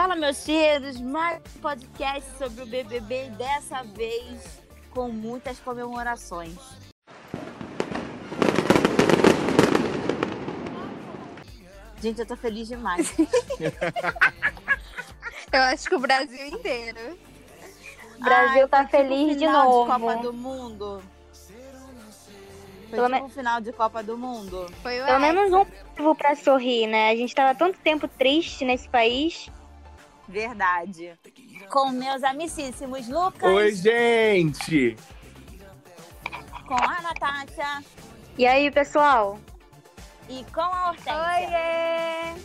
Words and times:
Fala, 0.00 0.16
meus 0.16 0.44
cheiros, 0.44 0.98
mais 0.98 1.42
um 1.56 1.60
podcast 1.60 2.26
sobre 2.38 2.62
o 2.62 2.66
BBB 2.66 3.28
dessa 3.36 3.82
vez 3.82 4.62
com 4.92 5.10
muitas 5.10 5.60
comemorações. 5.60 6.56
Gente, 12.00 12.18
eu 12.18 12.24
tô 12.24 12.34
feliz 12.34 12.66
demais. 12.66 13.12
Eu 15.52 15.60
acho 15.64 15.86
que 15.86 15.94
o 15.94 15.98
Brasil 15.98 16.46
inteiro. 16.46 17.18
O 18.18 18.24
Brasil 18.24 18.62
Ai, 18.62 18.68
tá 18.68 18.88
foi 18.88 19.00
tipo 19.00 19.14
feliz 19.14 19.36
de 19.36 19.46
novo. 19.46 19.84
Copa 19.84 20.16
do 20.16 20.32
Mundo. 20.32 21.02
Foi 22.88 22.98
Pelo 22.98 23.12
tipo 23.12 23.26
o 23.26 23.28
final 23.28 23.60
de 23.60 23.70
Copa 23.74 24.02
do 24.02 24.16
Mundo. 24.16 24.66
Foi 24.82 25.02
o 25.02 25.04
Pelo 25.04 25.20
menos 25.20 25.52
um 25.52 25.58
motivo 25.58 26.14
pra 26.14 26.34
sorrir, 26.36 26.86
né? 26.86 27.10
A 27.10 27.16
gente 27.16 27.34
tava 27.34 27.54
tanto 27.54 27.78
tempo 27.80 28.08
triste 28.08 28.64
nesse 28.64 28.88
país. 28.88 29.50
Verdade. 30.30 31.18
Com 31.70 31.90
meus 31.90 32.22
amicíssimos 32.22 33.08
Lucas, 33.08 33.50
Oi, 33.52 33.74
gente! 33.74 34.96
com 36.66 36.74
a 36.76 37.00
Natácia 37.02 37.82
E 38.38 38.46
aí, 38.46 38.70
pessoal? 38.70 39.38
e 40.28 40.44
com 40.54 40.60
a 40.60 40.90
Hortência. 40.90 41.12
Oiê! 41.12 42.40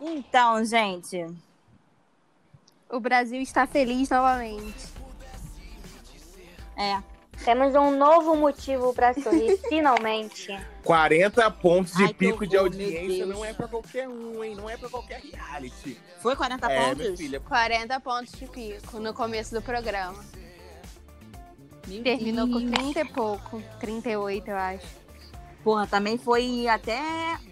Então, 0.00 0.64
gente, 0.64 1.26
O 2.88 2.98
Brasil 2.98 3.40
está 3.42 3.66
feliz 3.66 4.08
novamente. 4.08 4.86
é. 6.76 7.02
Temos 7.44 7.74
um 7.74 7.96
novo 7.96 8.36
motivo 8.36 8.94
pra 8.94 9.12
sorrir, 9.14 9.58
finalmente. 9.68 10.56
40 10.84 11.50
pontos 11.50 11.92
de 11.94 12.04
Ai, 12.04 12.14
pico 12.14 12.46
de 12.46 12.56
horror, 12.56 12.70
meu 12.70 12.86
audiência 12.86 13.26
não 13.26 13.44
é 13.44 13.52
pra 13.52 13.68
qualquer 13.68 14.08
um, 14.08 14.42
hein? 14.42 14.54
Não 14.54 14.68
é 14.68 14.76
pra 14.76 14.88
qualquer 14.88 15.20
reality. 15.20 15.98
Foi 16.20 16.36
40 16.36 16.70
é, 16.70 16.94
pontos? 16.94 17.20
filha. 17.20 17.40
40 17.40 18.00
pontos 18.00 18.32
de 18.32 18.46
pico 18.46 18.98
no 18.98 19.12
começo 19.12 19.54
do 19.54 19.62
programa. 19.62 20.24
Meu 21.86 22.02
Terminou 22.02 22.46
com 22.46 22.60
Deus. 22.60 22.70
30 22.70 23.00
e 23.00 23.04
pouco. 23.06 23.62
38, 23.80 24.48
eu 24.48 24.56
acho. 24.56 24.86
Porra, 25.64 25.86
também 25.86 26.18
foi 26.18 26.66
até 26.68 27.00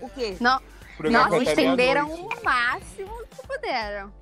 o 0.01 0.09
quê? 0.09 0.37
Não, 0.41 0.59
O 0.59 0.97
programa 0.97 1.25
Nossa, 1.25 1.37
foi 1.37 1.53
até 1.53 1.63
estenderam 1.63 2.13
o 2.13 2.45
máximo 2.45 3.27
que 3.31 3.47
puderam. 3.47 4.20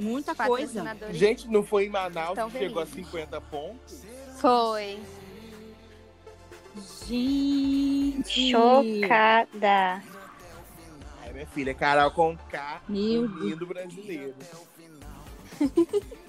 Muita 0.00 0.34
coisa. 0.34 0.96
Gente, 1.12 1.46
não 1.48 1.62
foi 1.62 1.84
em 1.84 1.90
Manaus 1.90 2.38
que 2.52 2.58
chegou 2.58 2.82
a 2.82 2.86
feliz. 2.86 3.06
50 3.06 3.40
pontos? 3.42 4.02
Foi. 4.38 4.98
Gente. 7.06 8.50
Chocada. 8.50 10.02
Ai, 11.22 11.32
minha 11.32 11.46
filha, 11.46 11.74
Carol 11.74 12.10
com 12.12 12.36
K, 12.36 12.82
Meu 12.88 13.26
lindo 13.26 13.66
brasileiro. 13.66 14.34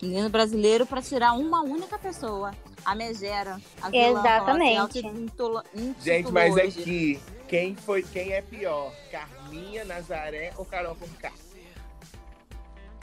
Menino 0.00 0.28
brasileiro 0.28 0.86
pra 0.86 1.00
tirar 1.00 1.32
uma 1.32 1.62
única 1.62 1.98
pessoa. 1.98 2.54
A 2.84 2.94
Megera. 2.94 3.58
A 3.82 3.90
Exatamente. 3.94 5.02
Gente, 6.00 6.30
mas 6.30 6.54
hoje. 6.54 6.80
aqui, 6.80 7.20
quem, 7.48 7.74
foi, 7.74 8.02
quem 8.02 8.32
é 8.32 8.42
pior? 8.42 8.92
Carminha, 9.10 9.84
Nazaré 9.84 10.52
ou 10.56 10.64
Carol 10.64 10.94
com 10.94 11.08
K? 11.20 11.32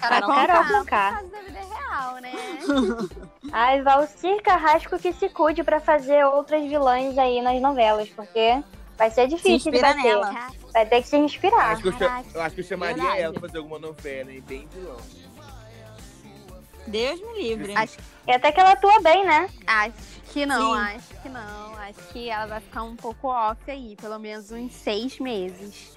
Carol 0.09 0.29
Carol 0.29 0.65
Conká, 0.79 1.21
real, 1.79 2.15
né? 2.21 2.31
Ai, 3.51 3.81
Valcir 3.81 4.41
Carrasco 4.41 4.97
que 4.99 5.13
se 5.13 5.29
cuide 5.29 5.63
pra 5.63 5.79
fazer 5.79 6.25
outras 6.25 6.63
vilãs 6.63 7.17
aí 7.17 7.41
nas 7.41 7.61
novelas, 7.61 8.09
porque 8.09 8.63
vai 8.97 9.09
ser 9.11 9.23
Se 9.29 9.35
difícil 9.35 9.71
de 9.71 9.77
inspira 9.77 9.93
bater. 9.93 10.03
nela. 10.03 10.47
Vai 10.73 10.85
ter 10.85 11.01
que 11.01 11.07
se 11.07 11.17
inspirar. 11.17 11.73
Acho 11.73 11.83
que, 11.83 12.03
eu, 12.03 12.09
eu 12.33 12.41
acho 12.41 12.55
que 12.55 12.61
eu 12.61 12.65
chamaria 12.65 12.95
Verdade. 12.95 13.21
ela 13.21 13.33
pra 13.33 13.41
fazer 13.41 13.57
alguma 13.59 13.79
novela, 13.79 14.31
hein? 14.31 14.43
Bem 14.47 14.67
vilão. 14.73 14.97
Deus 16.87 17.19
me 17.21 17.41
livre. 17.41 17.73
Acho, 17.75 17.97
E 18.27 18.31
até 18.31 18.51
que 18.51 18.59
ela 18.59 18.71
atua 18.73 18.99
bem, 19.01 19.25
né? 19.25 19.49
acho 19.65 19.93
que 20.33 20.45
não, 20.45 20.73
Sim. 20.73 20.79
acho 20.95 21.21
que 21.21 21.29
não. 21.29 21.75
Acho 21.75 21.99
que 22.11 22.29
ela 22.29 22.45
vai 22.47 22.59
ficar 22.59 22.83
um 22.83 22.95
pouco 22.95 23.27
off 23.27 23.59
aí, 23.69 23.95
pelo 24.01 24.17
menos 24.19 24.51
uns 24.51 24.73
seis 24.73 25.19
meses. 25.19 25.95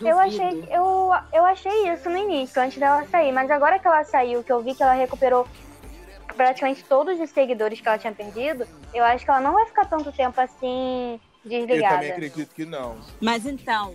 Eu 0.00 0.18
achei, 0.18 0.64
eu, 0.70 1.10
eu 1.32 1.44
achei 1.44 1.92
isso 1.92 2.08
no 2.08 2.16
início, 2.16 2.60
antes 2.60 2.78
dela 2.78 3.04
sair. 3.06 3.32
Mas 3.32 3.50
agora 3.50 3.78
que 3.78 3.86
ela 3.86 4.04
saiu, 4.04 4.44
que 4.44 4.52
eu 4.52 4.62
vi 4.62 4.74
que 4.74 4.82
ela 4.82 4.92
recuperou 4.94 5.46
praticamente 6.36 6.84
todos 6.84 7.18
os 7.18 7.30
seguidores 7.30 7.80
que 7.80 7.88
ela 7.88 7.98
tinha 7.98 8.12
perdido, 8.12 8.66
eu 8.94 9.04
acho 9.04 9.24
que 9.24 9.30
ela 9.30 9.40
não 9.40 9.54
vai 9.54 9.66
ficar 9.66 9.86
tanto 9.86 10.12
tempo 10.12 10.40
assim 10.40 11.20
Eu 11.44 11.50
desligada. 11.50 11.94
também 11.96 12.12
acredito 12.12 12.54
que 12.54 12.64
não. 12.64 12.96
Mas 13.20 13.44
então, 13.44 13.94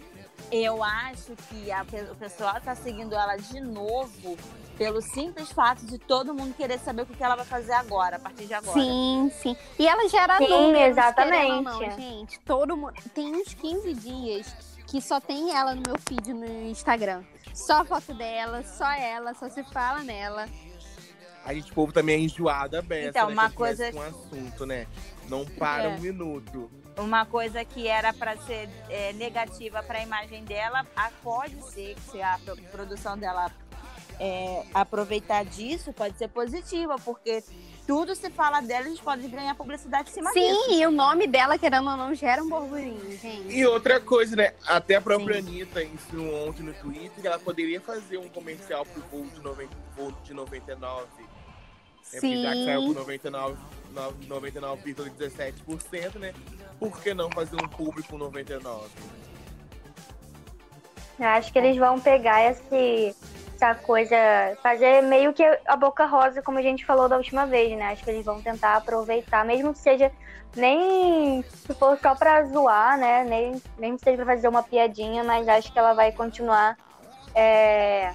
eu 0.51 0.83
acho 0.83 1.33
que 1.49 1.71
a 1.71 1.85
o 2.11 2.15
pessoal 2.15 2.59
tá 2.61 2.75
seguindo 2.75 3.15
ela 3.15 3.37
de 3.37 3.61
novo 3.61 4.37
pelo 4.77 5.01
simples 5.01 5.51
fato 5.51 5.85
de 5.85 5.97
todo 5.97 6.33
mundo 6.33 6.53
querer 6.55 6.79
saber 6.79 7.03
o 7.03 7.05
que 7.05 7.23
ela 7.23 7.35
vai 7.35 7.45
fazer 7.45 7.73
agora, 7.73 8.17
a 8.17 8.19
partir 8.19 8.45
de 8.45 8.53
agora. 8.53 8.79
Sim, 8.79 9.31
sim. 9.41 9.55
E 9.77 9.87
ela 9.87 10.07
gera 10.09 10.37
Sim, 10.37 10.49
números, 10.49 10.97
exatamente. 10.97 11.63
não, 11.63 11.79
gente. 11.79 12.39
Todo 12.41 12.75
mundo. 12.75 12.93
Tem 13.13 13.35
uns 13.35 13.53
15 13.53 13.93
dias 13.93 14.72
que 14.93 15.01
só 15.01 15.19
tem 15.19 15.51
ela 15.51 15.73
no 15.73 15.81
meu 15.81 15.97
feed 15.97 16.31
no 16.35 16.45
Instagram. 16.69 17.23
Só 17.51 17.83
foto 17.83 18.13
dela, 18.13 18.61
só 18.63 18.91
ela, 18.91 19.33
só 19.33 19.49
se 19.49 19.63
fala 19.63 20.03
nela. 20.03 20.47
A 21.43 21.51
gente, 21.51 21.71
o 21.71 21.73
povo 21.73 21.91
também 21.91 22.15
é 22.17 22.19
enjoado 22.19 22.77
a 22.77 22.81
beça, 22.83 23.09
Então, 23.09 23.27
né? 23.29 23.33
uma 23.33 23.49
coisa- 23.49 23.91
com 23.91 23.97
um 23.97 24.01
assunto, 24.03 24.67
né? 24.67 24.85
Não 25.27 25.45
para 25.45 25.85
É. 25.85 25.87
um 25.87 25.99
minuto. 25.99 26.69
Uma 26.95 27.25
coisa 27.25 27.65
que 27.65 27.87
era 27.87 28.13
para 28.13 28.37
ser 28.37 28.69
é, 28.87 29.11
negativa 29.13 29.81
para 29.81 29.97
a 29.97 30.03
imagem 30.03 30.43
dela, 30.45 30.85
a- 30.95 31.09
pode 31.23 31.59
ser 31.71 31.95
que 31.95 32.11
se 32.11 32.21
a 32.21 32.37
pro- 32.45 32.55
produção 32.71 33.17
dela 33.17 33.51
é, 34.19 34.63
aproveitar 34.75 35.43
disso, 35.43 35.91
pode 35.91 36.15
ser 36.19 36.27
positiva, 36.27 36.97
porque 37.03 37.43
tudo 37.85 38.15
se 38.15 38.29
fala 38.29 38.61
dela, 38.61 38.87
eles 38.87 38.99
podem 38.99 39.29
ganhar 39.29 39.53
publicidade 39.55 40.09
em 40.09 40.13
cima 40.13 40.31
disso. 40.31 40.65
Sim, 40.65 40.79
e 40.81 40.85
o 40.87 40.91
nome 40.91 41.27
dela, 41.27 41.57
querendo 41.57 41.89
ou 41.89 41.97
não, 41.97 42.13
gera 42.15 42.41
um 42.43 42.47
burburinho, 42.49 43.11
gente. 43.17 43.53
E 43.53 43.65
outra 43.65 43.99
coisa, 43.99 44.35
né? 44.35 44.53
Até 44.65 44.95
a 44.95 45.01
própria 45.01 45.39
Anitta 45.39 45.83
insinuou 45.83 46.47
ontem 46.49 46.63
no 46.63 46.73
Twitter 46.73 47.11
que 47.21 47.27
ela 47.27 47.39
poderia 47.39 47.81
fazer 47.81 48.17
um 48.17 48.29
comercial 48.29 48.85
pro 48.85 49.01
voo 49.11 49.25
de, 49.27 49.41
90, 49.41 49.69
voo 49.95 50.11
de 50.23 50.33
99. 50.33 51.05
É, 52.13 52.19
porque 52.19 52.41
já 52.43 52.51
que 52.53 52.65
saiu 52.65 52.81
Sim. 52.81 52.87
por 52.87 52.95
99, 52.95 53.57
no- 53.91 54.13
99,17%, 54.39 56.19
né? 56.19 56.33
Por 56.79 57.01
que 57.01 57.13
não 57.13 57.29
fazer 57.31 57.55
um 57.55 57.67
público 57.67 58.17
99? 58.17 58.89
Eu 61.19 61.27
acho 61.27 61.51
que 61.53 61.59
eles 61.59 61.77
vão 61.77 61.99
pegar 61.99 62.51
esse, 62.51 63.15
essa 63.63 63.75
coisa, 63.75 64.15
fazer 64.61 65.01
meio 65.01 65.33
que 65.33 65.43
a 65.65 65.75
boca 65.77 66.05
rosa, 66.05 66.41
como 66.41 66.59
a 66.59 66.61
gente 66.61 66.85
falou 66.85 67.07
da 67.07 67.15
última 67.15 67.45
vez, 67.45 67.77
né? 67.77 67.93
Acho 67.93 68.03
que 68.03 68.09
eles 68.09 68.25
vão 68.25 68.41
tentar 68.41 68.75
aproveitar, 68.75 69.45
mesmo 69.45 69.71
que 69.71 69.79
seja 69.79 70.11
nem 70.55 71.43
se 71.43 71.73
for 71.73 71.97
só 71.97 72.13
pra 72.13 72.43
zoar, 72.43 72.97
né? 72.97 73.23
Nem, 73.23 73.61
nem 73.77 73.95
que 73.95 74.03
seja 74.03 74.17
pra 74.17 74.35
fazer 74.35 74.47
uma 74.49 74.61
piadinha, 74.61 75.23
mas 75.23 75.47
acho 75.47 75.71
que 75.71 75.79
ela 75.79 75.93
vai 75.93 76.11
continuar 76.11 76.77
é, 77.33 78.13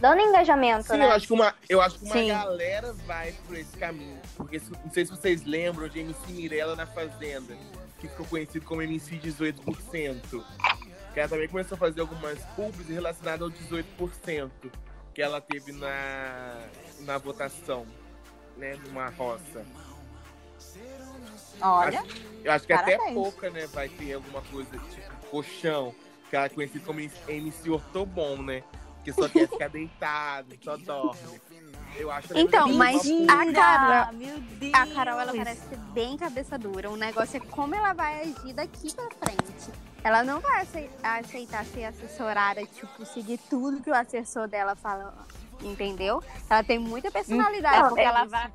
dando 0.00 0.20
engajamento, 0.20 0.88
Sim, 0.88 0.98
né? 0.98 1.06
eu 1.06 1.12
acho 1.12 1.26
que 1.26 1.32
uma, 1.32 1.54
eu 1.68 1.80
acho 1.80 1.98
que 1.98 2.04
uma 2.04 2.14
Sim. 2.14 2.28
galera 2.28 2.92
vai 3.06 3.32
por 3.46 3.56
esse 3.56 3.76
caminho. 3.76 4.20
Porque 4.36 4.60
não 4.84 4.90
sei 4.90 5.06
se 5.06 5.12
vocês 5.12 5.44
lembram 5.44 5.88
de 5.88 6.00
MC 6.00 6.32
Mirella 6.32 6.74
na 6.74 6.86
Fazenda, 6.86 7.56
que 8.00 8.08
ficou 8.08 8.26
conhecido 8.26 8.66
como 8.66 8.82
MC 8.82 9.16
18%. 9.16 10.44
Que 11.14 11.20
ela 11.20 11.28
também 11.28 11.48
começou 11.48 11.76
a 11.76 11.78
fazer 11.78 12.00
algumas 12.00 12.38
pubs 12.56 12.88
relacionadas 12.88 13.42
ao 13.42 13.50
18% 13.50 14.50
que 15.14 15.22
ela 15.22 15.40
teve 15.40 15.70
na, 15.70 16.60
na 17.02 17.18
votação, 17.18 17.86
né? 18.56 18.76
Numa 18.84 19.08
roça. 19.10 19.64
Olha, 21.60 22.02
Eu 22.42 22.52
acho 22.52 22.66
que 22.66 22.72
até 22.72 22.96
Parabéns. 22.96 23.14
pouca, 23.14 23.48
né? 23.48 23.66
Vai 23.68 23.88
ter 23.88 24.14
alguma 24.14 24.42
coisa 24.42 24.76
tipo 24.76 25.14
colchão, 25.30 25.94
que 26.28 26.34
ela 26.36 26.46
é 26.46 26.48
conhecida 26.48 26.84
como 26.84 27.00
MC 27.00 27.70
Ortobon, 27.70 28.42
né? 28.42 28.64
Que 29.04 29.12
só 29.12 29.28
quer 29.28 29.46
ficar 29.48 29.68
deitado, 29.68 30.56
só 30.62 30.76
dorme. 30.78 31.40
Eu 31.96 32.10
acho 32.10 32.36
Então, 32.36 32.66
mas 32.72 33.02
a. 33.28 33.52
Carol- 33.52 34.12
meu 34.14 34.40
Deus. 34.40 34.74
A 34.74 34.86
Carol, 34.86 35.20
ela 35.20 35.32
parece 35.32 35.60
ser 35.68 35.76
bem 35.92 36.16
cabeça 36.16 36.58
dura. 36.58 36.90
O 36.90 36.96
negócio 36.96 37.36
é 37.36 37.40
como 37.40 37.74
ela 37.74 37.92
vai 37.92 38.22
agir 38.22 38.52
daqui 38.54 38.92
pra 38.94 39.04
frente. 39.22 39.70
Ela 40.02 40.24
não 40.24 40.40
vai 40.40 40.62
acei- 40.62 40.90
aceitar 41.02 41.64
ser 41.66 41.84
assessorada, 41.84 42.64
tipo, 42.66 43.06
seguir 43.06 43.38
tudo 43.48 43.80
que 43.82 43.90
o 43.90 43.94
assessor 43.94 44.48
dela 44.48 44.74
fala, 44.74 45.14
entendeu? 45.62 46.22
Ela 46.50 46.62
tem 46.64 46.78
muita 46.78 47.10
personalidade. 47.10 47.76
É 47.76 47.80
Não, 47.80 47.88
porque 47.88 48.00
é- 48.00 48.04
ela 48.04 48.24
vai. 48.24 48.52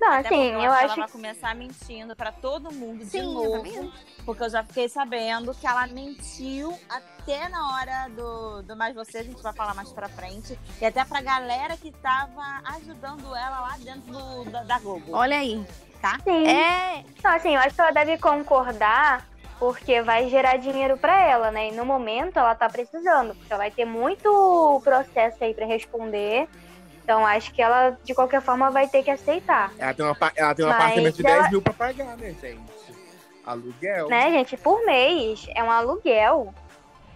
Não, 0.00 0.12
até 0.12 0.28
assim, 0.28 0.52
eu 0.52 0.60
que 0.60 0.66
acho 0.66 0.84
ela 0.84 0.96
vai 0.96 1.08
começar 1.08 1.54
mentindo 1.54 2.14
pra 2.14 2.30
todo 2.30 2.72
mundo 2.72 3.04
de 3.04 3.10
Sim, 3.10 3.34
novo. 3.34 3.66
exatamente. 3.66 4.06
Porque 4.24 4.42
eu 4.42 4.50
já 4.50 4.62
fiquei 4.62 4.88
sabendo 4.88 5.54
que 5.54 5.66
ela 5.66 5.86
mentiu 5.86 6.78
até 6.88 7.48
na 7.48 7.76
hora 7.76 8.08
do, 8.10 8.62
do 8.62 8.76
Mais 8.76 8.94
Você, 8.94 9.18
a 9.18 9.22
gente 9.24 9.42
vai 9.42 9.52
falar 9.52 9.74
mais 9.74 9.92
pra 9.92 10.08
frente. 10.08 10.58
E 10.80 10.84
até 10.86 11.04
pra 11.04 11.20
galera 11.20 11.76
que 11.76 11.90
tava 11.90 12.42
ajudando 12.76 13.34
ela 13.34 13.60
lá 13.60 13.76
dentro 13.78 14.12
do, 14.12 14.44
da, 14.44 14.62
da 14.62 14.78
Globo. 14.78 15.12
Olha 15.12 15.38
aí. 15.38 15.64
Tá? 16.00 16.18
Sim. 16.22 16.46
É, 16.46 17.04
Então, 17.18 17.32
assim, 17.32 17.54
eu 17.56 17.60
acho 17.60 17.74
que 17.74 17.80
ela 17.80 17.90
deve 17.90 18.18
concordar 18.18 19.26
porque 19.58 20.00
vai 20.02 20.28
gerar 20.28 20.56
dinheiro 20.56 20.96
para 20.96 21.20
ela, 21.20 21.50
né? 21.50 21.68
E 21.68 21.72
no 21.72 21.84
momento 21.84 22.38
ela 22.38 22.54
tá 22.54 22.68
precisando, 22.68 23.34
porque 23.34 23.52
ela 23.52 23.64
vai 23.64 23.70
ter 23.72 23.84
muito 23.84 24.80
processo 24.84 25.42
aí 25.42 25.52
para 25.52 25.66
responder. 25.66 26.48
Então 27.08 27.24
acho 27.24 27.54
que 27.54 27.62
ela, 27.62 27.96
de 28.04 28.14
qualquer 28.14 28.42
forma, 28.42 28.70
vai 28.70 28.86
ter 28.86 29.02
que 29.02 29.10
aceitar. 29.10 29.72
Ela 29.78 29.94
tem, 29.94 30.04
uma, 30.04 30.16
ela 30.36 30.54
tem 30.54 30.64
um 30.66 30.68
Mas 30.68 30.76
apartamento 30.78 31.14
de 31.16 31.26
ela- 31.26 31.38
10 31.38 31.50
mil 31.52 31.62
pra 31.62 31.72
pagar, 31.72 32.16
né, 32.18 32.34
gente? 32.38 32.58
Aluguel. 33.46 34.08
Né, 34.10 34.30
gente? 34.30 34.58
Por 34.58 34.84
mês. 34.84 35.46
É 35.54 35.64
um 35.64 35.70
aluguel. 35.70 36.52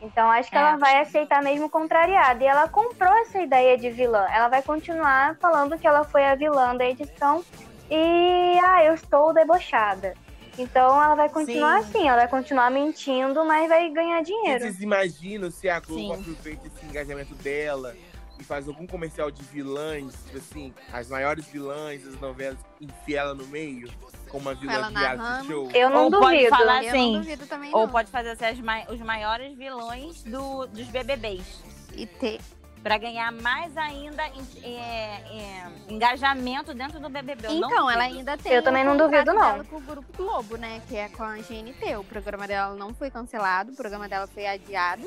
Então 0.00 0.30
acho 0.30 0.48
que 0.48 0.56
É. 0.56 0.60
ela 0.60 0.76
vai 0.78 0.98
aceitar 0.98 1.42
mesmo 1.42 1.68
contrariada. 1.68 2.42
E 2.42 2.46
ela 2.46 2.66
comprou 2.70 3.12
essa 3.18 3.38
ideia 3.42 3.76
de 3.76 3.90
vilã. 3.90 4.26
Ela 4.32 4.48
vai 4.48 4.62
continuar 4.62 5.36
falando 5.36 5.76
que 5.78 5.86
ela 5.86 6.04
foi 6.04 6.24
a 6.24 6.34
vilã 6.34 6.74
da 6.74 6.86
edição. 6.86 7.44
E, 7.90 8.58
ah, 8.64 8.82
eu 8.84 8.94
estou 8.94 9.34
debochada. 9.34 10.14
Então 10.58 11.02
ela 11.02 11.14
vai 11.14 11.28
continuar 11.28 11.82
Sim. 11.82 11.88
assim, 11.90 12.08
ela 12.08 12.16
vai 12.16 12.28
continuar 12.28 12.70
mentindo, 12.70 13.44
mas 13.44 13.68
vai 13.68 13.90
ganhar 13.90 14.22
dinheiro. 14.22 14.60
Vocês 14.60 14.80
imaginam 14.80 15.50
se 15.50 15.68
a 15.68 15.78
Globo 15.80 16.00
Sim. 16.00 16.12
aproveita 16.14 16.66
esse 16.66 16.86
engajamento 16.86 17.34
dela 17.34 17.94
e 18.42 18.44
faz 18.44 18.66
algum 18.66 18.86
comercial 18.88 19.30
de 19.30 19.40
vilãs, 19.44 20.12
tipo 20.24 20.36
assim, 20.38 20.74
as 20.92 21.08
maiores 21.08 21.46
vilãs 21.46 22.02
das 22.02 22.20
novelas, 22.20 22.58
enfia 22.80 23.20
ela 23.20 23.34
no 23.34 23.46
meio, 23.46 23.88
como 24.28 24.42
uma 24.48 24.54
vilã 24.54 24.88
de 24.92 24.98
reality 24.98 25.46
show? 25.46 25.70
Eu 25.70 25.88
não 25.90 26.04
Ou 26.06 26.10
pode 26.10 26.36
duvido. 26.38 26.48
falar- 26.50 26.82
Eu 26.82 26.88
Assim, 26.90 27.12
não 27.12 27.20
duvido 27.20 27.46
também, 27.46 27.70
Ou 27.72 27.82
não. 27.82 27.88
pode 27.88 28.10
fazer 28.10 28.30
assim, 28.30 28.44
as 28.46 28.58
mai- 28.60 28.84
os 28.90 29.00
maiores 29.00 29.56
vilões 29.56 30.24
do, 30.24 30.66
dos 30.66 30.88
BBBs. 30.88 31.62
E 31.94 32.04
ter... 32.04 32.40
Pra 32.82 32.98
ganhar 32.98 33.30
mais 33.30 33.76
ainda 33.76 34.24
é, 34.24 34.68
é, 34.74 35.66
engajamento 35.88 36.74
dentro 36.74 36.98
do 36.98 37.08
BBB. 37.08 37.46
Eu 37.46 37.52
Então, 37.52 37.88
ela 37.88 38.02
ainda 38.02 38.36
tem 38.36 38.52
Eu 38.54 38.60
também 38.64 38.82
não 38.82 38.96
duvido, 38.96 39.32
não. 39.32 39.40
dela 39.52 39.64
com 39.64 39.76
o 39.76 39.80
Grupo 39.80 40.16
Globo, 40.16 40.56
né? 40.56 40.82
Que 40.88 40.96
é 40.96 41.08
com 41.08 41.22
a 41.22 41.36
GNT. 41.36 41.94
O 41.96 42.02
programa 42.02 42.44
dela 42.48 42.74
não 42.74 42.92
foi 42.92 43.08
cancelado, 43.08 43.70
o 43.70 43.76
programa 43.76 44.08
dela 44.08 44.26
foi 44.26 44.48
adiado. 44.48 45.04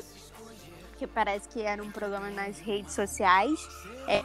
Que 0.98 1.06
parece 1.06 1.48
que 1.48 1.60
era 1.62 1.82
um 1.82 1.90
programa 1.90 2.30
nas 2.30 2.58
redes 2.58 2.94
sociais. 2.94 3.58
É 4.08 4.22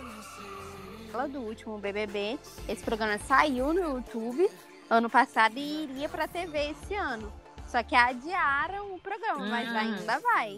ela 1.14 1.28
do 1.28 1.40
último 1.42 1.78
BBB. 1.78 2.40
Esse 2.70 2.82
programa 2.84 3.18
saiu 3.20 3.74
no 3.74 3.82
YouTube 3.98 4.50
ano 4.90 5.10
passado 5.10 5.58
e 5.58 5.84
iria 5.84 6.08
pra 6.08 6.28
TV 6.28 6.72
esse 6.72 6.94
ano. 6.96 7.32
Só 7.68 7.84
que 7.84 7.96
adiaram 7.96 8.94
o 8.96 9.00
programa, 9.00 9.46
mas 9.46 9.70
Hum. 9.70 9.78
ainda 9.78 10.20
vai. 10.20 10.58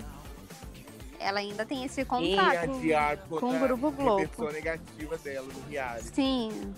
Ela 1.20 1.40
ainda 1.40 1.66
tem 1.66 1.84
esse 1.86 2.04
contrato. 2.06 2.72
adiar 2.76 3.18
com 3.30 3.56
o 3.56 3.60
Grupo 3.60 3.92
Globo. 3.92 4.52
negativa 4.52 5.18
dela 5.18 5.48
no 5.52 5.70
reality. 5.70 6.14
Sim. 6.14 6.76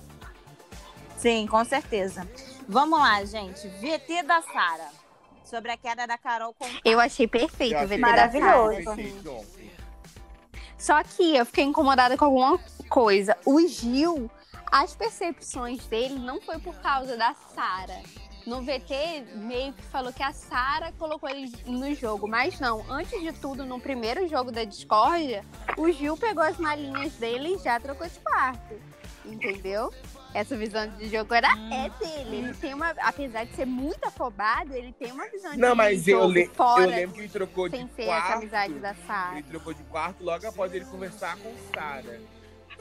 Sim, 1.18 1.48
com 1.48 1.64
certeza. 1.66 2.28
Vamos 2.68 3.00
lá, 3.00 3.24
gente. 3.26 3.68
VT 3.68 4.24
da 4.24 4.42
Sara. 4.42 4.90
Sobre 5.46 5.72
a 5.72 5.78
queda 5.78 6.06
da 6.08 6.18
Carol 6.18 6.54
com 6.54 6.68
Eu 6.84 7.00
achei 7.00 7.28
perfeito 7.28 7.76
Eu 7.76 7.82
o 7.82 7.84
achei 7.84 7.98
maravilhoso. 7.98 8.90
Ontem. 8.90 9.46
Só 10.78 11.02
que 11.04 11.36
eu 11.36 11.46
fiquei 11.46 11.64
incomodada 11.64 12.18
com 12.18 12.26
alguma 12.26 12.60
coisa. 12.90 13.38
O 13.46 13.66
Gil, 13.68 14.30
as 14.72 14.96
percepções 14.96 15.86
dele 15.86 16.20
não 16.20 16.42
foi 16.42 16.60
por 16.60 16.76
causa 16.76 17.16
da 17.16 17.34
Sara. 17.34 18.02
No 18.46 18.62
VT, 18.62 19.26
meio 19.36 19.74
que 19.74 19.82
falou 19.84 20.14
que 20.14 20.22
a 20.22 20.32
Sara 20.32 20.92
colocou 21.00 21.28
ele 21.28 21.52
no 21.66 21.96
jogo. 21.96 22.28
Mas 22.28 22.60
não, 22.60 22.86
antes 22.92 23.20
de 23.20 23.34
tudo, 23.34 23.66
no 23.66 23.80
primeiro 23.80 24.28
jogo 24.28 24.52
da 24.52 24.64
discórdia, 24.64 25.44
o 25.78 25.92
Gil 25.92 26.16
pegou 26.16 26.44
as 26.44 26.58
malinhas 26.58 27.14
dele 27.14 27.56
e 27.56 27.58
já 27.58 27.80
trocou 27.80 28.08
de 28.08 28.20
quarto. 28.20 28.76
Entendeu? 29.26 29.92
Essa 30.36 30.58
visão 30.58 30.86
de 30.98 31.08
jogo 31.08 31.34
era 31.34 31.48
é 31.48 31.90
dele. 31.98 32.36
Ele 32.36 32.54
tem 32.56 32.74
uma. 32.74 32.90
Apesar 33.02 33.46
de 33.46 33.56
ser 33.56 33.66
muito 33.66 34.04
afobado, 34.04 34.74
ele 34.76 34.92
tem 34.92 35.10
uma 35.14 35.26
visão 35.30 35.52
de 35.54 35.58
Não, 35.58 35.74
mas 35.74 36.06
eu, 36.10 36.20
jogo 36.20 36.34
le- 36.34 36.48
fora, 36.54 36.84
eu 36.84 36.90
lembro 36.90 37.16
que 37.16 37.22
ele 37.22 37.30
trocou 37.30 37.70
de 37.70 37.78
sem 37.78 37.88
ser 37.96 38.06
quarto. 38.06 38.26
essa 38.28 38.38
amizade 38.38 38.74
da 38.74 38.94
Sara. 39.08 39.34
Ele 39.40 39.44
trocou 39.44 39.74
de 39.74 39.84
quarto 39.84 40.24
logo 40.26 40.46
após 40.46 40.74
ele 40.74 40.84
conversar 40.84 41.38
com 41.38 41.54
Sara 41.74 42.20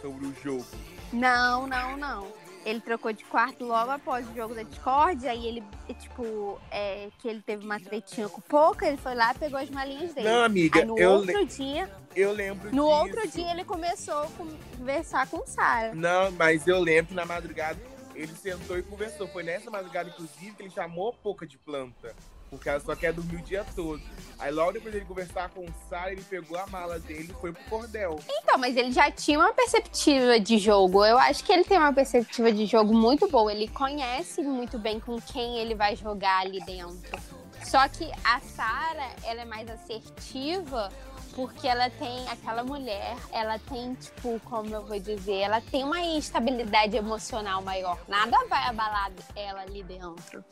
sobre 0.03 0.27
o 0.27 0.35
jogo. 0.43 0.67
Não, 1.13 1.69
não, 1.69 1.97
não. 1.97 2.27
Ele 2.67 2.81
trocou 2.81 3.13
de 3.13 3.23
quarto 3.25 3.63
logo 3.65 3.91
após 3.91 4.27
o 4.29 4.35
jogo 4.35 4.55
da 4.55 4.63
Discord, 4.63 5.29
aí 5.29 5.47
ele, 5.47 5.63
tipo, 6.01 6.59
é, 6.73 7.09
que 7.21 7.29
ele 7.29 7.41
teve 7.43 7.63
uma 7.65 7.79
tretinha 7.79 8.27
com 8.29 8.39
o 8.41 8.43
Poca, 8.43 8.87
ele 8.87 8.97
foi 8.97 9.15
lá 9.15 9.33
e 9.33 9.39
pegou 9.39 9.61
as 9.61 9.69
malinhas 9.71 10.13
dele. 10.15 10.29
Não, 10.29 10.43
amiga, 10.43 10.81
aí 10.81 10.87
no 10.87 10.99
eu, 10.99 11.19
le- 11.21 11.37
outro 11.37 11.47
dia, 11.47 11.89
eu 12.17 12.33
lembro 12.33 12.71
no 12.75 12.85
disso. 12.85 12.85
outro 12.85 13.29
dia 13.29 13.51
ele 13.51 13.65
começou 13.65 14.23
a 14.23 14.29
conversar 14.77 15.27
com 15.29 15.47
Sara. 15.47 15.95
Não, 15.95 16.31
mas 16.33 16.67
eu 16.67 16.81
lembro 16.81 17.15
na 17.15 17.25
madrugada 17.25 17.79
ele 18.15 18.35
sentou 18.35 18.79
e 18.79 18.83
conversou. 18.83 19.27
Foi 19.29 19.43
nessa 19.43 19.71
madrugada, 19.71 20.09
inclusive, 20.09 20.53
que 20.53 20.63
ele 20.63 20.71
chamou 20.71 21.11
a 21.11 21.13
Poca 21.13 21.47
de 21.47 21.59
planta. 21.59 22.15
Porque 22.49 22.69
ela 22.69 22.79
só 22.79 22.95
quer 22.95 23.13
dormir 23.13 23.37
o 23.37 23.43
dia 23.43 23.67
todo. 23.75 24.01
Aí 24.39 24.53
logo 24.53 24.73
depois 24.73 24.93
dele 24.93 25.05
conversar 25.05 25.49
com 25.49 25.65
o 25.65 25.75
Sara, 25.89 26.13
ele 26.13 26.23
pegou 26.23 26.57
a 26.57 26.67
mala 26.69 27.01
dele 27.01 27.33
e 27.37 27.41
foi 27.41 27.53
pro 27.53 27.65
cordel. 27.65 28.21
Então, 28.29 28.57
mas 28.59 28.77
ele 28.77 28.93
já 28.93 29.11
tinha 29.11 29.39
uma 29.39 29.53
perspectiva 29.53 30.39
de 30.39 30.59
jogo. 30.59 31.05
Eu 31.05 31.19
acho 31.19 31.43
que 31.43 31.53
ele 31.53 31.65
tem 31.65 31.79
uma 31.79 31.93
perspectiva 31.93 32.53
de 32.53 32.67
jogo 32.67 32.95
muito 32.95 33.29
boa. 33.29 33.51
Ele 33.53 33.67
conhece 33.67 34.41
muito 34.43 34.79
bem 34.79 35.01
com 35.01 35.21
quem 35.21 35.59
ele 35.59 35.75
vai 35.75 35.97
jogar 35.97 36.43
ali 36.43 36.61
dentro. 36.65 37.19
Só 37.65 37.89
que 37.89 38.09
a 38.23 38.39
Sara, 38.41 39.11
ela 39.25 39.41
é 39.41 39.45
mais 39.45 39.69
assertiva 39.69 40.93
porque 41.35 41.67
ela 41.67 41.91
tem 41.91 42.29
aquela 42.29 42.63
mulher, 42.63 43.17
ela 43.33 43.59
tem, 43.59 43.95
tipo, 43.95 44.41
como 44.45 44.73
eu 44.73 44.87
vou 44.87 44.99
dizer, 45.01 45.41
ela 45.41 45.61
tem 45.61 45.83
uma 45.83 46.01
estabilidade 46.17 46.97
emocional 46.97 47.61
maior. 47.61 47.99
Nada 48.07 48.39
vai 48.49 48.69
abalar 48.69 49.11
ela 49.35 49.63
ali 49.63 49.83
dentro. 49.83 50.45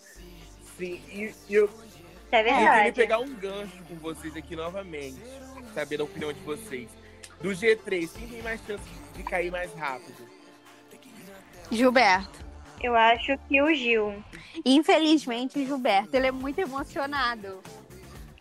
Sim, 0.77 1.01
e, 1.09 1.35
e 1.49 1.55
eu, 1.55 1.71
é 2.33 2.41
eu 2.41 2.45
queria 2.45 2.59
verdade. 2.59 2.93
pegar 2.93 3.19
um 3.19 3.35
gancho 3.35 3.83
com 3.89 3.95
vocês 3.97 4.37
aqui 4.37 4.57
novamente. 4.57 5.21
Saber 5.73 6.01
a 6.01 6.05
opinião 6.05 6.33
de 6.33 6.41
vocês. 6.41 6.91
Do 7.41 7.51
G3, 7.51 8.11
quem 8.13 8.29
tem 8.29 8.43
mais 8.43 8.61
chance 8.67 8.85
de 9.15 9.23
cair 9.23 9.51
mais 9.51 9.73
rápido? 9.75 10.29
Gilberto. 11.71 12.43
Eu 12.83 12.97
acho 12.97 13.39
que 13.49 13.63
o 13.63 13.73
Gil. 13.73 14.23
Infelizmente, 14.65 15.61
o 15.61 15.65
Gilberto, 15.65 16.17
ele 16.17 16.27
é 16.27 16.33
muito 16.33 16.59
emocionado. 16.59 17.63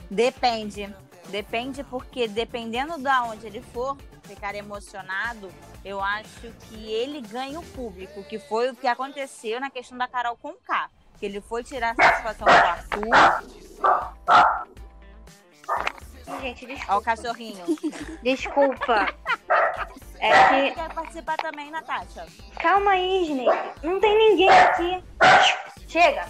Depende. 0.09 0.91
Depende 1.31 1.83
porque 1.85 2.27
dependendo 2.27 2.97
da 2.97 3.23
onde 3.23 3.47
ele 3.47 3.61
for 3.61 3.97
ficar 4.23 4.53
emocionado, 4.53 5.49
eu 5.83 6.01
acho 6.01 6.51
que 6.67 6.91
ele 6.91 7.21
ganha 7.21 7.57
o 7.57 7.63
público, 7.67 8.21
que 8.23 8.37
foi 8.37 8.69
o 8.69 8.75
que 8.75 8.85
aconteceu 8.85 9.59
na 9.59 9.69
questão 9.69 9.97
da 9.97 10.07
Carol 10.07 10.35
com 10.37 10.53
K. 10.53 10.89
Que 11.17 11.25
ele 11.25 11.39
foi 11.39 11.63
tirar 11.63 11.95
a 11.97 12.03
satisfação 12.03 12.45
do 12.45 12.51
Arthur. 12.51 14.11
Gente, 16.41 16.65
Ó 16.65 16.67
o 16.67 16.75
desculpa. 16.75 17.01
cachorrinho. 17.01 17.65
Desculpa. 18.23 19.07
É 20.19 20.47
que. 20.49 20.75
Quer 20.75 20.93
participar 20.93 21.37
também, 21.37 21.71
Natasha? 21.71 22.25
Calma 22.61 22.91
aí, 22.91 23.23
Snake. 23.23 23.85
Não 23.85 23.99
tem 23.99 24.17
ninguém 24.17 24.49
aqui. 24.49 25.03
Chega. 25.87 26.27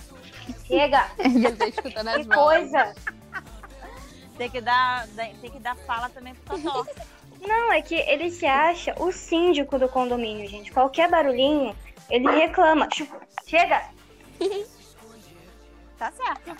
Chega. 0.66 1.08
ele 1.20 1.52
tá 1.56 1.68
escutando 1.68 2.08
as 2.08 2.26
Que 2.26 2.34
coisa. 2.34 2.94
Tem 4.42 4.50
que 4.50 4.60
dar, 4.60 5.08
tem 5.40 5.52
que 5.52 5.60
dar 5.60 5.76
fala 5.76 6.10
também 6.10 6.34
pro 6.34 6.60
Totó. 6.60 6.84
Não, 7.48 7.72
é 7.72 7.80
que 7.80 7.94
ele 7.94 8.32
se 8.32 8.48
acha 8.48 8.92
o 9.00 9.12
síndico 9.12 9.78
do 9.78 9.88
condomínio, 9.88 10.48
gente. 10.50 10.72
Qualquer 10.72 11.08
barulhinho, 11.12 11.76
ele 12.10 12.28
reclama. 12.28 12.90
Chega. 13.46 13.88
Tá 15.96 16.12
certo. 16.14 16.58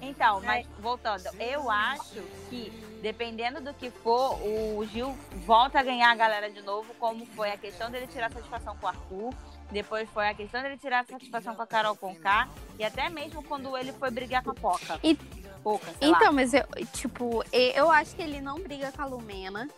Então, 0.00 0.40
mas 0.42 0.64
voltando, 0.78 1.24
eu 1.40 1.68
acho 1.68 2.22
que 2.48 2.70
dependendo 3.02 3.60
do 3.60 3.74
que 3.74 3.90
for, 3.90 4.40
o 4.40 4.86
Gil 4.86 5.18
volta 5.44 5.80
a 5.80 5.82
ganhar 5.82 6.12
a 6.12 6.14
galera 6.14 6.48
de 6.48 6.62
novo, 6.62 6.94
como 6.94 7.26
foi 7.26 7.50
a 7.50 7.56
questão 7.56 7.90
dele 7.90 8.06
tirar 8.06 8.30
satisfação 8.30 8.76
com 8.76 8.86
o 8.86 8.88
Arthur, 8.88 9.34
depois 9.72 10.08
foi 10.10 10.28
a 10.28 10.34
questão 10.34 10.62
dele 10.62 10.78
tirar 10.78 11.04
satisfação 11.04 11.56
com 11.56 11.62
a 11.62 11.66
Carol 11.66 11.96
Conká, 11.96 12.48
e 12.78 12.84
até 12.84 13.08
mesmo 13.08 13.42
quando 13.42 13.76
ele 13.76 13.92
foi 13.92 14.12
brigar 14.12 14.44
com 14.44 14.50
a 14.50 14.54
Poca. 14.54 15.00
E- 15.02 15.18
Poca, 15.66 15.92
sei 15.98 16.10
lá. 16.10 16.16
Então, 16.16 16.32
mas 16.32 16.54
eu, 16.54 16.62
tipo, 16.92 17.42
eu 17.52 17.90
acho 17.90 18.14
que 18.14 18.22
ele 18.22 18.40
não 18.40 18.60
briga 18.60 18.92
com 18.92 19.02
a 19.02 19.04
Lumena. 19.04 19.68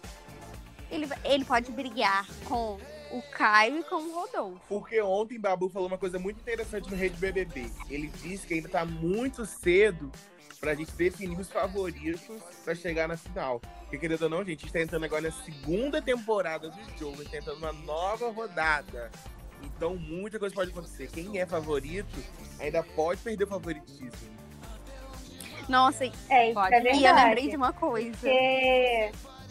Ele, 0.91 1.09
ele 1.25 1.47
pode 1.47 1.73
brigar 1.73 2.27
com 2.45 2.79
o 3.11 3.23
Caio 3.33 3.79
e 3.79 3.83
com 3.85 3.97
o 3.97 4.15
Rodolfo. 4.15 4.61
Porque 4.69 5.01
ontem 5.01 5.41
Babu 5.41 5.71
falou 5.71 5.89
uma 5.89 5.97
coisa 5.97 6.19
muito 6.19 6.41
interessante 6.41 6.91
no 6.91 6.97
Rede 6.97 7.17
BBB. 7.17 7.71
Ele 7.89 8.09
disse 8.09 8.47
que 8.47 8.53
ainda 8.53 8.69
tá 8.69 8.85
muito 8.85 9.47
cedo 9.47 10.13
pra 10.61 10.75
gente 10.75 10.93
definir 10.93 11.41
os 11.41 11.49
favoritos 11.49 12.43
pra 12.63 12.75
chegar 12.75 13.09
na 13.09 13.17
final. 13.17 13.59
Porque, 13.81 13.97
querendo 13.97 14.25
ou 14.25 14.29
não, 14.29 14.45
gente, 14.45 14.59
a 14.59 14.61
gente 14.67 14.73
tá 14.75 14.83
entrando 14.83 15.05
agora 15.05 15.23
na 15.23 15.33
segunda 15.33 16.03
temporada 16.03 16.69
do 16.69 16.99
jogo, 16.99 17.15
a 17.15 17.25
gente 17.25 17.31
tá 17.31 17.39
entrando 17.39 17.61
numa 17.61 17.73
nova 17.73 18.31
rodada. 18.31 19.11
Então, 19.63 19.97
muita 19.97 20.39
coisa 20.39 20.55
pode 20.55 20.71
acontecer. 20.71 21.09
Quem 21.11 21.39
é 21.39 21.47
favorito 21.47 22.23
ainda 22.61 22.83
pode 22.83 23.23
perder 23.23 23.45
o 23.45 23.47
favoritismo. 23.47 24.38
Nossa, 25.69 26.05
É, 26.31 26.47
isso 26.47 26.55
Pode. 26.55 26.75
é 26.75 26.81
e 26.81 26.87
eu 26.87 27.01
verdade. 27.01 27.25
lembrei 27.25 27.49
de 27.49 27.57
uma 27.57 27.73
coisa. 27.73 28.11
Porque 28.11 29.11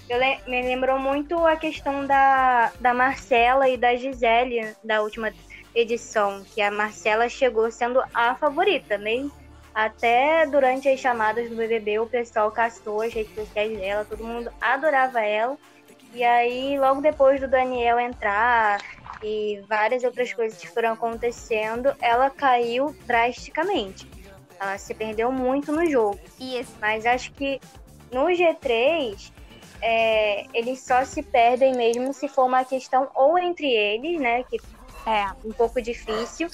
eu 0.10 0.18
le- 0.20 0.40
me 0.48 0.62
lembrou 0.64 1.00
muito 1.00 1.46
a 1.46 1.56
questão 1.56 2.06
da, 2.06 2.72
da 2.80 2.94
Marcela 2.94 3.68
e 3.70 3.78
da 3.78 3.96
Gisele 3.96 4.76
da 4.84 5.02
última 5.02 5.32
edição, 5.76 6.44
que 6.54 6.62
a 6.62 6.72
Marcela 6.72 7.30
chegou 7.30 7.70
sendo 7.72 8.02
a 8.14 8.36
favorita, 8.36 8.98
mesmo 8.98 9.32
Até 9.76 10.48
durante 10.48 10.90
as 10.90 11.00
chamadas 11.00 11.48
do 11.52 11.56
BBB, 11.56 12.00
o 12.00 12.08
pessoal 12.08 12.50
castou 12.52 13.00
as 13.02 13.14
redes 13.14 13.36
sociais 13.36 13.78
dela, 13.78 14.06
todo 14.06 14.24
mundo 14.26 14.50
adorava 14.60 15.22
ela. 15.22 15.56
E 16.16 16.24
aí, 16.24 16.80
logo 16.80 17.00
depois 17.00 17.40
do 17.40 17.48
Daniel 17.48 18.00
entrar 18.00 18.82
e 19.22 19.62
várias 19.70 20.04
outras 20.04 20.34
coisas 20.34 20.60
que 20.60 20.68
foram 20.68 20.94
acontecendo, 20.94 21.94
ela 22.02 22.28
caiu 22.32 22.96
drasticamente. 23.06 24.08
Ela 24.60 24.78
se 24.78 24.94
perdeu 24.94 25.32
muito 25.32 25.72
no 25.72 25.90
jogo. 25.90 26.20
Esse 26.40 26.74
Mas 26.80 27.06
acho 27.06 27.32
que 27.34 27.60
no 28.12 28.26
G3, 28.26 29.32
é, 29.82 30.46
eles 30.54 30.80
só 30.82 31.04
se 31.06 31.22
perdem 31.22 31.76
mesmo 31.76 32.14
se 32.14 32.28
for 32.28 32.46
uma 32.46 32.64
questão 32.64 33.10
ou 33.14 33.38
entre 33.38 33.68
eles, 33.68 34.20
né? 34.20 34.44
Que 34.44 34.58
É. 35.06 35.28
um 35.46 35.52
pouco 35.54 35.82
difícil, 35.82 36.50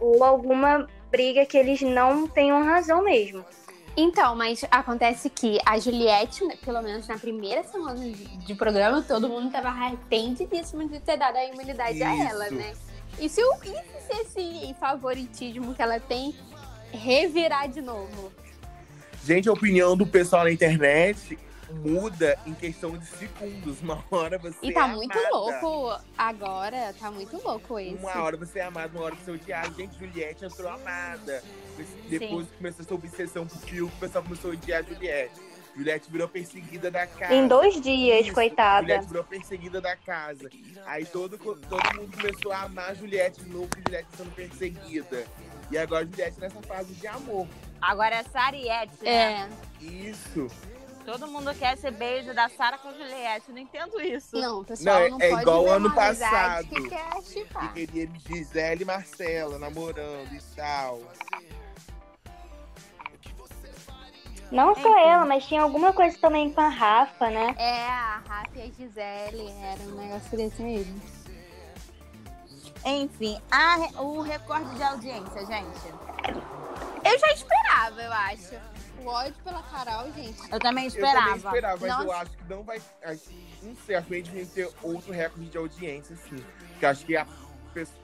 ou 0.00 0.22
alguma 0.22 0.86
briga 1.10 1.46
que 1.46 1.56
eles 1.56 1.80
não 1.82 2.26
tenham 2.28 2.62
razão 2.64 3.02
mesmo. 3.02 3.44
Então, 3.96 4.36
mas 4.36 4.62
acontece 4.70 5.30
que 5.30 5.58
a 5.64 5.78
Juliette, 5.78 6.44
né, 6.44 6.54
pelo 6.62 6.82
menos 6.82 7.08
na 7.08 7.16
primeira 7.18 7.64
semana 7.64 7.98
de, 7.98 8.12
de 8.36 8.54
programa, 8.54 9.00
todo 9.00 9.26
mundo 9.26 9.50
tava 9.50 9.68
arrependidíssimo 9.68 10.86
de 10.86 11.00
ter 11.00 11.16
dado 11.16 11.36
a 11.36 11.44
imunidade 11.46 12.02
a 12.02 12.14
ela, 12.28 12.44
Isso. 12.44 12.54
né? 12.54 12.74
E 13.18 13.28
se, 13.30 13.42
o, 13.42 13.54
e 13.64 14.02
se 14.02 14.20
esse 14.20 14.74
favoritismo 14.78 15.74
que 15.74 15.80
ela 15.80 15.98
tem 15.98 16.34
revirar 16.96 17.68
de 17.68 17.80
novo? 17.80 18.32
Gente, 19.24 19.48
a 19.48 19.52
opinião 19.52 19.96
do 19.96 20.06
pessoal 20.06 20.44
na 20.44 20.52
internet 20.52 21.38
muda 21.84 22.38
em 22.46 22.54
questão 22.54 22.96
de 22.96 23.04
segundos. 23.06 23.80
Uma 23.82 24.02
hora 24.10 24.38
você 24.38 24.56
E 24.62 24.72
tá 24.72 24.86
é 24.88 24.92
muito 24.92 25.18
amada. 25.18 25.36
louco 25.36 26.00
agora, 26.16 26.94
tá 26.98 27.10
muito 27.10 27.36
louco 27.42 27.78
esse. 27.78 27.94
Uma 27.96 28.22
hora 28.22 28.36
você 28.36 28.60
é 28.60 28.62
amado, 28.64 28.94
uma 28.96 29.04
hora 29.06 29.14
você 29.16 29.30
é 29.30 29.34
odiado. 29.34 29.74
Gente, 29.74 29.98
Juliette 29.98 30.44
entrou 30.44 30.68
amada. 30.70 31.42
Depois 32.08 32.46
que 32.46 32.56
começou 32.56 32.84
essa 32.84 32.94
obsessão 32.94 33.46
pro 33.46 33.58
Fiuk, 33.58 33.92
o 33.92 33.98
pessoal 33.98 34.22
começou 34.22 34.50
a 34.50 34.54
odiar 34.54 34.84
a 34.84 34.94
Juliette. 34.94 35.40
Juliette 35.76 36.10
virou 36.10 36.26
perseguida 36.28 36.90
da 36.90 37.06
casa. 37.06 37.34
Em 37.34 37.46
dois 37.46 37.78
dias, 37.82 38.24
Isso, 38.26 38.34
coitada. 38.34 38.82
Juliette 38.86 39.08
virou 39.08 39.24
perseguida 39.24 39.78
da 39.80 39.94
casa. 39.94 40.48
Aí 40.86 41.04
todo, 41.04 41.36
todo 41.36 41.96
mundo 41.96 42.16
começou 42.16 42.50
a 42.52 42.62
amar 42.62 42.90
a 42.90 42.94
Juliette 42.94 43.42
de 43.42 43.50
novo, 43.50 43.66
porque 43.68 43.82
Juliette 43.86 44.08
sendo 44.16 44.30
perseguida. 44.34 45.26
E 45.70 45.78
agora 45.78 46.04
a 46.04 46.06
Juliette 46.06 46.40
nessa 46.40 46.62
fase 46.62 46.94
de 46.94 47.06
amor. 47.06 47.46
Agora 47.80 48.16
é 48.16 48.22
Sariette, 48.24 48.94
né? 49.02 49.48
É, 49.80 49.84
Isso. 49.84 50.48
Todo 51.04 51.28
mundo 51.28 51.54
quer 51.54 51.74
esse 51.74 51.88
beijo 51.92 52.34
da 52.34 52.48
Sara 52.48 52.78
com 52.78 52.88
a 52.88 52.92
Juliette. 52.92 53.52
Não 53.52 53.58
entendo 53.58 54.00
isso. 54.00 54.36
não, 54.36 54.64
pessoal 54.64 55.02
Não, 55.02 55.10
não, 55.10 55.20
é 55.20 55.28
pode 55.30 55.42
igual 55.42 55.62
ver 55.64 55.70
ano 55.70 55.88
uma 55.88 56.04
amizade 56.06 56.68
passado. 56.68 56.68
Que 56.68 56.88
quer 56.88 57.10
Que 57.14 57.22
chipar. 57.32 57.72
queria 57.74 58.08
Gisele 58.26 58.82
e 58.82 58.84
Marcela 58.84 59.58
namorando 59.58 60.32
e 60.32 60.42
tal. 60.56 61.00
Não 64.50 64.74
só 64.74 64.98
ela, 64.98 65.24
mas 65.24 65.44
tinha 65.46 65.62
alguma 65.62 65.92
coisa 65.92 66.16
também 66.18 66.52
com 66.52 66.60
a 66.60 66.68
Rafa, 66.68 67.30
né? 67.30 67.54
É, 67.58 67.82
a 67.86 68.22
Rafa 68.28 68.50
e 68.58 68.62
a 68.62 68.66
Gisele, 68.66 69.50
era 69.62 69.80
um 69.82 69.94
negócio 69.96 70.36
desse 70.36 70.62
mesmo. 70.62 71.00
Enfim, 72.88 73.36
a 73.50 74.00
o 74.00 74.22
recorde 74.22 74.72
de 74.76 74.82
audiência, 74.84 75.44
gente. 75.44 75.88
Eu 77.04 77.18
já 77.18 77.32
esperava, 77.32 78.00
eu 78.00 78.12
acho. 78.12 78.54
O 79.02 79.08
ódio 79.08 79.34
pela 79.42 79.60
Carol, 79.64 80.12
gente. 80.12 80.40
Eu 80.52 80.60
também 80.60 80.84
Eu 80.84 80.88
esperava. 80.88 81.18
também 81.26 81.36
esperava, 81.36 81.78
mas 81.80 81.90
Nossa. 81.90 82.04
eu 82.04 82.12
acho 82.12 82.30
que 82.30 82.44
não 82.48 82.62
vai. 82.62 82.80
Não 83.62 83.76
sei, 83.84 83.96
acho 83.96 84.06
que 84.06 84.14
a 84.14 84.16
gente 84.18 84.30
vai 84.30 84.44
ter 84.44 84.70
outro 84.82 85.12
recorde 85.12 85.48
de 85.48 85.58
audiência, 85.58 86.14
assim. 86.14 86.36
Porque 86.70 86.86
acho 86.86 87.04
que 87.04 87.16
a, 87.16 87.26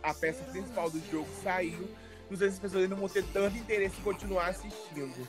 a 0.03 0.15
peça 0.15 0.43
principal 0.51 0.91
do 0.91 1.01
jogo 1.11 1.29
saiu. 1.45 1.89
Não 2.29 2.37
sei 2.37 2.49
se 2.49 2.55
as 2.55 2.61
pessoas 2.61 2.83
ainda 2.83 2.97
vão 2.97 3.09
ter 3.09 3.25
tanto 3.33 3.57
interesse 3.57 4.01
em 4.01 4.03
continuar 4.03 4.49
assistindo. 4.49 5.29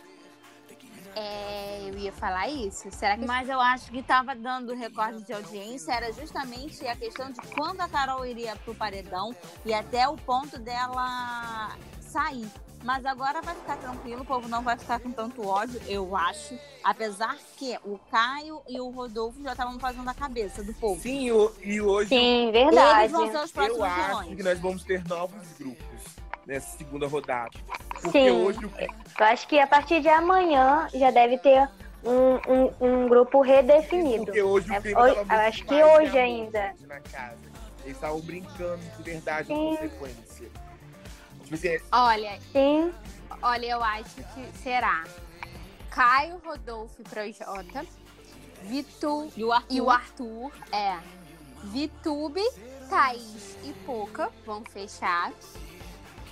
É, 1.15 1.89
eu 1.89 1.97
ia 1.97 2.11
falar 2.11 2.47
isso. 2.49 2.89
Será 2.91 3.17
que 3.17 3.25
Mas 3.25 3.47
eu 3.49 3.59
acho 3.59 3.91
que 3.91 4.01
tava 4.01 4.35
dando 4.35 4.73
recorde 4.73 5.23
de 5.23 5.33
audiência 5.33 5.91
era 5.93 6.11
justamente 6.11 6.85
a 6.87 6.95
questão 6.95 7.31
de 7.31 7.39
quando 7.55 7.81
a 7.81 7.87
Carol 7.87 8.25
iria 8.25 8.55
pro 8.57 8.73
paredão 8.75 9.35
e 9.65 9.73
até 9.73 10.07
o 10.07 10.15
ponto 10.15 10.57
dela 10.59 11.75
sair. 12.01 12.47
Mas 12.83 13.05
agora 13.05 13.41
vai 13.41 13.55
ficar 13.55 13.77
tranquilo, 13.77 14.23
o 14.23 14.25
povo 14.25 14.49
não 14.49 14.61
vai 14.61 14.77
ficar 14.77 14.99
com 14.99 15.09
tanto 15.09 15.47
ódio, 15.47 15.81
eu 15.87 16.17
acho. 16.17 16.57
Apesar 16.83 17.37
que 17.55 17.77
o 17.85 17.97
Caio 18.11 18.61
e 18.67 18.77
o 18.81 18.89
Rodolfo 18.89 19.41
já 19.41 19.53
estavam 19.53 19.79
fazendo 19.79 20.09
a 20.09 20.13
cabeça 20.13 20.61
do 20.61 20.73
povo. 20.73 20.99
Sim, 21.01 21.27
e 21.61 21.81
hoje 21.81 22.09
Sim, 22.09 22.49
Eles 22.49 22.51
verdade. 22.51 23.11
vão 23.13 23.31
ser 23.31 23.37
os 23.37 23.51
próximos 23.53 23.77
eu 23.79 23.85
acho 23.85 24.07
vilões. 24.07 24.35
que 24.35 24.43
nós 24.43 24.59
vamos 24.59 24.83
ter 24.83 25.07
novos 25.07 25.47
grupos 25.57 26.22
nessa 26.45 26.77
segunda 26.77 27.07
rodada. 27.07 27.51
Porque 28.01 28.11
Sim. 28.11 28.29
hoje 28.31 28.65
o 28.65 28.71
Eu 29.19 29.25
acho 29.25 29.47
que 29.47 29.59
a 29.59 29.67
partir 29.67 30.01
de 30.01 30.09
amanhã 30.09 30.87
já 30.93 31.09
deve 31.11 31.37
ter 31.37 31.69
um, 32.03 32.35
um, 32.51 32.73
um 33.03 33.07
grupo 33.07 33.41
redefinido. 33.41 34.25
Porque 34.25 34.41
hoje 34.41 34.73
É, 34.73 34.79
o 34.79 34.81
clima 34.81 35.01
hoje- 35.01 35.15
tava 35.15 35.25
muito 35.27 35.47
acho 35.47 35.65
que 35.65 35.73
hoje 35.83 36.07
amor 36.09 36.17
ainda. 36.19 36.75
Na 36.81 36.99
casa. 36.99 37.37
Eles 37.83 37.95
estavam 37.97 38.19
brincando 38.21 38.79
de 38.97 39.03
verdade 39.03 39.47
Sim. 39.47 39.55
com 39.55 39.75
consequência. 39.77 40.49
Tipo 41.43 41.55
assim, 41.55 41.77
Olha, 41.91 42.39
Sim, 42.51 42.93
olha, 43.41 43.65
eu 43.65 43.83
acho 43.83 44.15
que 44.15 44.57
será 44.63 45.03
Caio, 45.89 46.41
Rodolfo 46.45 47.01
e 47.01 47.03
Projota, 47.03 47.85
Vitu 48.63 49.29
E 49.35 49.43
o 49.43 49.51
Arthur, 49.51 49.75
e 49.75 49.81
o 49.81 49.89
Arthur, 49.89 50.51
é. 50.71 50.97
Vitube, 51.65 52.41
Thaís 52.89 53.57
e 53.63 53.73
Poca 53.85 54.29
vão 54.45 54.63
fechar, 54.65 55.31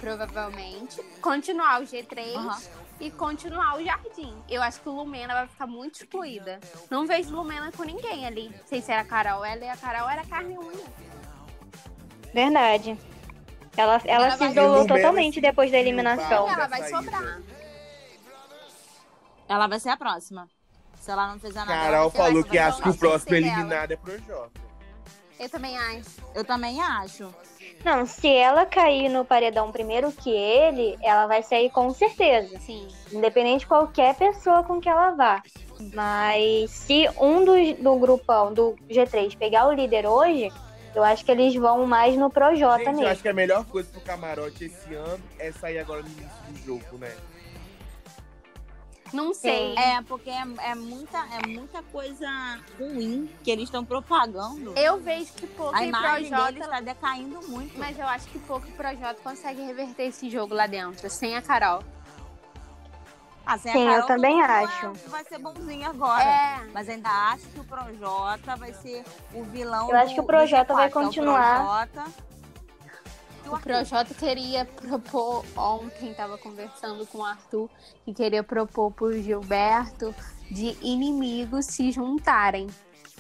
provavelmente. 0.02 1.02
Continuar 1.22 1.80
o 1.82 1.86
G3 1.86 2.36
Aham. 2.36 2.60
e 3.00 3.12
continuar 3.12 3.78
o 3.78 3.86
Jardim. 3.86 4.36
Eu 4.50 4.62
acho 4.64 4.82
que 4.82 4.90
o 4.90 4.92
Lumena 4.92 5.34
vai 5.34 5.48
ficar 5.48 5.68
muito 5.68 6.02
excluída. 6.02 6.60
Não 6.90 7.06
vejo 7.06 7.34
Lumena 7.34 7.72
com 7.72 7.84
ninguém 7.84 8.26
ali. 8.26 8.50
Não 8.50 8.68
sei 8.68 8.82
se 8.82 8.92
era 8.92 9.02
a 9.02 9.06
Carol. 9.06 9.46
Ela 9.46 9.64
e 9.64 9.70
a 9.70 9.78
Carol 9.78 10.10
era 10.10 10.26
carne 10.26 10.58
unha. 10.58 10.86
verdade. 12.34 12.98
Ela, 13.78 14.02
ela, 14.04 14.26
Ela 14.26 14.38
se 14.38 14.46
isolou 14.46 14.86
totalmente 14.86 15.36
se 15.36 15.42
depois 15.42 15.72
da 15.72 15.78
eliminação. 15.78 16.50
Ela 16.50 16.68
vai 16.68 16.90
sobrar. 16.90 17.42
ela 19.48 19.68
vai 19.68 19.80
ser 19.80 19.90
a 19.90 19.98
próxima. 19.98 20.50
Se 21.00 21.10
ela 21.10 21.28
não 21.28 21.40
fizer 21.40 21.60
nada. 21.60 21.74
ela 21.74 21.84
Carol 21.84 22.10
falou 22.12 22.44
que 22.44 22.58
acha 22.58 22.82
que 22.82 22.90
o 22.90 22.98
próximo 22.98 23.36
eliminado 23.36 23.92
é 23.92 23.96
Projota. 23.96 24.52
Eu 25.40 25.50
também 25.50 25.78
acho. 25.78 26.22
Eu 26.36 26.44
também 26.46 26.82
acho. 26.82 27.34
Não, 27.84 28.06
se 28.06 28.28
ela 28.28 28.66
cair 28.66 29.10
no 29.10 29.26
paredão 29.26 29.72
primeiro 29.72 30.12
que 30.12 30.30
ele, 30.30 30.98
ela 31.02 31.26
vai 31.28 31.42
sair 31.42 31.70
com 31.70 31.90
certeza. 31.92 32.60
Sim. 32.60 32.88
Independente 33.12 33.62
de 33.62 33.68
qualquer 33.68 34.16
pessoa 34.16 34.64
com 34.64 34.80
que 34.80 34.88
ela 34.88 35.12
vá. 35.12 35.42
Mas 35.94 36.70
se 36.70 37.10
um 37.20 37.44
dos, 37.44 37.78
do 37.80 37.96
grupão, 37.98 38.54
do 38.54 38.76
G3, 38.90 39.36
pegar 39.36 39.68
o 39.68 39.74
líder 39.74 40.06
hoje, 40.06 40.52
eu 40.94 41.04
acho 41.04 41.26
que 41.26 41.32
eles 41.32 41.56
vão 41.56 41.88
mais 41.88 42.16
no 42.16 42.30
Projota 42.30 42.78
Gente, 42.78 42.88
eu 42.88 42.94
mesmo. 42.94 43.08
acho 43.08 43.22
que 43.22 43.30
a 43.30 43.34
melhor 43.34 43.66
coisa 43.66 43.90
pro 43.90 44.02
camarote 44.02 44.66
esse 44.66 44.94
ano 44.94 45.24
é 45.40 45.52
sair 45.52 45.80
agora 45.80 46.02
no 46.02 46.08
início 46.08 46.30
do 46.50 46.58
jogo, 46.66 46.98
né? 46.98 47.12
Não 49.14 49.34
sei. 49.34 49.76
É, 49.78 50.02
porque 50.04 50.30
é, 50.30 50.44
é 50.60 50.76
muita, 50.76 51.18
é 51.18 51.48
muita 51.48 51.84
coisa 51.84 52.28
ruim 52.80 53.30
que 53.44 53.52
eles 53.52 53.66
estão 53.66 53.84
propagando. 53.84 54.74
Eu 54.78 55.00
vejo 55.00 55.34
que 55.34 55.48
Poca 55.48 55.78
A 55.78 55.86
e 55.86 55.92
Projota 55.92 56.60
está 56.60 56.80
decaindo 56.82 57.40
muito. 57.48 57.78
Mas 57.78 57.98
eu 58.00 58.08
acho 58.08 58.28
que 58.28 58.40
pouco 58.40 58.68
o 58.68 58.72
Projota 58.72 59.20
consegue 59.24 59.62
reverter 59.62 60.04
esse 60.04 60.30
jogo 60.30 60.54
lá 60.54 60.68
dentro, 60.68 61.10
sem 61.10 61.36
a 61.36 61.42
Carol. 61.42 61.84
Assim, 63.46 63.70
a 63.70 63.74
Sim, 63.74 63.80
eu 63.86 63.92
Carol 63.94 64.08
também 64.08 64.32
todo 64.40 64.42
mundo 64.42 64.52
acho. 64.52 64.92
Vai, 64.92 65.10
vai 65.10 65.24
ser 65.26 65.38
bonzinho 65.40 65.90
agora. 65.90 66.24
É. 66.24 66.68
Mas 66.74 66.88
ainda 66.88 67.10
acho 67.10 67.48
que 67.48 67.60
o 67.60 67.64
Projota 67.64 68.56
vai 68.56 68.72
ser 68.74 69.04
o 69.34 69.44
vilão 69.44 69.90
Eu 69.90 69.98
acho 69.98 70.10
do- 70.10 70.14
que 70.14 70.20
o 70.22 70.24
Projota 70.24 70.74
G4, 70.74 70.76
vai 70.76 70.90
continuar. 70.90 71.58
Projota 71.88 72.06
e 72.30 72.31
O. 73.58 73.60
Projota 73.60 74.14
queria 74.14 74.66
propor, 74.66 75.46
ontem 75.58 76.14
tava 76.14 76.38
conversando 76.38 77.06
com 77.08 77.20
o 77.20 77.26
Arthur, 77.26 77.70
que 78.06 78.14
queria 78.14 78.44
propor 78.44 78.92
pro 78.92 79.22
Gilberto 79.22 80.14
de 80.50 80.78
inimigos 80.82 81.66
se 81.66 81.92
juntarem. 81.92 82.68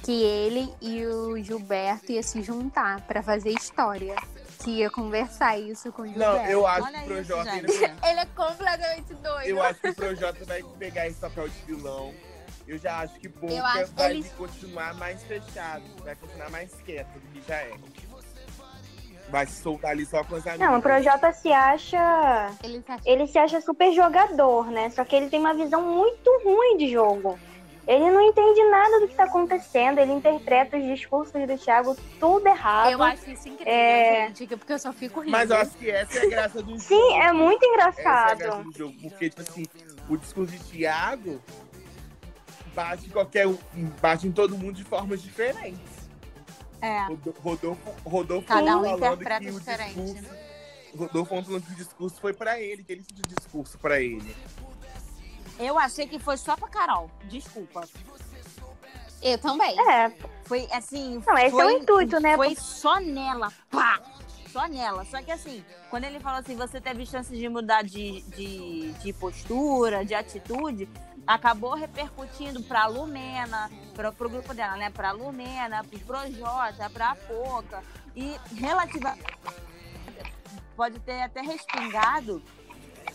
Que 0.03 0.23
ele 0.23 0.73
e 0.81 1.05
o 1.05 1.37
Gilberto 1.43 2.11
ia 2.11 2.23
se 2.23 2.41
juntar 2.41 3.01
pra 3.01 3.21
fazer 3.21 3.51
história. 3.51 4.15
Que 4.63 4.79
ia 4.79 4.89
conversar 4.89 5.59
isso 5.59 5.91
com 5.91 6.01
o 6.03 6.07
Gilberto. 6.07 6.37
Não, 6.37 6.45
eu 6.47 6.65
acho 6.65 6.87
Olha 6.87 6.97
que 6.99 7.03
o 7.03 7.07
Projota 7.07 7.51
ainda. 7.51 7.67
Ele 8.09 8.19
é 8.19 8.25
completamente 8.25 9.13
doido. 9.15 9.47
Eu 9.47 9.61
acho 9.61 9.79
que 9.79 9.89
o 9.89 9.95
Projota 9.95 10.45
vai 10.45 10.63
pegar 10.79 11.07
esse 11.07 11.19
papel 11.19 11.47
de 11.49 11.55
vilão. 11.67 12.13
Eu 12.67 12.77
já 12.77 12.99
acho 12.99 13.19
que 13.19 13.27
Boca 13.27 13.63
acho 13.63 13.91
vai 13.93 14.11
eles- 14.11 14.31
continuar 14.33 14.93
mais 14.95 15.21
fechado, 15.23 15.83
vai 16.03 16.15
continuar 16.15 16.49
mais 16.51 16.71
quieto 16.85 17.13
do 17.19 17.27
que 17.33 17.47
já 17.47 17.55
é. 17.57 17.73
Vai 19.31 19.45
se 19.47 19.61
soltar 19.61 19.91
ali 19.91 20.05
só 20.05 20.23
com 20.23 20.35
as 20.35 20.45
amigas. 20.45 20.67
Não, 20.69 20.77
o 20.77 20.81
Projota 20.81 21.31
se 21.31 21.51
acha. 21.51 22.51
Ele 22.63 22.81
tá 22.81 22.97
Ele 23.05 23.25
se 23.27 23.37
acha 23.39 23.61
super 23.61 23.91
jogador, 23.93 24.67
né? 24.69 24.89
Só 24.89 25.05
que 25.05 25.15
ele 25.15 25.29
tem 25.29 25.39
uma 25.39 25.53
visão 25.53 25.81
muito 25.81 26.29
ruim 26.43 26.77
de 26.77 26.91
jogo. 26.91 27.39
Ele 27.87 28.11
não 28.11 28.21
entende 28.21 28.63
nada 28.69 28.99
do 28.99 29.07
que 29.07 29.15
tá 29.15 29.23
acontecendo, 29.23 29.97
ele 29.99 30.11
interpreta 30.13 30.77
os 30.77 30.83
discursos 30.83 31.33
do 31.33 31.57
Thiago 31.57 31.97
tudo 32.19 32.45
errado. 32.47 32.91
Eu 32.91 33.01
acho 33.01 33.31
isso 33.31 33.49
incrível, 33.49 33.73
É. 33.73 34.27
gente, 34.35 34.55
porque 34.55 34.73
eu 34.73 34.79
só 34.79 34.93
fico 34.93 35.19
rindo. 35.21 35.31
Mas 35.31 35.49
eu 35.49 35.57
acho 35.57 35.71
que 35.71 35.89
essa 35.89 36.19
é 36.19 36.25
a 36.25 36.29
graça 36.29 36.61
do 36.61 36.71
jogo. 36.77 36.79
Sim, 36.81 37.13
é 37.19 37.33
muito 37.33 37.63
Essa 37.63 37.65
é 37.65 37.67
a 37.67 37.73
engraçado. 37.73 38.37
graça 38.37 38.63
do 38.63 38.77
jogo. 38.77 38.93
Porque, 39.01 39.29
tipo 39.29 39.41
assim, 39.41 39.65
o 40.07 40.15
discurso 40.15 40.51
de 40.53 40.59
Thiago 40.59 41.41
bate 42.75 43.07
em 43.07 43.09
qualquer 43.09 43.47
um, 43.47 43.57
bate 43.99 44.27
em 44.27 44.31
todo 44.31 44.55
mundo 44.57 44.73
de 44.73 44.83
formas 44.83 45.21
diferentes. 45.21 45.90
É. 46.81 47.03
Rodo- 47.05 47.35
Rodolfo, 47.39 47.91
Rodolfo 48.09 48.47
Cada 48.47 48.77
um 48.77 48.83
falando 48.83 48.97
interpreta 48.97 49.45
que 49.45 49.51
o 49.51 49.59
diferente. 49.59 49.93
discurso- 50.01 50.35
Rodolfo 50.97 51.29
falando 51.43 51.65
que 51.65 51.71
o 51.71 51.75
discurso 51.75 52.19
foi 52.19 52.33
pra 52.33 52.59
ele, 52.59 52.83
que 52.83 52.91
ele 52.91 53.03
sentiu 53.03 53.23
o 53.25 53.35
discurso 53.35 53.77
pra 53.77 53.99
ele. 54.01 54.35
Eu 55.59 55.77
achei 55.77 56.07
que 56.07 56.17
foi 56.19 56.37
só 56.37 56.55
pra 56.57 56.67
Carol. 56.67 57.09
Desculpa. 57.25 57.87
Eu 59.21 59.37
também. 59.37 59.75
É, 59.89 60.11
Foi 60.45 60.67
assim. 60.71 61.21
Não, 61.25 61.37
esse 61.37 61.51
foi, 61.51 61.63
é 61.63 61.67
o 61.67 61.71
intuito, 61.77 62.19
né? 62.19 62.35
Foi 62.35 62.55
só 62.55 62.99
nela. 62.99 63.53
Pá! 63.69 64.01
Só 64.51 64.67
nela. 64.67 65.05
Só 65.05 65.21
que 65.21 65.31
assim, 65.31 65.63
quando 65.89 66.03
ele 66.05 66.19
falou 66.19 66.39
assim, 66.39 66.55
você 66.57 66.81
teve 66.81 67.05
chance 67.05 67.33
de 67.33 67.47
mudar 67.47 67.83
de, 67.83 68.21
de, 68.23 68.91
de 68.93 69.13
postura, 69.13 70.03
de 70.03 70.13
atitude, 70.13 70.89
acabou 71.33 71.73
repercutindo 71.75 72.61
pra 72.63 72.87
Lumena, 72.87 73.69
pra, 73.93 74.11
pro 74.11 74.29
grupo 74.29 74.53
dela, 74.53 74.75
né? 74.75 74.89
Pra 74.89 75.11
Lumena, 75.11 75.83
pro 75.83 75.99
Projota, 75.99 76.89
pra 76.89 77.15
Poca. 77.15 77.83
E 78.15 78.35
relativa. 78.55 79.15
Pode 80.75 80.99
ter 80.99 81.21
até 81.21 81.41
respingado 81.41 82.41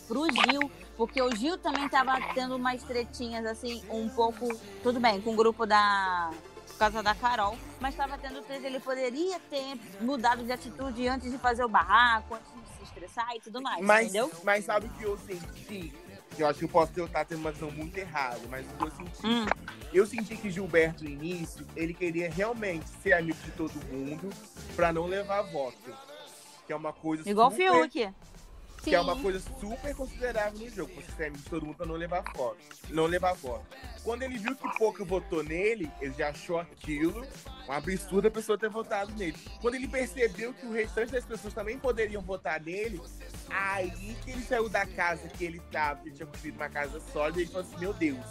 pro 0.07 0.25
Gil, 0.31 0.71
porque 0.95 1.21
o 1.21 1.35
Gil 1.35 1.57
também 1.57 1.87
tava 1.89 2.17
tendo 2.33 2.55
umas 2.55 2.81
tretinhas 2.83 3.45
assim, 3.45 3.83
um 3.89 4.07
pouco. 4.09 4.47
Tudo 4.81 4.99
bem, 4.99 5.21
com 5.21 5.33
o 5.33 5.35
grupo 5.35 5.65
da. 5.65 6.31
Por 6.67 6.77
causa 6.77 7.01
da 7.01 7.15
Carol, 7.15 7.57
mas 7.79 7.95
estava 7.95 8.17
tendo 8.19 8.41
treta. 8.43 8.67
Ele 8.67 8.79
poderia 8.79 9.39
ter 9.49 9.79
mudado 9.99 10.43
de 10.43 10.51
atitude 10.51 11.07
antes 11.07 11.31
de 11.31 11.37
fazer 11.39 11.63
o 11.63 11.69
barraco, 11.69 12.35
antes 12.35 12.51
de 12.53 12.77
se 12.77 12.83
estressar 12.83 13.35
e 13.35 13.39
tudo 13.39 13.59
mais, 13.61 13.83
Mas, 13.83 14.03
entendeu? 14.09 14.31
mas 14.43 14.63
sabe 14.65 14.85
o 14.85 14.89
que 14.91 15.03
eu 15.03 15.17
senti? 15.17 15.91
Eu 16.37 16.47
acho 16.47 16.59
que 16.59 16.65
eu 16.65 16.69
posso 16.69 16.91
estar 17.03 17.25
tendo 17.25 17.39
uma 17.39 17.51
visão 17.51 17.71
muito 17.71 17.97
errada, 17.97 18.39
mas 18.49 18.65
o 18.65 18.69
que 18.77 18.83
eu 18.83 18.91
senti 18.91 19.27
Hum, 19.27 19.45
Eu 19.93 20.05
senti 20.05 20.35
que 20.35 20.49
Gilberto, 20.49 21.03
no 21.03 21.09
início, 21.09 21.65
ele 21.75 21.93
queria 21.93 22.29
realmente 22.29 22.85
ser 23.01 23.13
amigo 23.13 23.37
de 23.43 23.51
todo 23.51 23.73
mundo 23.91 24.29
pra 24.75 24.93
não 24.93 25.07
levar 25.07 25.41
voto. 25.43 25.77
Que 26.65 26.73
é 26.73 26.75
uma 26.75 26.91
coisa 26.93 27.27
igual 27.29 27.47
o 27.47 27.51
super, 27.51 27.89
Fiuk. 27.89 28.13
Que 28.87 28.95
é 28.95 29.01
uma 29.01 29.15
coisa 29.17 29.41
super 29.59 29.95
considerável 29.95 30.59
no 30.59 30.69
jogo. 30.69 30.93
Você 30.95 31.11
ser 31.11 31.25
amigo 31.25 31.43
de 31.43 31.49
todo 31.49 31.65
mundo 31.65 31.75
pra 31.75 31.85
não 31.85 31.95
levar 31.95 32.23
voto. 32.33 32.57
Não 32.89 33.05
levar 33.05 33.33
voto. 33.33 33.65
Quando 34.03 34.23
ele 34.23 34.37
viu 34.37 34.55
que 34.55 34.77
pouca 34.77 35.03
votou 35.03 35.43
nele, 35.43 35.91
ele 35.99 36.13
já 36.13 36.29
achou 36.29 36.59
aquilo 36.59 37.25
um 37.67 37.71
absurdo 37.71 38.29
a 38.29 38.31
pessoa 38.31 38.57
ter 38.57 38.69
votado 38.69 39.11
nele. 39.15 39.35
Quando 39.59 39.75
ele 39.75 39.87
percebeu 39.87 40.53
que 40.53 40.65
o 40.65 40.71
restante 40.71 41.11
das 41.11 41.25
pessoas 41.25 41.53
também 41.53 41.77
poderiam 41.77 42.21
votar 42.21 42.61
nele, 42.61 43.01
aí 43.49 44.15
que 44.23 44.31
ele 44.31 44.41
saiu 44.41 44.69
da 44.69 44.85
casa 44.85 45.27
que 45.27 45.43
ele 45.43 45.59
tava, 45.69 46.01
que 46.01 46.09
ele 46.09 46.15
tinha 46.15 46.27
construído 46.27 46.55
uma 46.55 46.69
casa 46.69 47.01
sólida, 47.11 47.39
e 47.39 47.43
ele 47.43 47.51
falou 47.51 47.67
assim, 47.67 47.77
meu 47.77 47.93
Deus, 47.93 48.25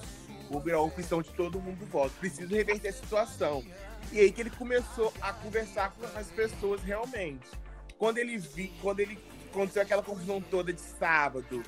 vou 0.49 0.61
virar 0.61 0.79
a 0.79 0.83
opção 0.83 1.21
de 1.21 1.31
todo 1.35 1.61
mundo 1.61 1.85
voto. 1.87 2.15
Preciso 2.19 2.55
reverter 2.55 2.89
a 2.89 2.93
situação. 2.95 3.63
E 4.11 4.21
aí 4.21 4.33
que 4.33 4.41
ele 4.41 4.51
começou 4.51 5.13
a 5.21 5.35
conversar 5.35 5.93
com 5.93 6.07
as 6.19 6.29
pessoas 6.29 6.83
realmente. 6.83 7.47
Quando 7.99 8.19
ele 8.19 8.39
vi, 8.39 8.73
quando 8.81 9.01
ele 9.01 9.19
aconteceu 9.57 9.83
aquela 9.83 10.03
confusão 10.03 10.41
toda 10.41 10.73
de 10.73 10.81
sábado, 10.81 11.63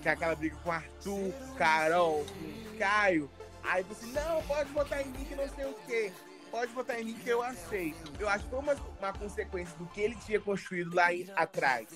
que 0.00 0.08
é 0.08 0.12
aquela 0.12 0.34
briga 0.34 0.56
com 0.62 0.70
Arthur, 0.70 1.32
Carol, 1.56 2.24
com 2.24 2.78
Caio, 2.78 3.30
aí 3.64 3.82
você, 3.82 4.06
não, 4.06 4.42
pode 4.44 4.70
votar 4.72 5.00
em 5.02 5.06
mim 5.10 5.24
que 5.24 5.34
não 5.34 5.48
sei 5.48 5.64
o 5.66 5.74
quê. 5.86 6.12
Pode 6.50 6.72
votar 6.72 6.98
em 6.98 7.04
mim 7.04 7.14
que 7.14 7.28
eu 7.28 7.42
aceito. 7.42 8.10
Eu 8.18 8.26
acho 8.28 8.44
que 8.44 8.50
foi 8.50 8.58
uma, 8.60 8.74
uma 8.98 9.12
consequência 9.12 9.76
do 9.76 9.84
que 9.86 10.00
ele 10.00 10.14
tinha 10.24 10.40
construído 10.40 10.94
lá 10.94 11.12
em- 11.12 11.28
atrás. 11.36 11.88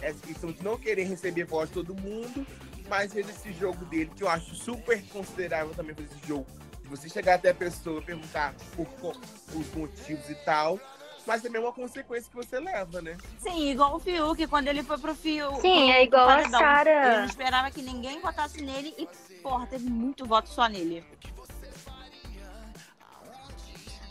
Essa 0.00 0.20
questão 0.24 0.52
de 0.52 0.62
não 0.62 0.78
querer 0.78 1.04
receber 1.04 1.42
voz 1.44 1.68
de 1.70 1.74
todo 1.74 1.92
mundo, 2.00 2.46
mas 2.88 3.12
fez 3.12 3.28
esse 3.28 3.52
jogo 3.54 3.84
dele, 3.86 4.12
que 4.14 4.22
eu 4.22 4.28
acho 4.28 4.54
super 4.54 5.02
considerável 5.08 5.74
também 5.74 5.92
fazer 5.96 6.08
esse 6.14 6.28
jogo. 6.28 6.46
De 6.82 6.88
você 6.88 7.08
chegar 7.08 7.34
até 7.34 7.50
a 7.50 7.54
pessoa, 7.54 8.00
perguntar 8.00 8.54
por, 8.76 8.86
co- 9.00 9.16
os 9.52 9.74
motivos 9.74 10.30
e 10.30 10.36
tal, 10.44 10.78
mas 11.26 11.42
também 11.42 11.60
é 11.60 11.64
uma 11.64 11.72
consequência 11.72 12.30
que 12.30 12.36
você 12.36 12.58
leva, 12.60 13.02
né? 13.02 13.16
Sim, 13.38 13.70
igual 13.70 13.96
o 13.96 13.98
Fiuk, 13.98 14.46
quando 14.46 14.68
ele 14.68 14.82
foi 14.82 14.98
pro 14.98 15.14
Fiuk. 15.14 15.60
Sim, 15.60 15.90
é 15.92 16.04
igual 16.04 16.24
a 16.28 16.36
paredão. 16.36 16.60
Ele 16.60 16.66
não 16.66 16.74
Sara. 16.74 17.24
esperava 17.26 17.70
que 17.70 17.82
ninguém 17.82 18.20
votasse 18.20 18.62
nele 18.62 18.94
e, 18.98 19.06
porra, 19.42 19.66
teve 19.66 19.88
muito 19.90 20.24
voto 20.24 20.48
só 20.48 20.66
nele. 20.68 21.04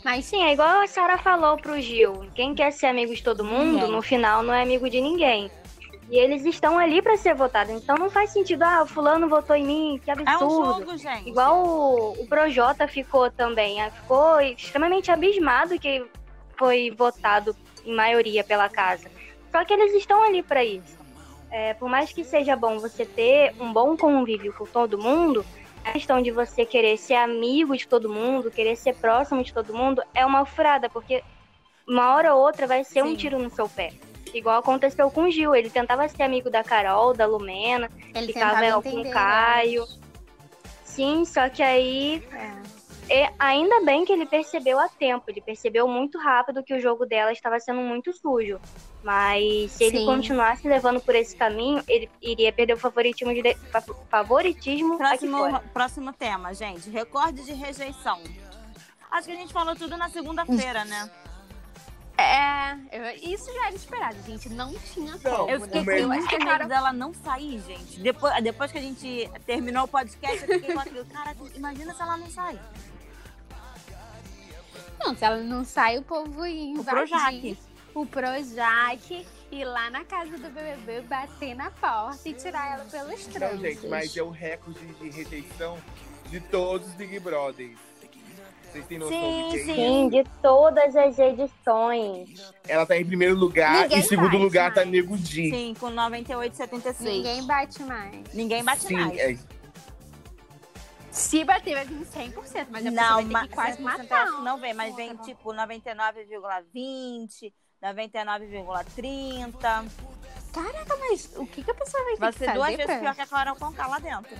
Mas 0.04 0.24
Sim, 0.26 0.42
é 0.44 0.52
igual 0.52 0.82
a 0.82 0.86
Sara 0.86 1.18
falou 1.18 1.56
pro 1.56 1.80
Gil. 1.80 2.28
Quem 2.34 2.54
quer 2.54 2.70
ser 2.72 2.86
amigo 2.86 3.12
de 3.12 3.22
todo 3.22 3.44
mundo, 3.44 3.72
Ninguém. 3.72 3.90
no 3.90 4.00
final 4.02 4.40
não 4.42 4.54
é 4.54 4.62
amigo 4.62 4.88
de 4.88 5.00
ninguém. 5.00 5.50
E 6.08 6.16
eles 6.16 6.44
estão 6.44 6.78
ali 6.78 7.02
pra 7.02 7.16
ser 7.16 7.34
votados. 7.34 7.72
Então 7.74 7.96
não 7.96 8.08
faz 8.08 8.30
sentido, 8.30 8.62
ah, 8.62 8.82
o 8.84 8.86
fulano 8.86 9.28
votou 9.28 9.56
em 9.56 9.64
mim, 9.66 10.00
que 10.04 10.08
É 10.08 10.14
um 10.14 10.20
absurdo. 10.22 10.78
jogo, 10.84 10.96
gente. 10.96 11.28
Igual 11.28 11.66
o, 11.66 12.12
o 12.22 12.26
Projota 12.28 12.86
ficou 12.86 13.28
também. 13.32 13.82
ah, 13.82 13.90
Ficou 13.90 14.40
extremamente 14.40 15.10
abismado 15.10 15.76
que 15.80 16.06
foi 16.58 16.90
votado 16.90 17.56
em 17.84 17.94
maioria 17.94 18.42
pela 18.42 18.68
casa. 18.68 19.10
Só 19.50 19.64
que 19.64 19.72
eles 19.72 19.94
estão 19.94 20.22
ali 20.22 20.42
pra 20.42 20.64
isso. 20.64 20.96
É, 21.50 21.74
por 21.74 21.88
mais 21.88 22.12
que 22.12 22.24
seja 22.24 22.56
bom 22.56 22.78
você 22.78 23.06
ter 23.06 23.54
um 23.60 23.72
bom 23.72 23.96
convívio 23.96 24.52
com 24.52 24.66
todo 24.66 24.98
mundo, 24.98 25.44
a 25.84 25.92
questão 25.92 26.20
de 26.20 26.30
você 26.30 26.66
querer 26.66 26.98
ser 26.98 27.14
amigo 27.14 27.76
de 27.76 27.86
todo 27.86 28.08
mundo, 28.08 28.50
querer 28.50 28.76
ser 28.76 28.94
próximo 28.96 29.42
de 29.42 29.54
todo 29.54 29.72
mundo, 29.72 30.02
é 30.12 30.26
uma 30.26 30.44
furada, 30.44 30.90
porque 30.90 31.22
uma 31.86 32.14
hora 32.14 32.34
ou 32.34 32.42
outra 32.42 32.66
vai 32.66 32.82
ser 32.82 33.04
um 33.04 33.10
Sim. 33.10 33.16
tiro 33.16 33.38
no 33.38 33.48
seu 33.48 33.68
pé. 33.68 33.92
Igual 34.34 34.58
aconteceu 34.58 35.10
com 35.10 35.22
o 35.22 35.30
Gil. 35.30 35.54
Ele 35.54 35.70
tentava 35.70 36.08
ser 36.08 36.24
amigo 36.24 36.50
da 36.50 36.64
Carol, 36.64 37.14
da 37.14 37.24
Lumena, 37.24 37.90
ele 38.14 38.32
ficava 38.32 38.82
com 38.82 39.00
o. 39.00 39.10
Caio. 39.10 39.86
Sim, 40.84 41.24
só 41.24 41.48
que 41.48 41.62
aí. 41.62 42.22
E 43.08 43.30
ainda 43.38 43.80
bem 43.84 44.04
que 44.04 44.12
ele 44.12 44.26
percebeu 44.26 44.78
a 44.78 44.88
tempo, 44.88 45.24
ele 45.28 45.40
percebeu 45.40 45.86
muito 45.86 46.18
rápido 46.18 46.62
que 46.62 46.74
o 46.74 46.80
jogo 46.80 47.06
dela 47.06 47.32
estava 47.32 47.58
sendo 47.60 47.80
muito 47.80 48.12
sujo. 48.12 48.60
Mas 49.02 49.70
se 49.72 49.84
ele 49.84 49.98
Sim. 49.98 50.06
continuasse 50.06 50.66
levando 50.66 51.00
por 51.00 51.14
esse 51.14 51.36
caminho, 51.36 51.82
ele 51.86 52.10
iria 52.20 52.52
perder 52.52 52.72
o 52.74 52.76
favoritismo, 52.78 53.32
de, 53.32 53.54
fa- 53.70 53.80
favoritismo 54.10 54.98
Próximo, 54.98 55.60
próximo 55.72 56.12
tema, 56.12 56.52
gente. 56.52 56.90
Recorde 56.90 57.44
de 57.44 57.52
rejeição. 57.52 58.20
Acho 59.10 59.28
que 59.28 59.32
a 59.34 59.36
gente 59.36 59.52
falou 59.52 59.76
tudo 59.76 59.96
na 59.96 60.08
segunda-feira, 60.08 60.84
né? 60.84 61.10
É, 62.18 62.72
eu- 62.92 63.30
isso 63.34 63.52
já 63.52 63.66
era 63.66 63.76
esperado, 63.76 64.16
gente. 64.26 64.48
Não 64.48 64.72
tinha 64.74 65.18
como. 65.18 65.50
Eu 65.50 65.60
fiquei 65.60 65.80
O 65.82 65.84
com 65.84 65.90
melhor- 65.90 66.08
muito 66.08 66.30
medo 66.32 66.44
cara- 66.46 66.64
dela 66.66 66.92
não 66.92 67.12
sair, 67.12 67.60
gente. 67.60 68.00
Depois, 68.00 68.42
depois 68.42 68.72
que 68.72 68.78
a 68.78 68.80
gente 68.80 69.30
terminou 69.44 69.84
o 69.84 69.88
podcast, 69.88 70.42
eu 70.48 70.58
fiquei 70.58 70.74
com 70.74 70.80
aquilo. 70.80 71.04
Cara, 71.06 71.36
imagina 71.54 71.92
se 71.94 72.00
ela 72.02 72.16
não 72.16 72.30
sai. 72.30 72.58
Não, 75.00 75.14
se 75.16 75.24
ela 75.24 75.36
não 75.38 75.64
sai, 75.64 75.98
o 75.98 76.02
povo 76.02 76.44
ia 76.46 76.78
O 76.80 76.84
Projac. 76.84 77.58
o 77.94 78.06
Projac 78.06 79.26
ir 79.50 79.64
lá 79.64 79.90
na 79.90 80.04
casa 80.04 80.30
do 80.36 80.48
BBB, 80.50 81.02
bater 81.02 81.54
na 81.54 81.70
porta 81.70 82.28
e 82.28 82.32
tirar 82.32 82.72
ela 82.74 82.84
pelos 82.86 83.26
Não, 83.26 83.32
troncos. 83.32 83.60
gente, 83.60 83.86
mas 83.88 84.16
é 84.16 84.22
o 84.22 84.30
recorde 84.30 84.80
de 85.00 85.10
rejeição 85.10 85.78
de 86.30 86.40
todos 86.40 86.88
os 86.88 86.94
Big 86.94 87.18
Brothers. 87.20 87.78
Vocês 88.72 88.84
têm 88.86 88.98
noção 88.98 89.16
Sim, 89.18 89.48
que 89.52 89.70
é 89.70 89.74
sim. 89.74 90.08
de 90.10 90.24
todas 90.42 90.94
as 90.96 91.16
edições. 91.18 92.52
Ela 92.68 92.84
tá 92.84 92.96
em 92.98 93.06
primeiro 93.06 93.34
lugar 93.36 93.82
Ninguém 93.84 93.98
e 93.98 94.00
em 94.00 94.04
segundo 94.04 94.36
lugar 94.36 94.74
tá 94.74 94.80
mais. 94.80 94.90
Nego 94.90 95.16
Di. 95.16 95.50
Sim, 95.50 95.74
com 95.78 95.86
98,76. 95.86 97.00
Ninguém 97.00 97.46
bate 97.46 97.82
mais. 97.84 98.34
Ninguém 98.34 98.64
bate 98.64 98.82
Sim, 98.82 98.94
mais. 98.96 99.18
é, 99.18 99.38
Se 101.16 101.42
bater, 101.44 101.74
vai 101.74 101.84
vir 101.86 102.04
100%, 102.06 102.66
mas 102.70 102.86
a 102.86 102.90
pessoa 102.90 102.92
Não, 102.92 103.28
vai 103.28 103.42
ter 103.42 103.48
que 103.48 103.54
quase 103.54 103.78
100% 103.78 103.82
matar. 103.82 104.26
não 104.42 104.58
vem, 104.60 104.74
mas 104.74 104.94
vem 104.94 105.16
tipo 105.16 105.52
99,20, 105.54 107.52
99,30. 107.82 109.88
Caraca, 110.52 110.96
mas 110.98 111.30
o 111.36 111.46
que, 111.46 111.62
que 111.62 111.70
a 111.70 111.74
pessoa 111.74 112.02
vai 112.04 112.12
ter 112.14 112.20
Vai 112.20 112.32
que 112.32 112.38
ser 112.38 112.44
fazer 112.46 112.58
duas 112.58 112.70
vezes 112.70 112.84
pra... 112.86 112.98
pior 113.00 113.14
que 113.14 113.20
a 113.22 113.26
Carol 113.26 113.56
Conká 113.56 113.86
lá 113.86 113.98
dentro. 113.98 114.36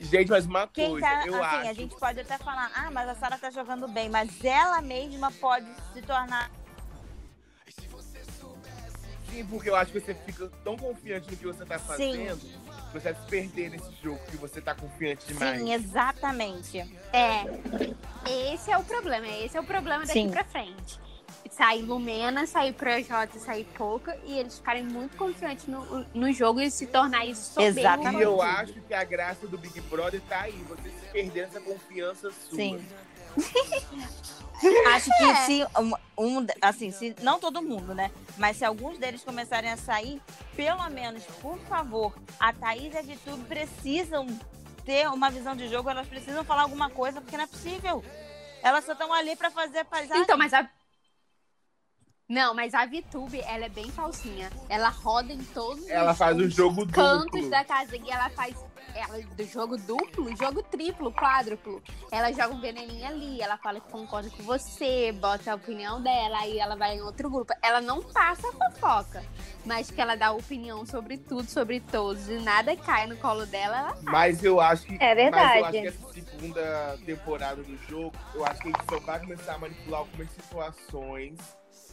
Gente, 0.00 0.30
mas 0.30 0.46
uma 0.46 0.68
Quem 0.68 0.90
coisa, 0.90 1.06
tá, 1.06 1.26
eu 1.26 1.42
assim, 1.42 1.56
acho. 1.56 1.70
a 1.70 1.72
gente 1.72 1.96
pode 1.96 2.20
até 2.20 2.38
falar, 2.38 2.70
ah, 2.74 2.88
mas 2.92 3.08
a 3.08 3.14
Sara 3.16 3.36
tá 3.36 3.50
jogando 3.50 3.88
bem, 3.88 4.08
mas 4.08 4.44
ela 4.44 4.80
mesma 4.80 5.32
pode 5.32 5.66
se 5.92 6.00
tornar. 6.02 6.50
Sim, 9.28 9.44
porque 9.46 9.68
eu 9.68 9.74
acho 9.76 9.90
que 9.92 10.00
você 10.00 10.14
fica 10.14 10.48
tão 10.62 10.76
confiante 10.76 11.28
no 11.30 11.36
que 11.36 11.44
você 11.46 11.64
tá 11.64 11.78
fazendo, 11.80 12.38
que 12.38 12.67
você 12.92 13.12
vai 13.12 13.22
se 13.22 13.28
perder 13.28 13.70
nesse 13.70 13.92
jogo 14.02 14.20
que 14.30 14.36
você 14.36 14.60
tá 14.60 14.74
confiante 14.74 15.26
demais. 15.26 15.60
Sim, 15.60 15.72
exatamente. 15.72 16.78
É, 17.12 17.44
esse 18.52 18.70
é 18.70 18.78
o 18.78 18.84
problema, 18.84 19.26
esse 19.26 19.56
é 19.56 19.60
o 19.60 19.64
problema 19.64 20.04
daqui 20.04 20.12
Sim. 20.20 20.30
pra 20.30 20.44
frente. 20.44 20.98
sair 21.50 21.82
Lumena, 21.82 22.46
sair 22.46 22.72
Projota, 22.72 23.38
sair 23.38 23.64
Pouca, 23.76 24.16
e 24.24 24.38
eles 24.38 24.58
ficarem 24.58 24.84
muito 24.84 25.16
confiantes 25.16 25.66
no, 25.66 26.04
no 26.14 26.32
jogo 26.32 26.60
e 26.60 26.70
se 26.70 26.86
tornar 26.86 27.26
isso 27.26 27.54
soberbo. 27.54 27.80
Exatamente. 27.80 28.18
E 28.18 28.22
eu 28.22 28.40
acho 28.40 28.74
que 28.74 28.94
a 28.94 29.04
graça 29.04 29.46
do 29.46 29.58
Big 29.58 29.80
Brother 29.82 30.20
tá 30.28 30.42
aí. 30.42 30.64
Você 30.68 30.90
se 30.90 31.06
perder 31.12 31.40
essa 31.40 31.60
confiança 31.60 32.30
sua. 32.30 32.56
Sim. 32.56 32.80
Acho 34.94 35.10
que 35.16 35.24
É. 35.24 35.34
se 35.46 35.66
um, 36.18 36.46
assim, 36.60 36.90
se 36.90 37.14
não 37.22 37.38
todo 37.38 37.62
mundo, 37.62 37.94
né? 37.94 38.10
Mas 38.36 38.56
se 38.56 38.64
alguns 38.64 38.98
deles 38.98 39.22
começarem 39.22 39.70
a 39.70 39.76
sair, 39.76 40.20
pelo 40.56 40.88
menos, 40.90 41.22
por 41.40 41.58
favor, 41.60 42.12
a 42.40 42.52
Thaís 42.52 42.92
e 42.92 42.98
a 42.98 43.02
Vitube 43.02 43.44
precisam 43.44 44.26
ter 44.84 45.08
uma 45.10 45.30
visão 45.30 45.54
de 45.54 45.68
jogo, 45.68 45.88
elas 45.90 46.08
precisam 46.08 46.44
falar 46.44 46.62
alguma 46.62 46.90
coisa, 46.90 47.20
porque 47.20 47.36
não 47.36 47.44
é 47.44 47.48
possível. 47.48 48.04
Elas 48.62 48.84
só 48.84 48.92
estão 48.92 49.12
ali 49.12 49.36
pra 49.36 49.50
fazer 49.50 49.78
a 49.80 49.84
paisagem. 49.84 50.22
Então, 50.24 50.36
mas 50.36 50.52
a. 50.52 50.68
Não, 52.28 52.52
mas 52.54 52.74
a 52.74 52.84
VTube, 52.84 53.40
ela 53.40 53.64
é 53.66 53.68
bem 53.70 53.90
falsinha. 53.90 54.50
Ela 54.68 54.88
roda 54.90 55.32
em 55.32 55.42
todos 55.44 55.88
Ela 55.88 56.12
os, 56.12 56.18
faz 56.18 56.36
o 56.36 56.50
jogo 56.50 56.86
cantos 56.88 57.24
duplo. 57.32 57.48
da 57.50 57.64
casa 57.64 57.96
e 57.96 58.10
ela 58.10 58.28
faz 58.30 58.54
ela, 58.94 59.20
do 59.22 59.44
jogo 59.44 59.76
duplo, 59.76 60.34
jogo 60.36 60.62
triplo, 60.62 61.12
quádruplo. 61.12 61.82
Ela 62.10 62.32
joga 62.32 62.54
um 62.54 62.60
veneninho 62.60 63.06
ali, 63.06 63.40
ela 63.40 63.56
fala 63.56 63.80
que 63.80 63.90
concorda 63.90 64.30
com 64.30 64.42
você, 64.42 65.12
bota 65.12 65.52
a 65.52 65.54
opinião 65.54 66.02
dela, 66.02 66.38
aí 66.40 66.58
ela 66.58 66.76
vai 66.76 66.96
em 66.96 67.02
outro 67.02 67.30
grupo. 67.30 67.52
Ela 67.62 67.80
não 67.80 68.02
passa 68.02 68.50
fofoca, 68.52 69.24
mas 69.64 69.90
que 69.90 70.00
ela 70.00 70.16
dá 70.16 70.32
opinião 70.32 70.84
sobre 70.86 71.18
tudo, 71.18 71.48
sobre 71.48 71.80
todos, 71.80 72.28
e 72.28 72.38
nada 72.38 72.76
cai 72.76 73.06
no 73.06 73.16
colo 73.16 73.46
dela, 73.46 73.78
ela 73.78 73.96
Mas 74.02 74.42
eu 74.42 74.60
acho 74.60 74.86
que. 74.86 75.02
É 75.02 75.14
verdade. 75.14 75.44
Mas 75.44 75.56
eu 75.56 75.64
acho 75.64 75.72
que 75.72 75.86
essa 75.88 76.12
segunda 76.12 76.98
temporada 77.04 77.62
do 77.62 77.76
jogo, 77.88 78.12
eu 78.34 78.44
acho 78.44 78.60
que 78.60 78.68
a 78.68 78.72
gente 78.72 78.84
só 78.90 79.00
vai 79.00 79.20
começar 79.20 79.54
a 79.54 79.58
manipular 79.58 80.00
algumas 80.00 80.30
situações 80.30 81.38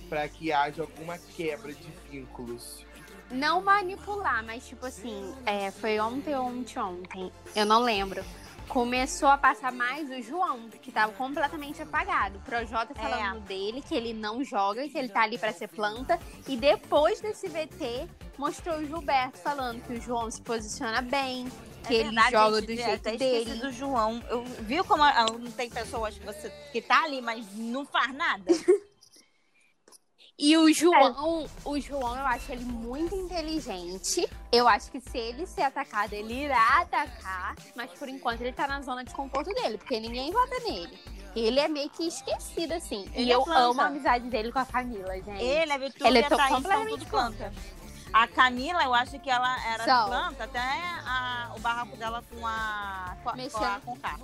para 0.10 0.27
que 0.27 0.51
haja 0.51 0.84
alguma 0.84 1.17
quebra 1.17 1.73
de 1.73 1.88
vínculos. 2.10 2.86
Não 3.31 3.61
manipular, 3.61 4.43
mas 4.43 4.67
tipo 4.67 4.85
assim, 4.85 5.33
é, 5.45 5.71
foi 5.71 5.99
ontem 5.99 6.35
ou 6.35 6.45
ontem, 6.45 6.79
ontem, 6.79 7.31
eu 7.55 7.65
não 7.65 7.81
lembro. 7.81 8.23
Começou 8.67 9.29
a 9.29 9.38
passar 9.38 9.71
mais 9.71 10.09
o 10.09 10.19
João, 10.23 10.67
que 10.81 10.91
tava 10.91 11.13
completamente 11.13 11.81
apagado. 11.83 12.38
O 12.39 12.41
Projota 12.41 12.95
falando 12.95 13.41
dele, 13.41 13.79
que 13.81 13.93
ele 13.93 14.11
não 14.11 14.43
joga, 14.43 14.88
que 14.89 14.97
ele 14.97 15.07
tá 15.07 15.21
ali 15.21 15.38
pra 15.38 15.53
ser 15.53 15.67
planta. 15.67 16.19
E 16.47 16.57
depois 16.57 17.21
desse 17.21 17.47
VT, 17.47 18.07
mostrou 18.39 18.77
o 18.79 18.85
Gilberto 18.85 19.38
falando 19.38 19.83
que 19.83 19.93
o 19.93 20.01
João 20.01 20.31
se 20.31 20.41
posiciona 20.41 20.99
bem, 21.03 21.47
que 21.88 21.93
É 21.93 21.97
ele 21.97 22.03
verdade, 22.05 22.31
joga 22.31 22.55
gente, 22.61 22.65
do 22.65 22.75
jeito 22.75 23.07
até 23.07 23.17
dele. 23.17 23.53
do 23.59 23.71
João. 23.71 24.23
Eu 24.29 24.43
viu 24.61 24.83
como 24.83 25.03
não 25.38 25.51
tem 25.51 25.69
pessoas 25.69 26.17
que 26.17 26.25
você 26.25 26.49
que 26.71 26.81
tá 26.81 27.03
ali, 27.03 27.21
mas 27.21 27.45
não 27.55 27.85
faz 27.85 28.13
nada. 28.15 28.45
E 30.37 30.57
o 30.57 30.71
João, 30.73 31.47
o 31.63 31.79
João, 31.79 32.17
eu 32.17 32.25
acho 32.27 32.51
ele 32.51 32.65
muito 32.65 33.15
inteligente. 33.15 34.29
Eu 34.51 34.67
acho 34.67 34.91
que 34.91 34.99
se 34.99 35.17
ele 35.17 35.45
ser 35.47 35.61
atacado, 35.61 36.11
ele 36.11 36.43
irá 36.43 36.81
atacar. 36.81 37.55
Mas 37.73 37.89
por 37.91 38.09
enquanto 38.09 38.41
ele 38.41 38.51
tá 38.51 38.67
na 38.67 38.81
zona 38.81 39.05
de 39.05 39.13
conforto 39.13 39.53
dele, 39.53 39.77
porque 39.77 39.97
ninguém 39.97 40.31
vota 40.33 40.59
nele. 40.67 40.99
Ele 41.33 41.57
é 41.59 41.69
meio 41.69 41.89
que 41.89 42.07
esquecido, 42.07 42.73
assim. 42.73 43.09
Ele 43.13 43.29
e 43.29 43.31
é 43.31 43.35
eu 43.35 43.43
planta. 43.43 43.59
amo 43.61 43.81
a 43.81 43.85
amizade 43.85 44.29
dele 44.29 44.51
com 44.51 44.59
a 44.59 44.65
Camila, 44.65 45.13
gente. 45.15 45.41
Ele, 45.41 45.71
a 45.71 45.77
Vitube 45.77 46.05
Ele 46.05 46.19
e 46.19 46.21
é 46.21 46.25
a 46.25 46.29
tão 46.29 46.37
Thaís 46.37 46.49
são 46.51 46.61
completamente 46.61 46.99
tudo 46.99 47.09
planta. 47.09 47.53
A 48.11 48.27
Camila, 48.27 48.83
eu 48.83 48.93
acho 48.93 49.17
que 49.19 49.29
ela 49.29 49.65
era 49.73 49.83
São. 49.85 50.07
planta 50.07 50.43
até 50.43 50.59
a- 50.59 51.51
o 51.55 51.59
barraco 51.59 51.95
dela 51.97 52.23
com 52.29 52.45
a 52.45 53.15
com 53.23 53.29
a, 53.29 53.33
com 53.33 53.57
a. 53.65 53.79
Conká. 53.85 54.19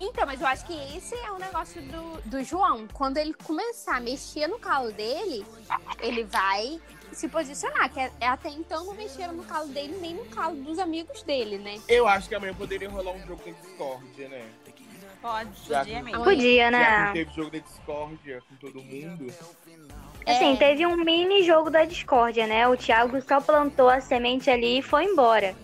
Então, 0.00 0.24
mas 0.26 0.40
eu 0.40 0.46
acho 0.46 0.64
que 0.64 0.72
esse 0.96 1.14
é 1.14 1.30
o 1.32 1.38
negócio 1.38 1.82
do, 1.82 2.20
do 2.24 2.44
João. 2.44 2.86
Quando 2.92 3.16
ele 3.16 3.34
começar 3.34 3.96
a 3.96 4.00
mexer 4.00 4.46
no 4.46 4.58
calo 4.58 4.92
dele, 4.92 5.44
ele 6.00 6.22
vai 6.24 6.80
se 7.12 7.28
posicionar. 7.28 7.90
Que 7.92 8.00
é- 8.00 8.12
até 8.20 8.48
então 8.48 8.84
não 8.84 8.94
mexeram 8.94 9.32
no 9.34 9.42
calo 9.44 9.68
dele 9.68 9.98
nem 10.00 10.14
no 10.14 10.24
calo 10.26 10.54
dos 10.56 10.78
amigos 10.78 11.22
dele, 11.24 11.58
né? 11.58 11.80
Eu 11.88 12.06
acho 12.06 12.28
que 12.28 12.34
amanhã 12.34 12.54
poderia 12.54 12.88
rolar 12.88 13.12
um 13.12 13.26
jogo 13.26 13.42
da 13.44 13.50
Discord, 13.50 14.28
né? 14.28 14.46
Pode, 15.20 15.50
Já 15.68 15.80
podia 15.80 16.00
mesmo. 16.02 16.22
Podia, 16.22 16.70
Já 16.70 16.78
que 16.78 16.84
né? 16.84 17.12
teve 17.12 17.30
jogo 17.34 17.50
da 17.50 17.58
Discord 17.58 18.40
com 18.48 18.54
todo 18.56 18.80
mundo. 18.80 19.34
Assim, 20.24 20.52
É. 20.52 20.56
teve 20.56 20.86
um 20.86 20.96
mini 20.96 21.42
jogo 21.42 21.70
da 21.70 21.84
discórdia, 21.84 22.46
né? 22.46 22.68
O 22.68 22.76
Thiago 22.76 23.20
só 23.22 23.40
plantou 23.40 23.88
a 23.88 24.00
semente 24.00 24.48
ali 24.48 24.78
e 24.78 24.82
foi 24.82 25.04
embora. 25.06 25.56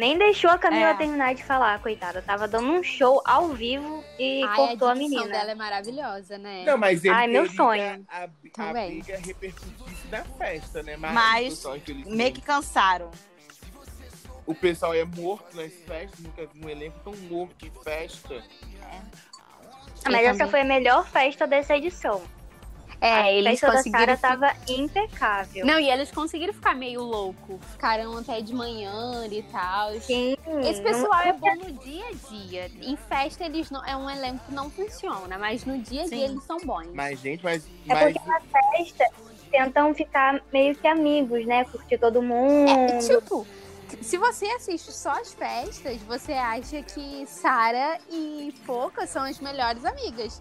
Nem 0.00 0.16
deixou 0.16 0.48
a 0.50 0.56
Camila 0.56 0.88
É. 0.92 0.94
terminar 0.94 1.34
de 1.34 1.44
falar, 1.44 1.78
coitada. 1.82 2.22
Tava 2.22 2.48
dando 2.48 2.72
um 2.72 2.82
show 2.82 3.20
ao 3.22 3.48
vivo 3.48 4.02
e 4.18 4.42
Ai, 4.44 4.56
cortou 4.56 4.88
a, 4.88 4.92
a 4.92 4.94
menina. 4.94 5.28
dela 5.28 5.50
é 5.50 5.54
maravilhosa, 5.54 6.38
né? 6.38 6.64
Não, 6.64 6.78
mas 6.78 7.04
ele 7.04 7.12
Ai, 7.14 7.26
meu 7.26 7.46
sonho. 7.50 8.02
A, 8.08 8.24
a 8.24 8.28
Também. 8.54 8.92
briga 9.02 9.18
repercutisse 9.18 10.08
na 10.10 10.24
festa, 10.24 10.82
né? 10.82 10.96
Mas, 10.96 11.12
Mas 11.12 11.64
Meio 12.06 12.32
que 12.32 12.40
cansaram. 12.40 13.10
o 14.46 14.54
pessoal 14.54 14.94
é 14.94 15.04
morto 15.04 15.54
nas 15.54 15.70
festas. 15.70 16.18
Nunca 16.20 16.46
vi 16.46 16.64
um 16.64 16.68
elenco 16.70 16.98
tão 17.04 17.14
morto 17.28 17.54
de 17.58 17.70
festa. 17.84 18.42
Ah, 18.82 20.10
mas 20.10 20.24
essa 20.28 20.48
foi 20.48 20.62
a 20.62 20.64
melhor 20.64 21.06
festa 21.06 21.46
dessa 21.46 21.76
edição. 21.76 22.22
É, 23.00 23.12
a 23.12 23.32
eles 23.32 23.60
conseguiram. 23.60 23.98
Sara 23.98 24.16
tava 24.16 24.52
impecável. 24.68 25.64
Não, 25.64 25.78
e 25.80 25.88
eles 25.90 26.10
conseguiram 26.10 26.52
ficar 26.52 26.74
meio 26.74 27.02
louco. 27.02 27.58
Ficaram 27.72 28.16
até 28.18 28.40
de 28.42 28.52
manhã 28.54 29.26
e 29.30 29.42
tal. 29.44 29.92
Sim, 30.00 30.36
Esse 30.68 30.82
não- 30.82 30.92
pessoal 30.92 31.20
é 31.22 31.32
bom 31.34 31.54
no 31.56 31.72
dia 31.72 32.04
a 32.08 32.30
dia. 32.30 32.70
Em 32.82 32.96
festa, 32.96 33.44
eles 33.44 33.70
não. 33.70 33.84
É 33.86 33.96
um 33.96 34.08
elenco 34.10 34.44
que 34.46 34.54
não 34.54 34.68
funciona, 34.70 35.38
mas 35.38 35.64
no 35.64 35.78
dia 35.78 36.02
a 36.02 36.08
dia 36.08 36.18
Sim. 36.18 36.24
eles 36.32 36.44
são 36.44 36.58
bons. 36.58 36.88
Mas, 36.92 37.18
gente, 37.20 37.42
mas. 37.42 37.64
É 37.88 37.94
mas 37.94 38.12
porque 38.12 38.28
na 38.28 38.40
festa 38.40 39.04
tentam 39.50 39.94
ficar 39.94 40.40
meio 40.52 40.76
que 40.76 40.86
amigos, 40.86 41.46
né? 41.46 41.64
Curtir 41.64 41.98
todo 41.98 42.20
mundo. 42.22 42.70
É, 42.70 42.98
tipo, 42.98 43.46
se 44.02 44.16
você 44.18 44.46
assiste 44.46 44.92
só 44.92 45.10
as 45.12 45.32
festas, 45.32 45.96
você 46.02 46.32
acha 46.34 46.82
que 46.82 47.24
Sara 47.26 47.98
e 48.10 48.54
Foca 48.64 49.06
são 49.06 49.24
as 49.24 49.40
melhores 49.40 49.84
amigas. 49.84 50.40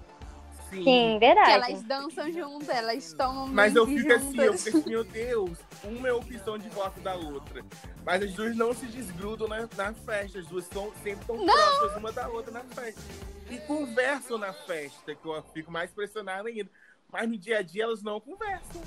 Sim. 0.69 0.83
Sim, 0.83 1.13
Que 1.13 1.19
verdade. 1.19 1.51
elas 1.51 1.83
dançam 1.83 2.31
juntas, 2.31 2.69
elas 2.69 3.13
tomam 3.13 3.47
Mas 3.47 3.75
eu 3.75 3.85
fico 3.85 4.11
assim, 4.13 4.37
eu 4.37 4.45
juntas. 4.45 4.63
fico 4.63 4.77
assim, 4.77 4.89
meu 4.89 5.03
Deus, 5.03 5.57
uma 5.83 6.07
é 6.07 6.13
opção 6.13 6.57
de 6.57 6.69
voto 6.69 6.99
da 7.01 7.15
outra. 7.15 7.63
Mas 8.05 8.23
as 8.23 8.33
duas 8.33 8.55
não 8.55 8.73
se 8.73 8.85
desgrudam 8.87 9.47
na, 9.47 9.67
na 9.75 9.93
festa, 9.93 10.39
as 10.39 10.47
duas 10.47 10.65
são, 10.65 10.91
sempre 11.03 11.21
estão 11.21 11.45
próximas 11.45 11.97
uma 11.97 12.11
da 12.11 12.27
outra 12.29 12.51
na 12.51 12.63
festa. 12.63 13.01
E 13.49 13.57
conversam 13.59 14.37
na 14.37 14.53
festa, 14.53 15.15
que 15.15 15.25
eu 15.25 15.43
fico 15.53 15.71
mais 15.71 15.89
impressionado 15.91 16.47
ainda. 16.47 16.69
Mas 17.11 17.27
no 17.27 17.37
dia 17.37 17.57
a 17.59 17.61
dia 17.63 17.83
elas 17.83 18.03
não 18.03 18.19
conversam. 18.21 18.81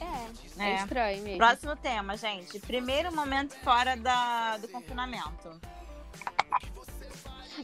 É, 0.00 0.62
é 0.64 0.70
É. 0.70 0.74
estranho 0.76 1.22
mesmo. 1.22 1.38
Próximo 1.38 1.76
tema, 1.76 2.16
gente. 2.16 2.58
Primeiro 2.60 3.14
momento 3.14 3.54
fora 3.62 3.96
da, 3.96 4.56
do 4.56 4.66
confinamento. 4.68 5.60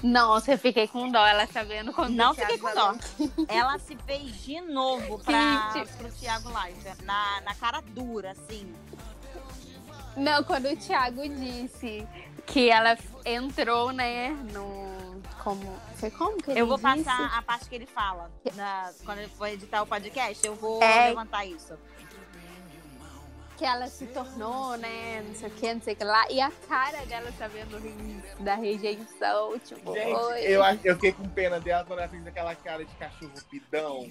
Nossa, 0.02 0.52
eu 0.52 0.58
fiquei 0.58 0.86
com 0.88 1.10
dó 1.10 1.24
ela 1.26 1.46
sabendo 1.46 1.92
quando 1.92 2.14
Não 2.14 2.34
fiquei 2.34 2.58
com 2.58 2.72
dó. 2.74 2.94
Ela 3.48 3.78
se 3.78 3.96
fez 4.06 4.42
de 4.44 4.60
novo 4.60 5.18
pra, 5.20 5.70
Gente. 5.74 5.92
pro 5.94 6.10
Thiago 6.12 6.48
Leifert. 6.48 7.02
Na, 7.02 7.40
na 7.42 7.54
cara 7.54 7.80
dura, 7.80 8.32
assim. 8.32 8.72
Não, 10.16 10.42
quando 10.44 10.66
o 10.70 10.76
Thiago 10.76 11.28
disse 11.28 12.06
que 12.46 12.70
ela 12.70 12.96
entrou, 13.24 13.92
né, 13.92 14.30
no... 14.52 14.96
Como... 15.42 15.76
Foi 15.96 16.10
como 16.10 16.36
que 16.42 16.50
ele 16.50 16.60
Eu 16.60 16.66
vou 16.66 16.76
disse? 16.76 17.04
passar 17.04 17.38
a 17.38 17.42
parte 17.42 17.68
que 17.68 17.74
ele 17.74 17.86
fala. 17.86 18.30
na- 18.54 18.90
quando 19.04 19.18
ele 19.18 19.30
for 19.36 19.46
editar 19.46 19.82
o 19.82 19.86
podcast, 19.86 20.44
eu 20.46 20.54
vou 20.54 20.82
É. 20.82 21.08
levantar 21.08 21.44
isso. 21.46 21.74
Que 23.56 23.64
ela 23.64 23.86
se 23.88 24.06
tornou, 24.08 24.76
né, 24.76 25.22
não 25.26 25.34
sei 25.34 25.48
o 25.48 25.50
que, 25.52 25.72
não 25.74 25.80
sei 25.80 25.94
o 25.94 25.96
que 25.96 26.04
lá. 26.04 26.30
E 26.30 26.38
a 26.40 26.50
cara 26.68 27.06
dela 27.06 27.32
sabendo 27.38 27.78
rir 27.78 28.22
da 28.40 28.54
rejeição, 28.54 29.58
tipo, 29.60 29.94
Gente, 29.94 30.12
oi. 30.12 30.40
eu, 30.42 30.62
eu 30.84 30.94
fiquei 30.96 31.12
com 31.12 31.26
pena 31.30 31.58
dela 31.58 31.82
quando 31.86 32.00
ela 32.00 32.08
fez 32.08 32.26
aquela 32.26 32.54
cara 32.54 32.84
de 32.84 32.94
cachorro 32.96 33.32
pidão. 33.50 34.06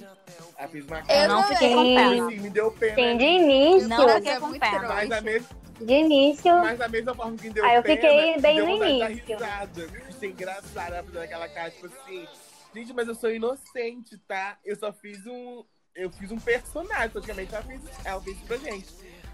Ela 0.58 0.68
fez 0.68 0.86
uma 0.88 1.00
Eu 1.00 1.06
cara. 1.06 1.28
não 1.28 1.42
também. 1.44 1.58
fiquei 1.58 1.76
com 1.76 1.84
pena. 1.84 2.26
Assim, 2.26 2.40
me 2.40 2.50
deu 2.50 2.72
pena. 2.72 2.96
Sim, 2.96 3.18
de 3.18 3.24
início. 3.24 3.88
Não, 3.90 4.10
eu 4.10 4.16
fiquei 4.16 4.32
é 4.32 4.40
com 4.40 4.52
pena. 4.60 4.88
Mas 4.88 5.12
a, 5.12 5.22
mes- 5.22 5.50
De 5.80 5.94
início. 5.94 6.56
mas 6.62 6.80
da 6.80 6.88
mesma 6.88 7.14
forma 7.14 7.38
que 7.38 7.48
me 7.48 7.54
deu 7.54 7.66
Ah, 7.66 7.76
eu 7.76 7.84
pena, 7.84 7.96
fiquei 8.02 8.40
bem 8.42 8.60
no 8.62 8.70
início. 8.84 9.36
risada. 9.36 9.88
Engraçado 10.24 10.94
ela 10.94 11.04
fazendo 11.04 11.22
aquela 11.22 11.48
cara, 11.50 11.70
tipo 11.70 11.86
assim... 11.86 12.28
Gente, 12.74 12.94
mas 12.94 13.08
eu 13.08 13.14
sou 13.16 13.32
inocente, 13.32 14.18
tá? 14.28 14.58
Eu 14.66 14.76
só 14.76 14.92
fiz 14.92 15.24
um... 15.28 15.64
Eu 15.94 16.10
fiz 16.12 16.30
um 16.32 16.38
personagem, 16.40 17.10
praticamente. 17.10 17.54
Ela 17.54 17.64
fez, 17.64 17.82
ela 18.04 18.22
fez 18.22 18.36
isso 18.38 18.46
pra 18.48 18.58
gente. 18.58 18.88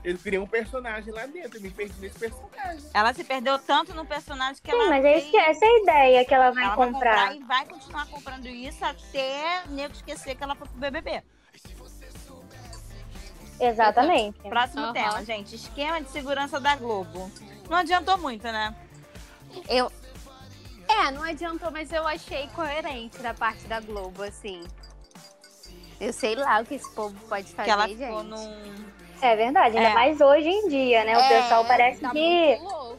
Eu 0.03 0.17
criei 0.17 0.39
um 0.39 0.47
personagem 0.47 1.13
lá 1.13 1.25
dentro, 1.27 1.57
eu 1.57 1.61
me 1.61 1.69
perdi 1.69 1.93
nesse 1.99 2.17
personagem. 2.17 2.89
Ela 2.93 3.13
se 3.13 3.23
perdeu 3.23 3.59
tanto 3.59 3.93
no 3.93 4.03
personagem 4.05 4.61
que 4.63 4.71
Sim, 4.71 4.77
ela. 4.77 4.89
mas 4.89 5.05
é 5.05 5.17
isso 5.17 5.25
que, 5.31 5.37
fez- 5.37 5.49
essa 5.57 5.65
é 5.65 5.67
a 5.67 5.77
ideia 5.83 6.25
que 6.25 6.33
ela 6.33 6.49
vai 6.51 6.63
ela 6.63 6.75
vai 6.75 6.87
comprar. 6.91 7.27
comprar 7.29 7.35
e 7.35 7.39
vai 7.43 7.65
continuar 7.65 8.07
comprando 8.07 8.47
isso 8.47 8.83
até 8.83 9.63
nego 9.67 9.93
esquecer 9.93 10.35
que 10.35 10.43
ela 10.43 10.55
foi 10.55 10.67
pro 10.67 10.77
BBB. 10.79 11.21
Exatamente. 13.59 14.39
Próximo 14.39 14.85
Aham. 14.85 14.93
tema, 14.93 15.23
gente. 15.23 15.55
Esquema 15.55 16.01
de 16.01 16.09
segurança 16.09 16.59
da 16.59 16.75
Globo. 16.75 17.31
Não 17.69 17.77
adiantou 17.77 18.17
muito, 18.17 18.43
né? 18.43 18.75
Eu... 19.69 19.91
É, 20.87 21.11
não 21.11 21.23
adiantou, 21.23 21.69
mas 21.71 21.91
eu 21.93 22.05
achei 22.07 22.47
coerente 22.49 23.19
da 23.19 23.33
parte 23.33 23.65
da 23.67 23.79
Globo, 23.79 24.23
assim. 24.23 24.63
Eu 25.99 26.11
sei 26.11 26.35
lá 26.35 26.59
o 26.59 26.65
que 26.65 26.73
esse 26.73 26.89
povo 26.95 27.15
pode 27.29 27.53
fazer, 27.53 27.65
que 27.65 27.69
ela 27.69 27.87
gente. 27.87 27.99
ficou 27.99 28.23
num. 28.23 28.85
É 29.21 29.35
verdade, 29.35 29.77
ainda 29.77 29.89
É. 29.89 29.93
mais 29.93 30.19
hoje 30.19 30.47
em 30.47 30.67
dia, 30.67 31.03
né? 31.05 31.15
O 31.17 31.21
É, 31.21 31.41
pessoal 31.41 31.65
parece 31.65 32.01
tá 32.01 32.09
que 32.11 32.57
muito 32.59 32.91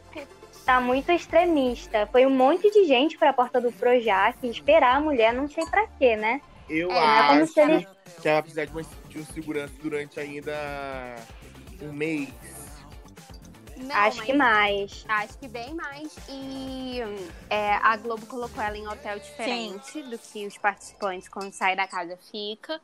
tá 0.65 0.79
muito 0.79 1.11
extremista. 1.11 2.07
Foi 2.11 2.25
um 2.25 2.29
monte 2.29 2.71
de 2.71 2.85
gente 2.85 3.17
pra 3.17 3.33
porta 3.33 3.59
do 3.59 3.71
Projac 3.73 4.37
esperar 4.47 4.95
a 4.95 5.01
mulher, 5.01 5.33
não 5.33 5.49
sei 5.49 5.65
pra 5.65 5.85
quê, 5.99 6.15
né? 6.15 6.39
Eu 6.69 6.89
É, 6.89 7.27
como 7.27 7.43
acho 7.43 7.47
se 7.53 7.59
ele- 7.59 7.87
que 8.21 8.27
ela 8.29 8.41
precisa 8.41 8.65
de, 8.65 8.71
uma- 8.71 8.83
de 9.09 9.19
um 9.19 9.25
segurança 9.25 9.73
durante 9.81 10.19
ainda 10.21 10.55
um 11.81 11.91
mês. 11.91 12.29
Não, 13.75 13.93
Acho 13.95 14.17
mas 14.19 14.25
que 14.25 14.33
mais. 14.33 15.05
Acho 15.09 15.37
que 15.39 15.47
bem 15.49 15.73
mais. 15.73 16.15
E 16.29 16.99
é, 17.49 17.73
a 17.73 17.97
Globo 17.97 18.25
colocou 18.27 18.63
ela 18.63 18.77
em 18.77 18.87
hotel 18.87 19.19
diferente 19.19 20.01
do 20.03 20.17
que 20.17 20.47
os 20.47 20.57
participantes 20.57 21.27
quando 21.27 21.51
saem 21.51 21.75
da 21.75 21.85
casa 21.85 22.17
fica. 22.31 22.79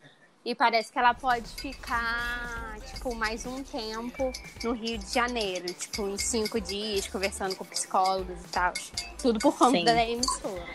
E 0.50 0.56
parece 0.56 0.92
que 0.92 0.98
ela 0.98 1.14
pode 1.14 1.48
ficar, 1.62 2.76
tipo, 2.92 3.14
mais 3.14 3.46
um 3.46 3.64
tempo 3.64 4.32
no 4.64 4.72
Rio 4.72 4.98
de 4.98 5.14
Janeiro. 5.14 5.72
Tipo, 5.72 6.02
uns 6.02 6.24
cinco 6.24 6.60
dias, 6.60 7.08
conversando 7.08 7.56
com 7.56 7.64
psicólogos 7.66 8.36
e 8.46 8.48
tal. 8.48 8.74
Tudo 9.22 9.38
por 9.38 9.56
conta 9.56 9.78
Sim. 9.78 9.86
da 9.86 10.04
emissora. 10.04 10.66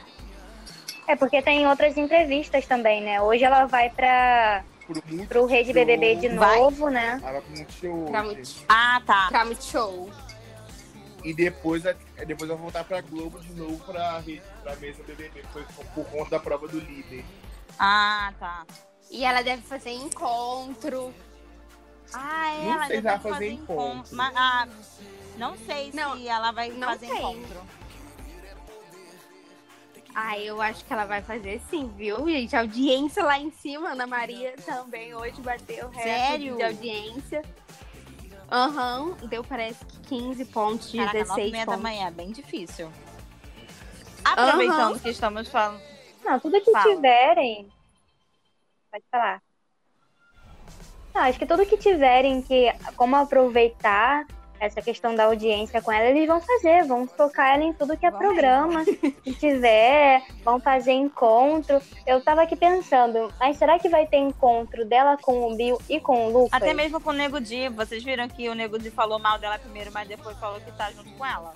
É 1.09 1.17
porque 1.17 1.43
tem 1.43 1.67
outras 1.67 1.97
entrevistas 1.97 2.65
também, 2.67 3.03
né? 3.03 3.21
Hoje 3.21 3.43
ela 3.43 3.67
vai 3.67 3.91
pra, 3.91 4.63
muito 5.09 5.27
pro 5.27 5.45
Rede 5.45 5.73
BBB 5.73 6.15
de 6.21 6.29
Vai? 6.29 6.57
novo, 6.57 6.89
né? 6.89 7.19
Ela 7.21 7.33
vai 7.33 7.41
pro 7.41 7.57
Multishow 7.57 8.05
Pra 8.13 8.23
muito, 8.23 8.51
Ah, 8.69 9.03
tá. 9.05 9.27
pra 9.29 9.45
muito 9.45 9.65
show. 9.65 10.09
E 11.25 11.35
depois, 11.35 11.85
a- 11.85 11.97
depois 12.25 12.49
vai 12.49 12.57
voltar 12.57 12.85
pra 12.85 13.01
Globo 13.01 13.41
de 13.41 13.53
novo 13.55 13.85
pra, 13.85 14.23
pra 14.63 14.77
mesa 14.77 15.03
BBB. 15.03 15.43
Foi 15.53 15.65
por 15.97 16.05
conta 16.13 16.31
da 16.31 16.39
prova 16.39 16.69
do 16.69 16.79
líder. 16.79 17.25
Ah, 17.77 18.33
tá. 18.39 18.65
E 19.15 19.25
ela 19.25 19.43
deve 19.43 19.63
fazer 19.63 19.93
encontro. 19.93 21.15
Ah, 22.13 22.51
é, 22.53 22.65
Não 22.65 22.73
ela 22.75 22.87
sei 22.89 22.97
deve 23.01 23.09
vai 23.09 23.19
fazer 23.19 23.31
fazer 23.35 23.51
encontro. 23.53 23.73
encontro. 23.85 24.17
Mas, 24.17 24.35
ah, 24.37 24.69
não 25.37 25.57
sei 25.57 25.93
Não, 25.95 26.17
se 26.17 26.27
ela 26.27 26.51
vai 26.51 26.71
não 26.71 26.89
fazer 26.89 27.07
tem. 27.07 27.17
encontro. 27.19 27.61
Ah, 30.17 30.37
eu 30.39 30.61
acho 30.61 30.85
que 30.85 30.93
ela 30.93 31.05
vai 31.05 31.23
fazer 31.23 31.61
sim, 31.71 31.89
viu, 31.97 32.29
gente? 32.29 32.57
A 32.57 32.61
audiência 32.61 33.23
lá 33.25 33.39
em 33.39 33.53
cima, 33.53 33.91
Ana 33.91 34.07
Maria 34.07 34.57
também 34.67 35.15
hoje 35.15 35.41
bateu 35.41 35.89
recorde 35.91 36.51
de 36.57 36.63
audiência. 36.63 37.43
Aham, 38.51 39.13
deu 39.29 39.45
parece 39.45 39.85
que 39.85 39.99
15 40.01 40.45
pontos, 40.47 40.91
Caraca, 40.91 41.19
9 41.19 41.25
16 41.25 41.49
e 41.49 41.53
meia 41.53 41.67
da 41.67 41.73
pontos. 41.73 41.83
manhã, 41.85 42.07
é 42.09 42.11
bem 42.11 42.33
difícil. 42.33 42.91
Aproveitando 44.25 44.91
Aham. 44.91 44.99
que 44.99 45.09
estamos 45.09 45.49
falando. 45.49 45.81
Não, 46.25 46.41
tudo 46.41 46.61
que 46.61 46.71
Fala. 46.73 46.95
tiverem. 46.95 47.73
Pode 48.95 49.05
falar. 49.11 49.43
Não, 51.13 51.23
acho 51.23 51.37
que 51.37 51.47
tudo 51.47 51.67
que 51.67 51.77
tiverem 51.77 52.41
que 52.41 52.73
como 52.95 53.17
aproveitar 53.17 54.25
essa 54.61 54.81
questão 54.81 55.17
da 55.17 55.25
audiência 55.25 55.83
com 55.83 55.91
ela, 55.91 56.07
eles 56.07 56.29
vão 56.29 56.41
fazer, 56.41 56.85
vão 56.85 57.05
tocar 57.05 57.55
ela 57.55 57.65
em 57.65 57.73
tudo 57.73 57.97
que 57.97 58.07
é 58.07 58.11
Vão 58.13 58.21
programa. 58.21 58.85
Se 58.85 59.35
tiver, 59.35 60.23
vão 60.45 60.61
fazer 60.61 60.93
encontro. 60.93 61.83
Eu 62.07 62.21
tava 62.21 62.43
aqui 62.43 62.55
pensando, 62.55 63.35
mas 63.41 63.57
será 63.57 63.81
que 63.81 63.89
vai 63.89 64.07
ter 64.07 64.19
encontro 64.19 64.85
dela 64.85 65.19
com 65.21 65.53
o 65.53 65.57
Bill 65.57 65.77
e 65.91 65.99
com 65.99 66.29
o 66.29 66.33
Lucas? 66.33 66.53
Até 66.53 66.73
mesmo 66.73 67.01
com 67.01 67.11
o 67.11 67.15
Nego 67.15 67.41
Di. 67.41 67.69
Vocês 67.71 68.05
viram 68.05 68.29
que 68.29 68.49
o 68.49 68.55
Nego 68.55 68.79
Di 68.79 68.93
falou 68.93 69.19
mal 69.19 69.41
dela 69.41 69.59
primeiro, 69.59 69.91
mas 69.93 70.07
depois 70.07 70.39
falou 70.39 70.61
que 70.61 70.71
tá 70.71 70.93
junto 70.93 71.11
com 71.19 71.27
ela. 71.27 71.53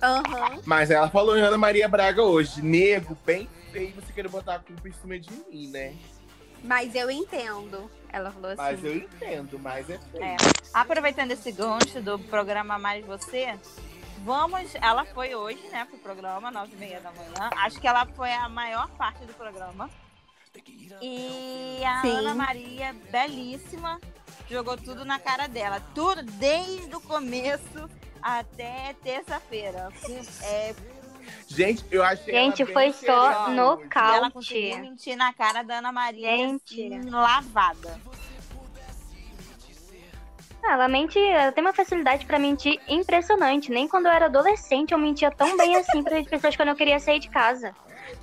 Aham. 0.00 0.60
Mas 0.64 0.88
ela 0.88 1.10
falou 1.10 1.36
em 1.36 1.40
Ana 1.42 1.58
Maria 1.58 1.88
Braga 1.88 2.22
hoje. 2.22 2.62
Nego, 2.62 3.18
bem 3.26 3.48
feio 3.72 3.94
você 3.94 4.12
querer 4.12 4.28
botar 4.28 4.56
a 4.56 4.58
culpa 4.58 4.88
em 4.88 4.92
cima 4.92 5.18
de 5.18 5.32
mim, 5.32 5.68
né? 5.68 5.96
Mas 6.62 6.94
eu 6.94 7.10
entendo. 7.10 7.90
Ela 8.08 8.30
falou 8.30 8.50
assim. 8.50 8.62
Mas 8.62 8.84
eu 8.84 8.96
entendo, 8.96 9.58
mas 9.58 9.90
é 9.90 9.98
feio. 9.98 10.22
É. 10.22 10.36
Aproveitando 10.74 11.30
esse 11.32 11.50
gancho 11.50 12.00
do 12.00 12.18
programa 12.18 12.78
Mais 12.78 13.04
Você, 13.06 13.58
vamos. 14.18 14.74
Ela 14.76 15.04
foi 15.06 15.34
hoje, 15.34 15.66
né, 15.68 15.86
pro 15.86 15.98
programa, 15.98 16.50
nove 16.50 16.72
e 16.74 16.76
meia 16.76 17.00
da 17.00 17.10
manhã. 17.10 17.50
Acho 17.56 17.80
que 17.80 17.88
ela 17.88 18.06
foi 18.06 18.30
a 18.30 18.48
maior 18.48 18.88
parte 18.90 19.24
do 19.24 19.34
programa. 19.34 19.90
E 21.00 21.82
a 21.84 22.02
Sim. 22.02 22.10
Ana 22.10 22.34
Maria, 22.34 22.94
belíssima, 23.10 23.98
jogou 24.48 24.76
tudo 24.76 25.04
na 25.04 25.18
cara 25.18 25.48
dela. 25.48 25.80
Tudo 25.94 26.22
desde 26.22 26.94
o 26.94 27.00
começo 27.00 27.88
até 28.20 28.94
terça-feira. 29.02 29.88
É, 30.42 30.74
Gente, 31.48 31.84
eu 31.90 32.02
achei 32.02 32.32
Gente, 32.32 32.64
foi 32.66 32.92
só 32.92 33.48
nocaute. 33.50 34.16
ela 34.16 34.30
conseguiu 34.30 34.78
mentir 34.78 35.16
na 35.16 35.32
cara 35.32 35.62
da 35.62 35.78
Ana 35.78 35.92
Maria, 35.92 36.28
Gente. 36.36 36.94
assim, 36.94 37.10
lavada. 37.10 38.00
Ah, 40.64 40.74
ela 40.74 40.86
mente, 40.88 41.18
ela 41.18 41.50
tem 41.50 41.62
uma 41.64 41.72
facilidade 41.72 42.24
pra 42.24 42.38
mentir 42.38 42.80
impressionante. 42.88 43.70
Nem 43.70 43.88
quando 43.88 44.06
eu 44.06 44.12
era 44.12 44.26
adolescente 44.26 44.92
eu 44.92 44.98
mentia 44.98 45.30
tão 45.30 45.56
bem 45.56 45.74
assim 45.76 46.02
para 46.04 46.18
as 46.18 46.26
pessoas 46.26 46.54
quando 46.56 46.68
eu 46.68 46.76
queria 46.76 47.00
sair 47.00 47.18
de 47.18 47.28
casa. 47.28 47.74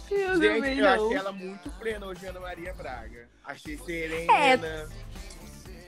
Gente, 0.07 0.79
eu 0.79 0.87
achei 0.89 1.13
ela 1.17 1.31
muito 1.33 1.69
plena 1.71 2.05
hoje, 2.05 2.25
Ana 2.25 2.39
Maria 2.39 2.73
Braga. 2.73 3.27
Achei 3.43 3.77
serena. 3.77 4.33
É. 4.33 4.87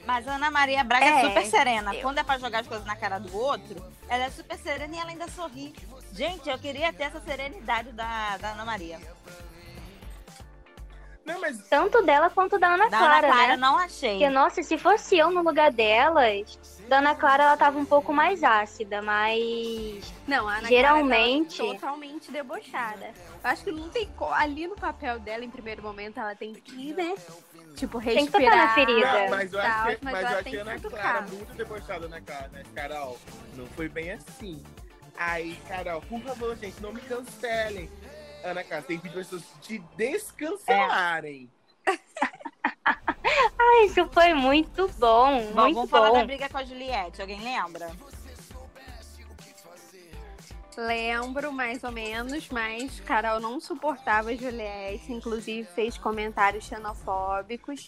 Mas 0.06 0.28
a 0.28 0.36
Ana 0.36 0.52
Maria 0.52 0.84
Braga 0.84 1.06
é, 1.06 1.10
É, 1.26 1.28
super 1.30 1.46
serena. 1.46 1.96
eu- 1.96 2.02
Quando 2.02 2.18
é 2.18 2.24
pra 2.24 2.38
jogar 2.38 2.60
as 2.62 2.68
coisas 2.68 2.86
na 2.86 2.96
cara 2.98 3.18
do 3.20 3.34
outro, 3.38 3.82
ela 4.10 4.26
é 4.26 4.30
super 4.30 4.58
serena 4.58 4.94
e 4.96 5.00
ela 5.00 5.10
ainda 5.10 5.28
sorri. 5.30 5.74
Gente, 6.14 6.50
eu 6.50 6.58
queria 6.60 6.92
ter 6.92 7.04
essa 7.04 7.20
serenidade 7.22 7.92
da, 7.94 8.38
da 8.38 8.52
Ana 8.52 8.66
Maria. 8.66 9.00
Não, 11.24 11.40
mas 11.40 11.58
Tanto 11.70 12.02
dela 12.04 12.30
quanto 12.32 12.58
da 12.58 12.74
Ana 12.74 12.90
Da 12.90 12.98
Clara, 12.98 13.28
Ana 13.28 13.28
Clara 13.36 13.48
né? 13.50 13.58
não 13.58 13.78
achei. 13.78 14.12
Porque, 14.14 14.30
nossa, 14.30 14.64
se 14.64 14.78
fosse 14.78 15.18
eu 15.18 15.30
no 15.30 15.44
lugar 15.44 15.72
delas, 15.72 16.60
da 16.90 16.98
Ana 16.98 17.14
Clara 17.16 17.44
ela 17.44 17.56
tava 17.58 17.78
um 17.78 17.86
pouco 17.86 18.12
mais 18.12 18.44
ácida, 18.44 19.02
mas. 19.04 20.12
Não, 20.28 20.48
a 20.50 20.58
Ana 20.58 20.68
Geralmente- 20.68 21.58
Clara 21.58 21.74
totalmente 21.76 22.32
debochada. 22.32 23.06
Eu 23.44 23.50
acho 23.50 23.64
que 23.64 23.72
não 23.72 23.88
tem 23.90 24.08
co... 24.10 24.26
ali 24.34 24.68
no 24.68 24.76
papel 24.76 25.20
dela, 25.20 25.46
em 25.46 25.50
primeiro 25.50 25.82
momento, 25.84 26.20
ela 26.20 26.36
tem 26.36 26.54
que, 26.54 26.94
né? 26.94 27.16
Tipo, 27.76 28.02
Tem 28.02 28.16
respirar. 28.26 28.42
que 28.42 28.46
tocar 28.46 28.58
na 28.58 28.74
ferida. 28.74 29.14
Não, 29.24 29.30
mas 29.30 29.54
eu 29.54 29.62
tal, 29.62 29.70
achei, 29.70 29.98
mas 30.02 30.14
mas 30.14 30.22
eu 30.24 30.28
tem 30.28 30.38
achei 30.40 30.60
a 30.60 30.64
que 30.80 30.88
Ana. 30.88 30.90
Clara 30.90 31.22
muito 31.22 31.54
debochada 31.54 32.08
na 32.10 32.20
cara, 32.20 32.48
né, 32.50 32.64
Carol? 32.76 33.18
Não 33.56 33.66
foi 33.68 33.88
bem 33.88 34.12
assim. 34.12 34.62
Aí, 35.18 35.56
Carol, 35.68 36.02
por 36.02 36.20
favor, 36.22 36.58
gente, 36.58 36.82
não 36.82 36.92
me 36.94 37.02
cancelem. 37.02 37.90
Ana 38.44 38.64
Clara, 38.64 38.82
tem 38.84 38.98
que 38.98 39.04
pedir 39.04 39.20
as 39.20 39.28
pessoas 39.28 39.44
te 39.62 39.78
descancelarem. 39.96 41.50
Ah, 43.58 43.86
isso 43.86 44.06
foi 44.12 44.34
muito 44.34 44.88
bom, 44.98 45.42
Bom, 45.54 45.62
muito 45.62 45.76
vamos 45.76 45.90
falar 45.90 46.10
bom. 46.10 46.18
da 46.18 46.26
briga 46.26 46.50
com 46.50 46.58
a 46.58 46.64
Juliette. 46.66 47.22
Alguém 47.22 47.40
lembra? 47.42 47.90
Lembro 50.78 51.52
mais 51.52 51.84
ou 51.84 51.92
menos, 51.92 52.50
mas 52.50 53.00
Carol 53.02 53.40
não 53.40 53.60
suportava 53.60 54.32
a 54.32 54.36
Juliette, 54.36 55.12
inclusive 55.12 55.68
fez 55.76 55.98
comentários 55.98 56.66
xenofóbicos, 56.66 57.88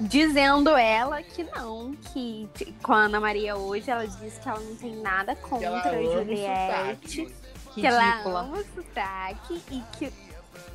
dizendo 0.00 0.76
ela 0.76 1.22
que 1.22 1.42
não, 1.44 1.94
que 2.12 2.48
com 2.82 2.92
a 2.92 3.04
Ana 3.04 3.20
Maria 3.20 3.56
hoje 3.56 3.90
ela 3.90 4.06
disse 4.06 4.40
que 4.40 4.48
ela 4.48 4.60
não 4.60 4.76
tem 4.76 4.96
nada 4.96 5.34
Que 5.34 5.42
contra 5.42 5.66
ela 5.66 5.80
a 5.80 6.02
Juliette, 6.02 7.34
que 7.74 7.86
ela 7.86 8.20
ama 8.22 8.58
o 8.58 8.64
sotaque 8.74 9.62
e 9.70 9.82
que, 9.96 10.12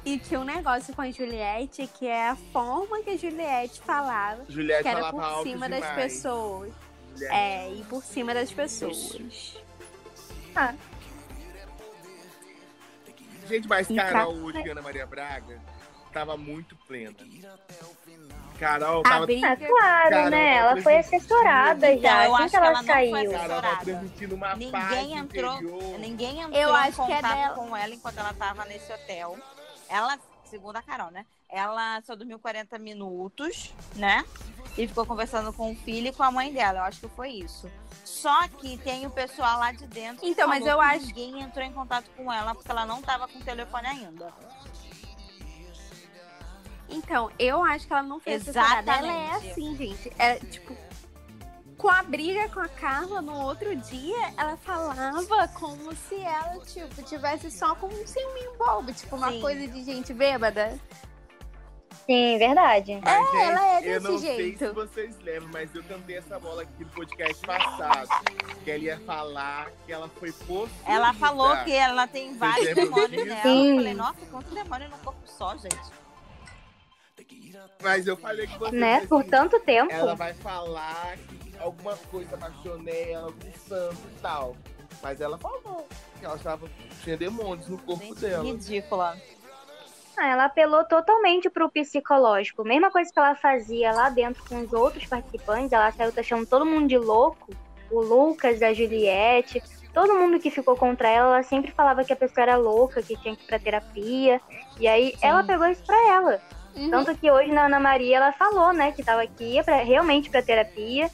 e 0.06 0.20
que 0.20 0.36
o 0.36 0.44
negócio 0.44 0.94
com 0.94 1.02
a 1.02 1.12
Juliette 1.12 1.82
é 1.84 1.88
que 1.88 2.06
é 2.06 2.30
a 2.30 2.36
forma 2.36 3.02
que 3.02 3.12
a 3.12 3.18
Juliette 3.18 3.82
falava, 3.82 4.44
Juliette 4.50 4.84
que 4.84 4.90
era 4.90 5.00
falava 5.12 5.36
por 5.36 5.44
cima 5.44 5.70
das 5.70 5.82
demais. 5.82 6.04
pessoas. 6.04 6.74
Juliette. 7.16 7.36
É, 7.36 7.74
e 7.74 7.84
por 7.84 8.04
cima 8.04 8.34
das 8.34 8.52
pessoas. 8.52 9.18
Gente, 13.48 13.68
mas 13.68 13.90
E 13.90 13.96
Carol 13.96 14.34
hoje, 14.36 14.70
Ana 14.70 14.82
Maria 14.82 15.06
Braga, 15.06 15.62
tava 16.12 16.38
muito 16.38 16.76
plena. 16.88 17.16
Carol 18.60 19.02
A 19.02 19.04
tava, 19.04 19.26
briga 19.26 19.52
Ah, 19.52 19.58
claro, 19.58 20.10
Carol, 20.10 20.30
né? 20.30 20.56
ela 20.58 20.72
Ela 20.72 20.82
foi 20.82 20.98
assessorada 20.98 21.92
Então, 21.92 22.02
já, 22.02 22.26
eu 22.26 22.34
assim 22.36 22.44
acho 22.44 22.50
que 22.52 22.56
ela 22.58 22.66
ela 22.68 22.76
não 22.82 22.86
foi 22.86 22.94
saiu. 22.94 23.16
assessorada. 23.16 23.48
Carol 23.48 23.62
tava 23.62 23.84
transmitindo 23.86 24.36
uma 24.36 24.56
Ninguém 24.56 25.18
entrou- 25.18 25.54
interior. 25.62 26.00
Ninguém 26.00 26.40
entrou 26.42 26.60
Eu 26.62 26.70
em 26.70 26.76
acho 26.76 27.06
que 27.06 27.12
é 27.12 27.16
contato 27.16 27.36
dela. 27.36 27.56
com 27.56 27.78
ela 27.78 27.94
enquanto 27.94 28.18
ela 28.20 28.34
tava 28.34 28.66
nesse 28.66 28.92
hotel. 28.94 29.38
Ela, 29.90 30.18
segundo 30.46 30.76
a 30.78 30.82
Carol, 30.82 31.12
né? 31.12 31.26
Ela 31.50 32.02
só 32.02 32.16
dormiu 32.16 32.40
40 32.40 32.80
minutos, 32.80 33.74
né? 33.96 34.24
E 34.78 34.88
ficou 34.88 35.06
conversando 35.06 35.54
com 35.54 35.72
o 35.72 35.76
filho 35.76 36.08
e 36.08 36.12
com 36.14 36.24
a 36.24 36.32
mãe 36.32 36.52
dela. 36.52 36.80
Eu 36.80 36.84
acho 36.86 37.00
que 37.02 37.08
foi 37.10 37.30
isso. 37.30 37.70
Só 38.04 38.48
que 38.48 38.76
tem 38.80 39.06
o 39.06 39.10
pessoal 39.12 39.60
lá 39.60 39.72
de 39.72 39.86
dentro. 39.86 40.18
que 40.22 40.28
Então, 40.28 40.48
mas 40.48 40.66
eu 40.66 40.78
que 40.80 40.84
acho- 40.86 41.06
Ninguém 41.08 41.42
entrou 41.42 41.64
em 41.64 41.72
contato 41.72 42.10
com 42.18 42.32
ela 42.32 42.56
porque 42.56 42.72
ela 42.72 42.86
não 42.86 43.02
tava 43.02 43.28
com 43.28 43.38
o 43.38 43.44
telefone 43.44 43.86
ainda. 43.88 44.34
Então, 46.94 47.32
eu 47.40 47.64
acho 47.64 47.88
que 47.88 47.94
ela 47.94 48.04
não 48.04 48.20
fez 48.20 48.42
assessorada. 48.42 48.92
Ela 48.92 49.08
é 49.08 49.26
Exatamente. 49.26 49.52
assim, 49.52 49.76
gente. 49.76 50.12
É 50.18 50.36
tipo. 50.36 50.76
Com 51.78 51.90
a 51.90 52.02
briga 52.02 52.48
com 52.48 52.62
a 52.62 52.70
Carla 52.70 53.22
no 53.22 53.36
outro 53.42 53.76
dia, 53.76 54.34
ela 54.38 54.56
falava 54.56 55.48
como 55.50 55.94
se 55.94 56.16
ela, 56.16 56.58
tipo, 56.60 57.04
tivesse 57.04 57.52
só 57.52 57.76
com 57.76 57.88
um 57.88 58.08
ciúminho 58.08 58.54
bobo, 58.58 58.94
tipo, 58.94 59.18
uma 59.18 59.32
Sim. 59.32 59.42
coisa 59.42 59.68
de 59.68 59.84
gente 59.84 60.14
bêbada. 60.14 60.80
Sim, 62.06 62.38
verdade. 62.38 63.00
Mas, 63.04 63.32
gente, 63.32 63.42
ela 63.44 63.68
é 63.68 63.78
eu 63.80 63.82
desse 63.82 64.12
não 64.12 64.18
sei 64.18 64.36
jeito. 64.36 64.58
se 64.60 64.72
vocês 64.72 65.20
lembram, 65.20 65.50
mas 65.52 65.74
eu 65.76 65.84
cantei 65.84 66.18
essa 66.18 66.40
bola 66.40 66.64
aqui 66.64 66.84
no 66.84 66.90
podcast 66.90 67.46
passado. 67.46 68.10
Que 68.64 68.72
ela 68.72 68.84
ia 68.84 69.00
falar 69.02 69.72
que 69.86 69.92
ela 69.92 70.08
foi 70.08 70.32
possuída. 70.32 70.72
Ela 70.86 71.14
falou 71.14 71.56
que 71.64 71.72
ela 71.72 72.08
tem 72.08 72.34
vários 72.38 72.76
demônios 72.76 73.26
nela. 73.26 73.42
Sim. 73.42 73.72
Eu 73.72 73.76
falei, 73.78 73.94
nossa, 73.94 74.26
quanto 74.32 74.54
demônio 74.54 74.90
no 74.90 74.98
corpo 75.00 75.22
só, 75.26 75.58
gente. 75.58 76.03
Mas 77.82 78.08
eu 78.08 78.16
falei 78.18 78.48
que 78.48 78.58
você 78.58 78.76
Né? 78.76 79.06
Por 79.08 79.24
tanto 79.24 79.60
tempo. 79.60 79.92
ela 79.92 80.16
vai 80.16 80.34
falar 80.34 81.18
que 81.18 81.58
alguma 81.60 81.96
coisa 82.12 82.36
baixou 82.38 82.78
nela, 82.82 83.28
algum 83.28 83.52
santo 83.68 83.98
e 84.08 84.22
tal. 84.22 84.56
Mas 85.02 85.20
ela 85.20 85.38
falou 85.38 85.88
que 86.20 86.26
ela 86.26 86.36
estava, 86.36 86.70
tinha 87.04 87.18
demônios 87.18 87.68
no 87.68 87.78
corpo 87.78 88.06
Gente, 88.06 88.20
dela. 88.22 88.44
ridícula. 88.44 89.18
Ah, 90.16 90.28
ela 90.28 90.46
apelou 90.46 90.86
totalmente 90.86 91.50
pro 91.50 91.70
psicológico. 91.72 92.64
Mesma 92.64 92.92
coisa 92.92 93.12
que 93.12 93.20
ela 93.20 93.36
fazia 93.36 93.92
lá 93.92 94.10
dentro 94.10 94.44
com 94.46 94.62
os 94.62 94.72
outros 94.72 95.06
participantes, 95.06 95.74
ela 95.74 95.92
saiu 95.92 96.12
taxando 96.12 96.46
todo 96.46 96.66
mundo 96.66 96.88
de 96.88 96.98
louco. 96.98 97.52
O 97.90 98.00
Lucas, 98.02 98.62
a 98.62 98.74
Juliette, 98.74 99.62
todo 99.94 100.14
mundo 100.14 100.40
que 100.40 100.50
ficou 100.52 100.76
contra 100.76 101.10
ela, 101.10 101.36
ela 101.36 101.44
sempre 101.44 101.72
falava 101.72 102.04
que 102.04 102.14
a 102.14 102.16
pessoa 102.16 102.44
era 102.44 102.56
louca, 102.56 103.02
que 103.02 103.18
tinha 103.18 103.36
que 103.36 103.44
ir 103.44 103.48
pra 103.48 103.60
terapia. 103.60 104.40
E 104.80 104.88
aí 104.88 105.16
ela 105.22 105.44
pegou 105.44 105.68
isso 105.68 105.84
pra 105.84 105.98
ela. 106.10 106.42
Uhum. 106.76 106.90
Tanto 106.90 107.16
que 107.16 107.30
hoje 107.30 107.52
na 107.52 107.66
Ana 107.66 107.80
Maria 107.80 108.18
ela 108.18 108.32
falou, 108.34 108.74
né, 108.74 108.92
que 108.92 109.04
tava 109.04 109.22
aqui 109.22 109.62
pra, 109.64 109.78
realmente 109.84 110.30
pra 110.30 110.42
terapia. 110.42 111.10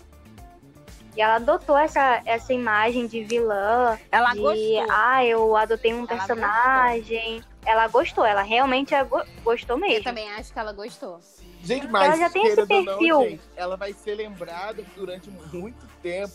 E 1.17 1.21
ela 1.21 1.35
adotou 1.35 1.77
essa, 1.77 2.21
essa 2.25 2.53
imagem 2.53 3.07
de 3.07 3.23
vilã, 3.23 3.97
Ela 4.11 4.31
de 4.33 4.39
gostou. 4.39 4.85
ah, 4.89 5.25
eu 5.25 5.55
adotei 5.57 5.93
um 5.93 5.99
Ela 5.99 6.07
personagem. 6.07 7.43
Ela 7.65 7.87
gostou, 7.87 8.25
ela 8.25 8.41
realmente 8.41 8.95
go- 9.03 9.25
gostou 9.43 9.75
Eu 9.75 9.81
mesmo. 9.81 10.03
também 10.03 10.29
acho 10.33 10.53
que 10.53 10.59
ela 10.59 10.71
gostou. 10.71 11.19
Gente, 11.61 11.87
mas 11.87 12.05
Ela 12.07 12.17
já 12.17 12.29
tem 12.29 12.45
esse 12.47 12.61
ou 12.61 12.67
não, 12.67 12.85
perfil. 12.85 13.21
gente, 13.21 13.41
ela 13.57 13.75
vai 13.75 13.91
ser 13.91 14.15
lembrada 14.15 14.81
durante 14.95 15.29
muito 15.29 15.85
tempo 16.01 16.31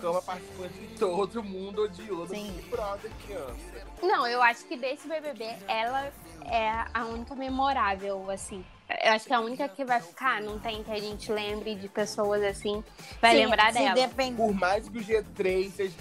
como 0.00 0.18
a 0.18 0.22
participante 0.22 0.74
que 0.74 0.98
todo 0.98 1.42
mundo 1.42 1.82
odiou 1.84 2.24
do 2.24 2.34
Sim. 2.34 2.52
Big 2.52 2.68
Brother 2.70 3.10
criança. 3.26 3.89
Não, 4.02 4.26
eu 4.26 4.42
acho 4.42 4.64
que 4.66 4.76
desse 4.76 5.06
BBB, 5.06 5.44
ela 5.68 6.12
é 6.46 6.84
a 6.94 7.04
única 7.06 7.34
memorável, 7.34 8.30
assim. 8.30 8.64
Eu 9.04 9.12
acho 9.12 9.26
que 9.26 9.32
é 9.32 9.36
a 9.36 9.40
única 9.40 9.68
que 9.68 9.84
vai 9.84 10.00
ficar. 10.00 10.40
Não 10.42 10.58
tem 10.58 10.82
que 10.82 10.90
a 10.90 10.98
gente 10.98 11.30
lembre 11.30 11.74
de 11.76 11.88
pessoas 11.88 12.42
assim. 12.42 12.82
Vai 13.20 13.32
Sim, 13.32 13.44
lembrar 13.44 13.72
dela. 13.72 13.94
depend- 13.94 14.36
Por 14.36 14.52
mais 14.54 14.88
que 14.88 14.98
o 14.98 15.00
G3 15.04 15.70
seja, 15.70 15.94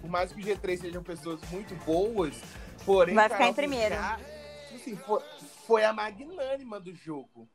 por 0.00 0.10
mais 0.10 0.32
que 0.32 0.40
o 0.40 0.44
G3 0.44 0.80
sejam 0.80 1.02
pessoas 1.02 1.40
muito 1.50 1.74
boas, 1.84 2.34
porém 2.84 3.14
Vai 3.14 3.28
ficar 3.28 3.48
em 3.48 3.54
primeiro. 3.54 3.94
Tipo 4.66 4.74
assim, 4.76 4.96
foi, 4.96 5.20
foi 5.66 5.84
a 5.84 5.92
magnânima 5.92 6.80
do 6.80 6.92
jogo. 6.94 7.48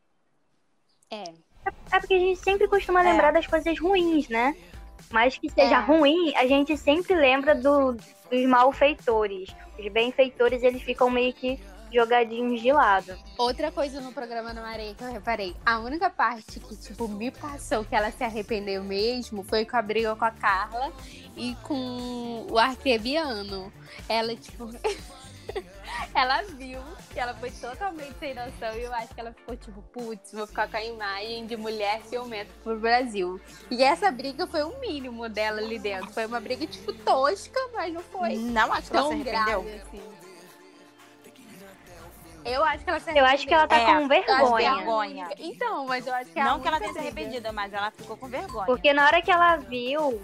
É. 1.11 1.23
É 1.91 1.99
porque 1.99 2.13
a 2.13 2.19
gente 2.19 2.39
sempre 2.39 2.67
costuma 2.67 3.01
É. 3.01 3.11
lembrar 3.11 3.31
das 3.31 3.45
coisas 3.47 3.77
ruins, 3.77 4.29
né? 4.29 4.55
Mas 5.11 5.37
que 5.37 5.49
seja 5.49 5.75
É. 5.77 5.79
ruim, 5.81 6.33
a 6.35 6.45
gente 6.47 6.75
sempre 6.77 7.15
lembra 7.15 7.55
do- 7.55 7.93
dos 7.93 8.45
malfeitores. 8.47 9.49
Os 9.77 9.87
benfeitores, 9.91 10.61
eles 10.63 10.81
ficam 10.81 11.09
meio 11.09 11.33
que 11.33 11.59
jogadinhos 11.91 12.61
de 12.61 12.71
lado. 12.71 13.17
Outra 13.37 13.71
coisa 13.71 13.99
no 13.99 14.11
programa 14.13 14.53
do 14.53 14.61
Marei 14.61 14.93
que 14.93 15.03
eu 15.03 15.11
reparei. 15.11 15.55
A 15.65 15.79
única 15.79 16.07
parte 16.09 16.59
que, 16.59 16.75
tipo, 16.75 17.07
me 17.07 17.31
passou 17.31 17.83
que 17.83 17.95
ela 17.95 18.11
se 18.11 18.23
arrependeu 18.23 18.83
mesmo 18.83 19.41
foi 19.43 19.65
com 19.65 19.75
a 19.75 19.81
briga 19.81 20.15
com 20.15 20.23
a 20.25 20.29
Carla 20.31 20.91
e 21.35 21.55
com 21.63 22.45
o 22.51 22.57
arquebiano. 22.59 23.73
Ela, 24.07 24.35
tipo. 24.35 24.69
ela 26.13 26.41
viu 26.43 26.79
que 27.11 27.19
ela 27.19 27.33
foi 27.33 27.51
totalmente 27.51 28.15
sem 28.19 28.33
noção 28.33 28.73
e 28.75 28.83
eu 28.83 28.93
acho 28.93 29.13
que 29.13 29.19
ela 29.19 29.33
ficou 29.33 29.55
tipo, 29.55 29.81
putz, 29.81 30.31
vou 30.33 30.47
ficar 30.47 30.67
com 30.69 30.77
a 30.77 30.83
imagem 30.83 31.45
de 31.45 31.55
mulher 31.57 32.01
ciumenta 32.05 32.51
pro 32.63 32.79
Brasil. 32.79 33.39
E 33.69 33.83
essa 33.83 34.11
briga 34.11 34.45
foi 34.47 34.63
o 34.63 34.77
mínimo 34.79 35.27
dela 35.29 35.59
ali 35.59 35.79
dentro. 35.79 36.11
Foi 36.13 36.25
uma 36.25 36.39
briga, 36.39 36.65
tipo, 36.67 36.93
tosca, 36.93 37.59
mas 37.73 37.93
não 37.93 38.01
foi 38.01 38.35
Não 38.35 38.71
acho 38.73 38.89
que 38.89 38.97
ela 38.97 39.07
se 39.07 39.09
tão 39.09 39.21
arrependeu. 39.21 39.61
grave 39.63 39.81
assim. 39.81 40.01
Eu 42.45 42.63
acho 42.63 42.83
que 42.83 42.89
ela 42.89 42.99
se 42.99 43.17
Eu 43.17 43.25
acho 43.25 43.47
que 43.47 43.53
ela 43.53 43.67
tá 43.67 43.75
É, 43.75 43.85
com 43.85 43.91
é 43.91 44.07
vergonha. 44.07 44.75
vergonha. 44.75 45.29
Então, 45.37 45.85
mas 45.85 46.07
eu 46.07 46.13
acho 46.13 46.31
que 46.31 46.39
é 46.39 46.41
a 46.41 46.45
Não 46.45 46.59
que 46.59 46.67
ela 46.67 46.79
tenha 46.79 46.93
se 46.93 46.99
arrependido, 46.99 47.53
mas 47.53 47.73
ela 47.73 47.91
ficou 47.91 48.15
com 48.17 48.27
vergonha. 48.27 48.65
Porque 48.65 48.93
na 48.93 49.05
hora 49.05 49.21
que 49.21 49.29
ela 49.31 49.57
viu. 49.57 50.21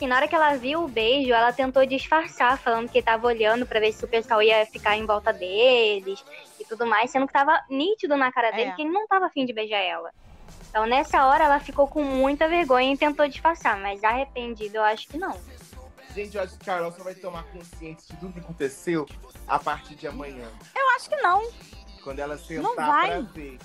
E 0.00 0.06
na 0.06 0.16
hora 0.16 0.26
que 0.26 0.34
ela 0.34 0.54
viu 0.56 0.82
o 0.84 0.88
beijo, 0.88 1.30
ela 1.32 1.52
tentou 1.52 1.84
disfarçar, 1.84 2.56
falando 2.58 2.88
que 2.88 3.02
tava 3.02 3.26
olhando 3.26 3.66
pra 3.66 3.78
ver 3.80 3.92
se 3.92 4.02
o 4.04 4.08
pessoal 4.08 4.42
ia 4.42 4.64
ficar 4.64 4.96
em 4.96 5.04
volta 5.04 5.30
deles 5.32 6.24
e 6.58 6.64
tudo 6.64 6.86
mais, 6.86 7.10
sendo 7.10 7.26
que 7.26 7.32
tava 7.32 7.60
nítido 7.68 8.16
na 8.16 8.32
cara 8.32 8.50
dele 8.50 8.70
É. 8.70 8.72
que 8.72 8.80
ele 8.82 8.90
não 8.90 9.06
tava 9.06 9.26
afim 9.26 9.44
de 9.44 9.52
beijar 9.52 9.78
ela. 9.78 10.10
Então 10.70 10.86
nessa 10.86 11.26
hora 11.26 11.44
ela 11.44 11.60
ficou 11.60 11.86
com 11.86 12.02
muita 12.02 12.48
vergonha 12.48 12.94
e 12.94 12.96
tentou 12.96 13.28
disfarçar, 13.28 13.76
mas 13.78 14.02
arrependido 14.02 14.76
eu 14.76 14.82
acho 14.84 15.06
que 15.06 15.18
não. 15.18 15.36
Gente, 16.14 16.36
eu 16.36 16.42
acho 16.42 16.56
que 16.58 16.64
Carol 16.64 16.90
só 16.92 17.04
vai 17.04 17.14
tomar 17.14 17.44
consciência 17.44 18.14
de 18.14 18.20
tudo 18.20 18.32
que 18.32 18.40
aconteceu 18.40 19.06
a 19.46 19.58
partir 19.58 19.94
de 19.96 20.06
amanhã. 20.08 20.48
Eu 20.74 20.88
acho 20.96 21.10
que 21.10 21.16
não. 21.16 21.46
Quando 22.02 22.18
ela 22.20 22.38
sentar 22.38 22.62
Não 22.62 22.74
vai. 22.74 23.08
pra 23.10 23.20
ver. 23.20 23.58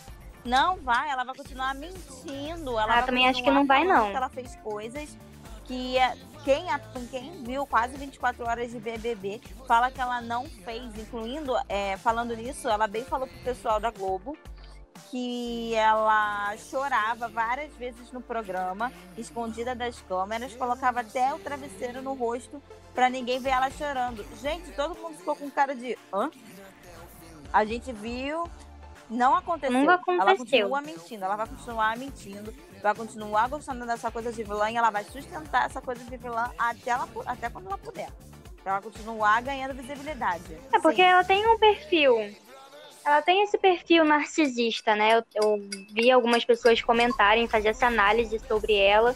Não 0.43 0.76
vai, 0.78 1.10
ela 1.10 1.24
vai 1.24 1.34
continuar 1.34 1.74
mentindo. 1.74 2.71
Ela 2.71 2.84
Ah, 2.84 2.88
vai 2.98 3.06
também 3.06 3.28
acho 3.30 3.41
que 3.41 3.50
não 3.50 3.65
vai, 3.65 3.84
não. 3.86 4.12
Que 4.12 4.17
ela 4.17 4.30
fez 4.30 4.56
coisas 4.58 5.17
que 5.65 5.97
é- 5.97 6.15
quem, 6.43 6.65
quem 7.10 7.43
viu 7.43 7.65
quase 7.65 7.97
24 7.97 8.45
horas 8.45 8.71
de 8.71 8.80
BBB 8.80 9.41
fala 9.67 9.89
que 9.89 9.99
ela 9.99 10.21
não 10.21 10.45
fez, 10.45 10.95
incluindo, 10.97 11.54
é, 11.67 11.97
falando 11.97 12.36
nisso, 12.36 12.67
ela 12.69 12.86
bem 12.88 13.04
falou 13.04 13.28
pro 13.28 13.38
pessoal 13.39 13.80
da 13.80 13.89
Globo 13.89 14.38
que 15.12 15.73
ela 15.75 16.56
chorava 16.58 17.28
várias 17.28 17.71
vezes 17.75 18.12
no 18.12 18.21
programa, 18.21 18.91
escondida 19.17 19.73
das 19.75 19.99
câmeras, 20.01 20.54
colocava 20.56 21.01
até 21.01 21.34
o 21.34 21.39
travesseiro 21.39 22.01
no 22.01 22.13
rosto 22.13 22.62
pra 22.93 23.10
ninguém 23.10 23.39
ver 23.39 23.49
ela 23.49 23.69
chorando. 23.69 24.25
Gente, 24.41 24.71
todo 24.71 24.95
mundo 24.95 25.17
ficou 25.17 25.36
com 25.36 25.49
cara 25.49 25.75
de 25.75 25.97
hã? 26.13 26.30
A 27.54 27.63
gente 27.65 27.91
viu, 27.93 28.49
não 29.10 29.36
aconteceu. 29.36 29.78
Nunca 29.78 29.93
Ela 29.93 30.01
aconteceu. 30.01 30.36
continua 30.69 30.82
mentindo, 30.82 31.23
ela 31.25 31.36
vai 31.36 31.47
continuar 31.47 31.97
mentindo, 31.97 32.54
vai 32.86 32.93
continuar 32.93 33.50
gostando 33.50 33.84
dessa 33.84 34.12
coisa 34.12 34.32
de 34.32 34.43
vilã 34.43 34.69
e 34.69 34.78
ela 34.78 34.91
vai 34.91 35.04
sustentar 35.04 35.65
essa 35.65 35.82
coisa 35.82 36.04
de 36.04 36.17
vilã 36.17 36.52
até, 36.56 36.91
ela, 36.91 37.08
até 37.26 37.50
quando 37.50 37.65
ela 37.65 37.80
puder. 37.80 38.10
Pra 38.62 38.74
ela 38.74 38.82
continuar 38.82 39.41
ganhando 39.41 39.74
visibilidade. 39.74 40.56
É 40.71 40.80
porque 40.80 41.02
Sim. 41.02 41.10
ela 41.10 41.24
tem 41.24 41.48
um 41.48 41.58
perfil. 41.58 42.15
Ela 43.04 43.24
tem 43.24 43.41
esse 43.41 43.58
perfil 43.58 44.06
narcisista, 44.06 44.95
né? 44.95 45.17
Eu, 45.17 45.24
eu 45.34 45.69
vi 45.93 46.12
algumas 46.12 46.45
pessoas 46.45 46.80
comentarem, 46.80 47.48
fazer 47.48 47.69
essa 47.69 47.88
análise 47.88 48.38
sobre 48.48 48.76
ela. 48.76 49.15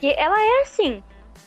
Que 0.00 0.12
ela 0.12 0.40
é 0.40 0.62
assim. 0.62 1.00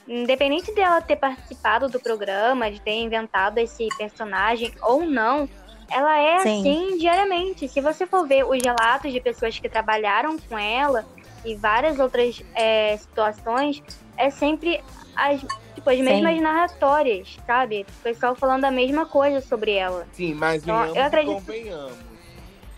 Independente 0.08 0.74
dela 0.74 1.02
ter 1.02 1.18
participado 1.18 1.90
do 1.90 2.00
programa, 2.00 2.72
de 2.72 2.80
ter 2.80 2.96
inventado 2.96 3.58
esse 3.58 3.90
personagem 3.98 4.74
ou 4.82 5.06
não, 5.06 5.50
ela 5.90 6.18
é 6.18 6.40
Sim. 6.40 6.60
assim 6.60 6.98
diariamente. 6.98 7.68
Se 7.68 7.82
você 7.82 8.08
for 8.08 8.26
ver 8.26 8.46
os 8.46 8.62
relatos 8.64 9.12
de 9.12 9.20
pessoas 9.20 9.60
que 9.60 9.68
trabalharam 9.68 10.38
com 10.40 10.58
ela 10.58 11.06
e 11.48 11.56
várias 11.56 11.98
outras 12.00 12.44
é, 12.54 12.98
situações, 12.98 13.82
é 14.18 14.30
sempre 14.30 14.84
as, 15.16 15.40
tipo, 15.74 15.90
as 15.90 15.96
Sim. 15.98 16.04
mesmas 16.04 16.42
narratórias, 16.42 17.38
sabe? 17.48 17.86
O 18.00 18.04
pessoal 18.04 18.36
falando 18.36 18.66
a 18.66 18.72
mesma 18.72 19.06
coisa 19.06 19.40
sobre 19.40 19.72
ela. 19.72 20.06
Sim, 20.12 20.34
mas 20.34 20.62
Então, 20.64 20.86
eu 20.96 21.04
acredito- 21.04 21.34
convenhamos. 21.36 22.08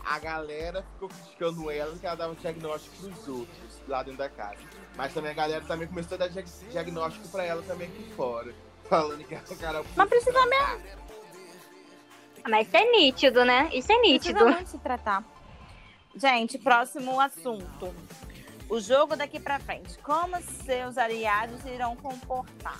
A 0.06 0.18
galera 0.20 0.84
ficou 0.94 1.10
criticando 1.10 1.70
ela 1.70 1.92
porque 1.92 2.06
ela 2.08 2.16
dava 2.16 2.36
diagnóstico 2.36 2.96
pros 2.98 3.28
outros 3.28 3.82
lá 3.88 4.02
dentro 4.02 4.18
da 4.18 4.30
casa. 4.30 4.58
Mas 4.96 5.14
também 5.14 5.30
a 5.32 5.36
galera 5.36 5.64
também 5.66 5.88
começou 5.88 6.16
a 6.16 6.18
dar 6.20 6.30
diag- 6.30 6.48
diagnóstico 6.72 7.28
pra 7.28 7.44
ela 7.46 7.62
também 7.64 7.88
aqui 7.88 8.04
fora. 8.16 8.54
Falando 8.90 9.24
que 9.24 9.36
a 9.36 9.40
cara 9.60 9.84
Mas 9.96 10.10
precisa 10.10 10.46
mesmo. 10.48 11.00
Mas 12.50 12.68
isso 12.68 12.78
é 12.78 12.92
nítido, 12.92 13.46
né? 13.46 13.70
Isso 13.72 13.92
é 13.92 14.02
nítido. 14.02 14.34
Precisa 14.40 14.56
muito 14.56 14.70
se 14.70 14.78
tratar. 14.80 15.24
Gente, 16.16 16.58
próximo 16.58 17.20
assunto. 17.22 17.94
O 18.70 18.80
jogo 18.80 19.16
daqui 19.16 19.40
pra 19.40 19.60
frente. 19.60 19.98
Como 20.00 20.40
seus 20.64 20.98
aliados 20.98 21.66
irão 21.66 21.96
comportar? 21.96 22.80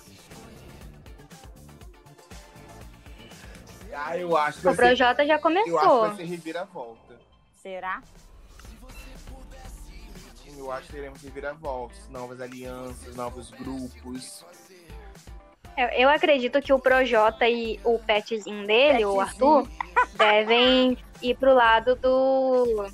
Ah, 3.92 4.16
eu 4.16 4.36
acho 4.36 4.60
que 4.60 4.68
O 4.68 4.70
ser, 4.70 4.76
Projota 4.76 5.26
já 5.26 5.34
eu 5.34 5.34
acho 5.34 5.42
que 5.42 5.42
começou. 5.42 6.00
vai 6.02 6.16
ser 6.16 6.24
reviravolta. 6.24 7.18
Será? 7.60 8.02
Eu 10.56 10.70
acho 10.70 10.86
que 10.88 10.92
teremos 10.92 11.22
reviravoltas, 11.22 12.08
novas 12.08 12.40
alianças, 12.40 13.16
novos 13.16 13.50
grupos. 13.50 14.44
Eu, 15.76 15.88
eu 15.88 16.08
acredito 16.08 16.60
que 16.60 16.72
o 16.72 16.78
Projota 16.78 17.48
e 17.48 17.80
o 17.82 17.98
petzinho 17.98 18.66
dele, 18.66 19.04
o 19.04 19.16
Petzinho. 19.16 19.20
Arthur, 19.20 19.68
devem 20.16 20.98
ir 21.22 21.36
pro 21.36 21.54
lado 21.54 21.96
do, 21.96 22.86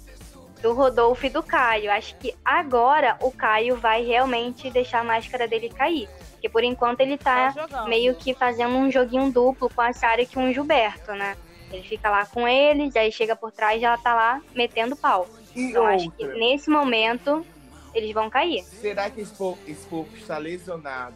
do 0.67 0.73
Rodolfo 0.73 1.25
e 1.27 1.31
do 1.31 1.43
Caio. 1.45 1.93
Acho 1.93 2.17
que 2.17 2.35
agora 2.45 3.17
o 3.21 3.31
Caio 3.31 3.77
vai 3.77 4.05
realmente 4.05 4.69
deixar 4.69 5.01
a 5.01 5.05
máscara 5.05 5.47
dele 5.47 5.69
cair. 5.69 6.09
Porque 6.33 6.49
por 6.49 6.65
enquanto 6.65 7.01
ele 7.01 7.17
tá 7.17 7.53
Tá 7.53 7.85
meio 7.87 8.15
que 8.17 8.35
fazendo 8.35 8.75
um 8.75 8.91
joguinho 8.91 9.31
duplo 9.31 9.71
com 9.73 9.81
a 9.81 9.93
Sarah 9.93 10.23
e 10.23 10.27
com 10.27 10.51
o 10.51 10.53
Gilberto, 10.53 11.13
né? 11.13 11.37
Ele 11.71 11.83
fica 11.83 12.11
lá 12.11 12.27
com 12.27 12.47
eles, 12.49 12.95
aí 12.97 13.13
chega 13.13 13.37
por 13.37 13.53
trás 13.53 13.81
e 13.81 13.85
ela 13.85 13.97
tá 13.97 14.15
lá 14.15 14.41
metendo 14.55 14.97
pau. 14.97 15.29
E 15.55 15.71
Então 15.71 15.87
acho 15.87 16.11
que 16.11 16.25
outra, 16.25 16.39
nesse 16.39 16.69
momento 16.69 17.47
eles 17.95 18.13
vão 18.13 18.29
cair. 18.29 18.63
será 18.65 19.09
que 19.09 19.21
esse 19.21 19.35
povo, 19.35 19.59
esse 19.67 19.87
povo 19.87 20.09
que 20.11 20.19
está 20.21 20.37
lesionado, 20.37 21.15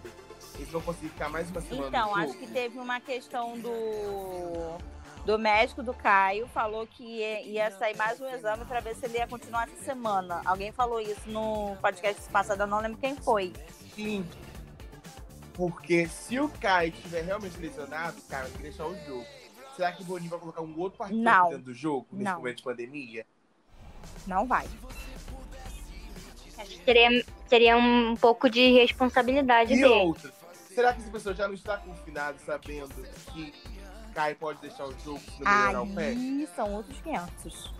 eles 0.54 0.70
vão 0.70 0.80
conseguir 0.80 1.08
ficar 1.08 1.28
mais 1.28 1.50
uma 1.50 1.60
semana 1.60 1.88
Então, 1.88 2.10
no 2.10 2.16
acho 2.16 2.34
que 2.34 2.46
teve 2.46 2.78
uma 2.78 3.00
questão 3.00 3.58
do, 3.58 4.78
do 5.30 5.38
médico 5.38 5.80
do 5.82 5.94
Caio, 5.94 6.48
falou 6.48 6.86
que 6.86 7.04
ia, 7.04 7.42
ia 7.42 7.70
sair 7.70 7.96
mais 7.96 8.20
um 8.20 8.26
exame 8.28 8.64
para 8.64 8.80
ver 8.80 8.96
se 8.96 9.04
ele 9.06 9.16
ia 9.18 9.28
continuar 9.28 9.68
essa 9.68 9.80
semana. 9.84 10.42
Alguém 10.44 10.72
falou 10.72 11.00
isso 11.00 11.28
no 11.30 11.76
podcast 11.80 12.20
passado, 12.30 12.62
eu 12.62 12.66
não 12.66 12.80
lembro 12.80 12.98
quem 12.98 13.14
foi. 13.14 13.52
Sim. 13.94 14.26
Porque 15.54 16.08
se 16.08 16.40
o 16.40 16.48
Caio 16.48 16.92
estiver 16.92 17.22
realmente 17.22 17.56
lesionado, 17.58 18.20
cara, 18.28 18.46
tem 18.46 18.54
que 18.56 18.62
deixar 18.62 18.86
o 18.86 18.96
jogo. 19.06 19.24
Será 19.76 19.92
que 19.92 20.02
o 20.02 20.04
Boninho 20.04 20.30
vai 20.30 20.38
colocar 20.40 20.62
um 20.62 20.76
outro 20.78 20.98
participante 20.98 21.24
Não. 21.38 21.48
dentro 21.50 21.64
do 21.64 21.74
jogo 21.74 22.06
nesse 22.10 22.24
Não. 22.24 22.36
momento 22.38 22.56
de 22.56 22.62
pandemia? 22.64 23.26
Não 24.26 24.46
vai. 24.48 24.66
Acho 26.58 26.70
que 26.70 26.84
seria, 26.84 27.24
seria 27.46 27.76
um 27.76 28.16
pouco 28.16 28.50
de 28.50 28.72
responsabilidade 28.72 29.72
E 29.74 29.76
dele. 29.76 29.88
outra, 29.94 30.32
será 30.74 30.92
que 30.92 31.00
essa 31.02 31.10
pessoa 31.10 31.34
já 31.34 31.46
não 31.46 31.54
está 31.54 31.76
confinada 31.78 32.36
sabendo 32.44 32.92
que 33.32 33.54
Caio 34.14 34.36
pode 34.36 34.60
deixar 34.60 34.84
o 34.84 34.98
jogo 35.00 35.20
se 35.20 35.42
não 35.42 35.50
melhorar 35.50 35.82
o 35.82 35.94
pé? 35.94 36.08
Aí 36.08 36.48
são 36.54 36.74
outros 36.74 37.00
500. 37.00 37.74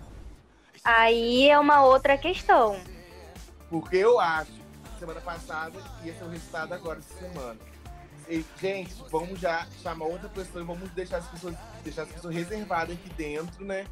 Aí 0.85 1.49
é 1.49 1.59
uma 1.59 1.83
outra 1.85 2.16
questão. 2.16 2.81
Porque 3.68 3.97
eu 3.97 4.18
acho 4.18 4.53
que 4.53 4.99
semana 4.99 5.20
passada 5.20 5.78
ia 6.05 6.14
ser 6.14 6.24
o 6.24 6.28
resultado 6.28 6.72
agora 6.72 6.99
essa 6.99 7.14
semana. 7.14 7.59
E, 8.28 8.45
gente, 8.61 8.95
vamos 9.11 9.41
já 9.41 9.66
chamar 9.83 10.07
outra 10.07 10.28
pessoa 10.28 10.62
e 10.62 10.66
vamos 10.66 10.89
deixar 10.91 11.18
as 11.18 11.26
pessoas, 11.28 11.57
deixar 11.83 12.03
as 12.03 12.09
pessoas 12.11 12.35
reservadas 12.35 12.95
aqui 12.97 13.11
dentro, 13.14 13.64
né? 13.64 13.87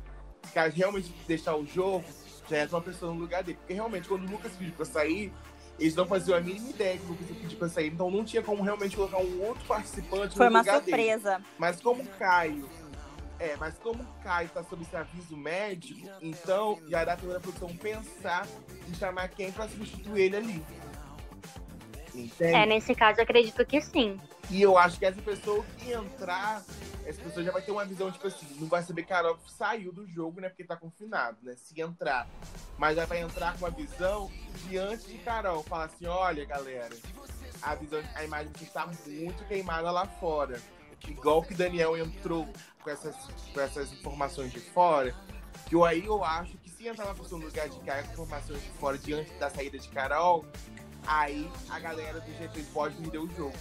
Caso 0.55 0.77
realmente 0.77 1.13
deixar 1.27 1.57
o 1.57 1.67
jogo, 1.67 2.05
já 2.49 2.63
entra 2.63 2.77
uma 2.77 2.83
pessoa 2.83 3.13
no 3.13 3.21
lugar 3.21 3.43
dele. 3.43 3.59
Porque 3.59 3.75
realmente, 3.75 4.09
quando 4.09 4.27
o 4.27 4.31
Lucas 4.31 4.53
pediu 4.53 4.73
pra 4.75 4.85
sair, 4.85 5.33
eles 5.79 5.95
não 5.95 6.07
faziam 6.07 6.37
a 6.37 6.41
mínima 6.41 6.71
ideia 6.71 6.99
que 6.99 7.05
o 7.05 7.09
Lucas 7.09 7.29
ia 7.29 7.37
pedir 7.37 7.57
pra 7.57 7.69
sair. 7.69 7.89
Então 7.89 8.11
não 8.11 8.25
tinha 8.25 8.43
como 8.43 8.63
realmente 8.63 8.97
colocar 8.97 9.19
um 9.19 9.43
outro 9.43 9.65
participante 9.67 10.37
Foi 10.37 10.47
no 10.47 10.51
uma 10.51 10.61
lugar 10.61 10.81
dele. 10.81 10.97
surpresa. 10.97 11.41
Mas 11.59 11.81
como 11.81 12.03
o 12.03 12.07
Caio. 12.19 12.69
É, 13.41 13.55
mas 13.57 13.75
como 13.79 14.03
o 14.03 14.23
Caio 14.25 14.49
tá 14.49 14.65
sob 14.65 14.83
esse 14.83 14.97
aviso 14.97 15.37
médico, 15.37 16.09
então 16.21 16.81
já 16.89 17.05
dá 17.05 17.17
pra 17.17 17.39
produção 17.39 17.69
pensar 17.77 18.45
em 18.89 18.95
chamar 18.95 19.29
quem 19.29 19.53
pra 19.53 19.69
substituir 19.69 20.23
ele 20.23 20.37
ali. 20.37 20.65
Entende? 22.13 22.55
É, 22.55 22.67
nesse 22.67 22.97
caso, 22.97 23.21
eu 23.21 23.23
acredito 23.23 23.65
que 23.65 23.81
sim. 23.81 24.19
E 24.51 24.63
eu 24.63 24.79
acho 24.79 24.99
que 24.99 25.05
essa 25.05 25.21
pessoa 25.21 25.63
que 25.79 25.93
entrar, 25.93 26.65
essa 27.05 27.21
pessoa 27.21 27.45
já 27.45 27.53
vai 27.53 27.61
ter 27.61 27.71
uma 27.71 27.85
visão, 27.85 28.11
tipo 28.11 28.27
assim, 28.27 28.47
não 28.59 28.67
vai 28.67 28.83
saber 28.83 29.03
que 29.03 29.09
Carol 29.09 29.39
saiu 29.47 29.93
do 29.93 30.07
jogo, 30.07 30.41
né? 30.41 30.49
Porque 30.49 30.65
tá 30.65 30.75
confinado, 30.75 31.37
né? 31.43 31.55
Se 31.57 31.79
entrar. 31.79 32.27
Mas 32.79 32.97
já 32.97 33.05
vai 33.05 33.21
entrar 33.21 33.53
com 33.53 33.67
uma 33.67 33.71
visão 33.71 34.31
diante 34.67 35.07
de 35.07 35.19
Carol. 35.19 35.63
Falar 35.63 35.85
assim, 35.85 36.07
olha, 36.07 36.47
galera, 36.47 36.97
a 37.61 37.75
visão, 37.75 38.03
a 38.15 38.25
imagem 38.25 38.51
que 38.53 38.65
está 38.65 38.87
muito 38.87 39.47
queimada 39.47 39.91
lá 39.91 40.07
fora. 40.07 40.59
Igual 41.07 41.43
que 41.43 41.55
Daniel 41.55 41.97
entrou 41.97 42.49
com 42.83 42.91
essas, 42.91 43.15
com 43.53 43.61
essas 43.61 43.93
informações 43.93 44.51
de 44.51 44.61
fora, 44.61 45.15
que 45.67 45.75
eu 45.75 45.85
aí 45.85 46.05
eu 46.05 46.25
acho 46.25 46.57
que 46.59 46.71
se 46.71 46.89
entrar 46.89 47.05
uma 47.05 47.15
pessoa 47.15 47.39
no 47.39 47.47
lugar 47.47 47.69
de 47.69 47.79
Caio 47.81 48.05
com 48.07 48.13
informações 48.13 48.63
de 48.63 48.71
fora 48.71 48.97
diante 48.97 49.31
da 49.35 49.51
saída 49.51 49.79
de 49.79 49.89
Carol, 49.89 50.45
aí 51.07 51.49
a 51.69 51.79
galera 51.79 52.21
do 52.21 52.33
GT 52.33 52.63
pode 52.73 52.97
perder 52.97 53.19
o 53.19 53.29
jogo. 53.37 53.57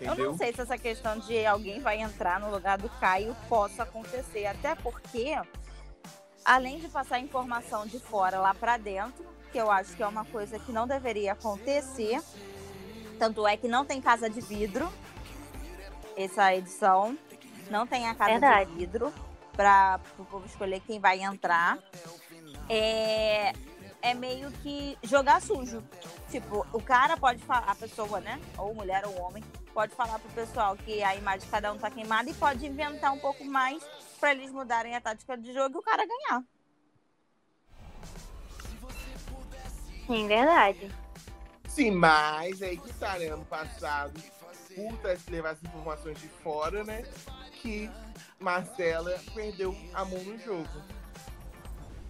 Eu 0.00 0.06
Entendeu? 0.12 0.30
não 0.30 0.36
sei 0.38 0.52
se 0.52 0.60
essa 0.60 0.76
questão 0.76 1.18
de 1.18 1.44
alguém 1.46 1.80
vai 1.80 2.00
entrar 2.00 2.38
no 2.38 2.50
lugar 2.50 2.78
do 2.78 2.88
Caio 3.00 3.34
possa 3.48 3.82
acontecer. 3.82 4.46
Até 4.46 4.74
porque, 4.74 5.34
além 6.44 6.78
de 6.78 6.88
passar 6.88 7.18
informação 7.18 7.86
de 7.86 7.98
fora 7.98 8.38
lá 8.38 8.54
pra 8.54 8.76
dentro, 8.76 9.24
que 9.50 9.58
eu 9.58 9.70
acho 9.70 9.96
que 9.96 10.02
é 10.02 10.06
uma 10.06 10.24
coisa 10.24 10.58
que 10.58 10.72
não 10.72 10.86
deveria 10.86 11.32
acontecer, 11.32 12.20
tanto 13.18 13.46
é 13.46 13.56
que 13.56 13.66
não 13.66 13.84
tem 13.84 14.00
casa 14.00 14.28
de 14.28 14.40
vidro 14.40 14.92
essa 16.16 16.54
edição. 16.54 17.16
Não 17.70 17.86
tem 17.86 18.06
a 18.08 18.14
casa 18.14 18.32
Verdade. 18.32 18.70
de 18.70 18.76
vidro 18.76 19.12
para 19.52 20.00
o 20.18 20.24
povo 20.24 20.46
escolher 20.46 20.80
quem 20.80 21.00
vai 21.00 21.20
entrar. 21.20 21.78
É, 22.68 23.52
é 24.02 24.14
meio 24.14 24.50
que 24.62 24.96
jogar 25.02 25.40
sujo. 25.40 25.82
Tipo, 26.30 26.66
o 26.72 26.82
cara 26.82 27.16
pode 27.16 27.42
falar, 27.42 27.70
a 27.70 27.74
pessoa, 27.74 28.20
né? 28.20 28.40
Ou 28.56 28.74
mulher 28.74 29.04
ou 29.06 29.20
homem, 29.20 29.42
pode 29.72 29.94
falar 29.94 30.18
pro 30.18 30.30
pessoal 30.30 30.76
que 30.76 31.02
a 31.02 31.16
imagem 31.16 31.40
de 31.40 31.46
cada 31.46 31.72
um 31.72 31.78
tá 31.78 31.90
queimada 31.90 32.28
e 32.30 32.34
pode 32.34 32.66
inventar 32.66 33.12
um 33.12 33.18
pouco 33.18 33.44
mais 33.44 33.82
pra 34.20 34.32
eles 34.32 34.50
mudarem 34.50 34.94
a 34.94 35.00
tática 35.00 35.36
de 35.36 35.52
jogo 35.52 35.76
e 35.76 35.78
o 35.78 35.82
cara 35.82 36.04
ganhar. 36.06 36.44
Sim, 40.06 40.26
verdade. 40.26 40.90
Sim, 41.68 41.90
mas 41.92 42.62
aí 42.62 42.76
que 42.76 42.92
tá, 42.94 43.18
né? 43.18 43.26
Ano 43.26 43.44
passado, 43.44 44.18
ter 45.02 45.18
que 45.18 45.30
levar 45.30 45.50
as 45.50 45.62
informações 45.62 46.20
de 46.20 46.28
fora, 46.28 46.84
né? 46.84 47.04
Que 47.60 47.90
Marcela 48.38 49.18
perdeu 49.34 49.76
a 49.92 50.04
mão 50.04 50.22
no 50.22 50.38
jogo. 50.38 50.68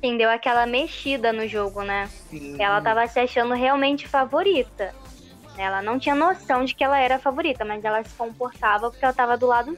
Sim, 0.03 0.17
deu 0.17 0.31
aquela 0.31 0.67
mexida 0.67 1.33
no 1.33 1.47
jogo, 1.49 1.83
né? 1.83 2.07
Sim. 2.07 2.57
Ela 2.61 2.81
tava 2.81 3.07
se 3.07 3.19
achando 3.19 3.55
realmente 3.55 4.07
favorita. 4.07 4.95
Ela 5.57 5.83
não 5.83 5.99
tinha 5.99 6.15
noção 6.15 6.65
de 6.65 6.75
que 6.75 6.85
ela 6.85 6.99
era 6.99 7.19
favorita, 7.19 7.65
mas 7.65 7.85
ela 7.85 8.03
se 8.05 8.15
comportava 8.15 8.91
porque 8.91 9.05
ela 9.05 9.15
tava 9.15 9.37
do 9.37 9.47
lado, 9.47 9.77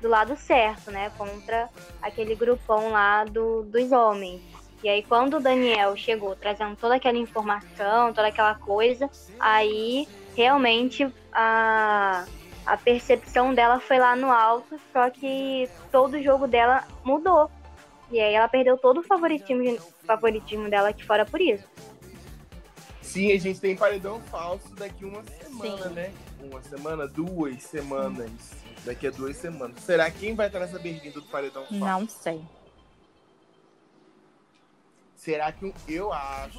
do 0.00 0.08
lado 0.08 0.36
certo, 0.36 0.90
né? 0.90 1.10
Contra 1.16 1.68
aquele 2.02 2.34
grupão 2.34 2.90
lá 2.90 3.24
do, 3.24 3.62
dos 3.62 3.92
homens. 3.92 4.42
E 4.82 4.88
aí, 4.88 5.02
quando 5.04 5.36
o 5.36 5.40
Daniel 5.40 5.96
chegou 5.96 6.34
trazendo 6.34 6.74
toda 6.76 6.96
aquela 6.96 7.18
informação, 7.18 8.12
toda 8.12 8.28
aquela 8.28 8.54
coisa, 8.54 9.08
aí 9.38 10.08
realmente 10.34 11.06
a, 11.32 12.24
a 12.66 12.76
percepção 12.76 13.54
dela 13.54 13.78
foi 13.78 13.98
lá 13.98 14.16
no 14.16 14.30
alto, 14.30 14.80
só 14.92 15.10
que 15.10 15.68
todo 15.92 16.14
o 16.14 16.22
jogo 16.22 16.48
dela 16.48 16.82
mudou. 17.04 17.50
E 18.10 18.20
aí 18.20 18.34
ela 18.34 18.48
perdeu 18.48 18.76
todo 18.76 19.00
o 19.00 19.02
favoritismo, 19.02 19.78
favoritismo 20.04 20.68
dela 20.68 20.88
aqui 20.88 21.04
fora 21.04 21.24
por 21.24 21.40
isso. 21.40 21.64
Sim, 23.02 23.32
a 23.32 23.38
gente 23.38 23.60
tem 23.60 23.76
paredão 23.76 24.20
falso 24.22 24.74
daqui 24.74 25.04
uma 25.04 25.22
semana, 25.24 25.88
Sim. 25.88 25.94
né? 25.94 26.12
Uma 26.42 26.62
semana, 26.62 27.06
duas 27.08 27.62
semanas. 27.62 28.30
Daqui 28.84 29.06
a 29.06 29.10
duas 29.10 29.36
semanas. 29.36 29.80
Será 29.82 30.10
quem 30.10 30.34
vai 30.34 30.46
estar 30.46 30.60
nessa 30.60 30.78
berlinda 30.78 31.20
do 31.20 31.26
paredão 31.26 31.64
falso? 31.66 31.78
Não 31.84 32.08
sei. 32.08 32.40
Será 35.16 35.52
que 35.52 35.66
um- 35.66 35.74
eu 35.86 36.12
acho 36.12 36.58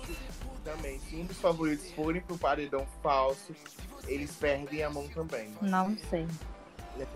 também, 0.63 0.99
se 0.99 1.15
um 1.15 1.25
dos 1.25 1.37
favoritos 1.39 1.89
forem 1.91 2.21
pro 2.21 2.37
paredão 2.37 2.85
falso, 3.01 3.55
eles 4.07 4.31
perdem 4.35 4.83
a 4.83 4.89
mão 4.89 5.07
também. 5.07 5.51
Não 5.61 5.97
sei. 5.97 6.27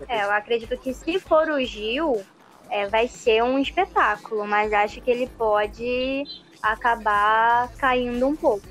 É, 0.08 0.24
eu 0.24 0.30
acredito 0.32 0.76
que 0.78 0.92
se 0.92 1.20
for 1.20 1.48
o 1.50 1.64
Gil, 1.64 2.24
é, 2.70 2.88
vai 2.88 3.08
ser 3.08 3.42
um 3.42 3.58
espetáculo, 3.58 4.46
mas 4.46 4.72
acho 4.72 5.00
que 5.00 5.10
ele 5.10 5.26
pode 5.26 6.24
acabar 6.62 7.70
caindo 7.76 8.26
um 8.26 8.36
pouco. 8.36 8.66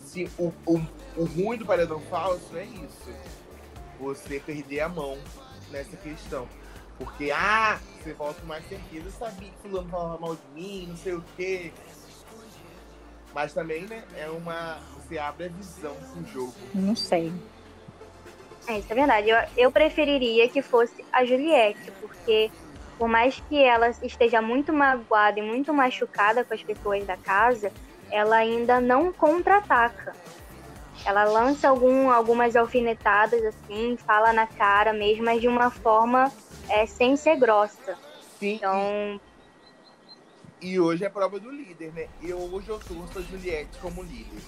Se 0.00 0.30
o, 0.38 0.52
o, 0.66 0.80
o 1.16 1.24
ruim 1.24 1.58
do 1.58 1.66
paredão 1.66 2.00
falso 2.02 2.56
é 2.56 2.64
isso. 2.64 3.12
Você 4.00 4.38
perder 4.40 4.80
a 4.80 4.88
mão 4.88 5.18
nessa 5.70 5.96
questão. 5.96 6.48
Porque, 6.96 7.30
ah, 7.30 7.78
você 7.96 8.12
volta 8.12 8.40
com 8.40 8.46
mais 8.46 8.66
certeza. 8.68 9.06
Eu 9.06 9.12
sabia 9.12 9.48
que 9.50 9.68
fulano 9.68 9.88
falava 9.88 10.18
mal 10.18 10.36
de 10.36 10.60
mim, 10.60 10.86
não 10.88 10.96
sei 10.96 11.14
o 11.14 11.24
quê. 11.36 11.72
Mas 13.34 13.52
também, 13.52 13.82
né, 13.82 14.02
é 14.16 14.28
uma. 14.28 14.78
Você 14.96 15.18
abre 15.18 15.46
a 15.46 15.48
visão 15.48 15.94
pro 15.94 16.26
jogo. 16.26 16.54
Não 16.74 16.96
sei. 16.96 17.32
É, 18.66 18.78
isso 18.78 18.92
é 18.92 18.94
verdade. 18.94 19.28
Eu, 19.30 19.38
eu 19.56 19.72
preferiria 19.72 20.48
que 20.48 20.60
fosse 20.60 21.04
a 21.12 21.24
Juliette, 21.24 21.90
porque 22.00 22.50
por 22.98 23.08
mais 23.08 23.40
que 23.48 23.62
ela 23.62 23.88
esteja 24.02 24.42
muito 24.42 24.72
magoada 24.72 25.38
e 25.38 25.42
muito 25.42 25.72
machucada 25.72 26.44
com 26.44 26.52
as 26.52 26.62
pessoas 26.62 27.06
da 27.06 27.16
casa, 27.16 27.72
ela 28.10 28.36
ainda 28.36 28.80
não 28.80 29.12
contra-ataca. 29.12 30.14
Ela 31.04 31.24
lança 31.24 31.68
algum, 31.68 32.10
algumas 32.10 32.56
alfinetadas 32.56 33.42
assim, 33.44 33.96
fala 33.96 34.32
na 34.32 34.48
cara 34.48 34.92
mesmo, 34.92 35.24
mas 35.24 35.40
de 35.40 35.46
uma 35.46 35.70
forma 35.70 36.32
é, 36.68 36.84
sem 36.86 37.16
ser 37.16 37.36
grossa. 37.36 37.96
Sim, 38.40 38.56
Então, 38.56 39.20
e, 40.60 40.78
hoje 40.80 41.04
é 41.04 41.06
a 41.06 41.10
prova 41.10 41.38
do 41.38 41.50
líder, 41.50 41.92
né? 41.92 42.08
E 42.20 42.32
hoje 42.32 42.68
eu 42.68 42.80
torço 42.80 43.18
a 43.18 43.22
Juliette 43.22 43.78
como 43.78 44.02
líder. 44.02 44.42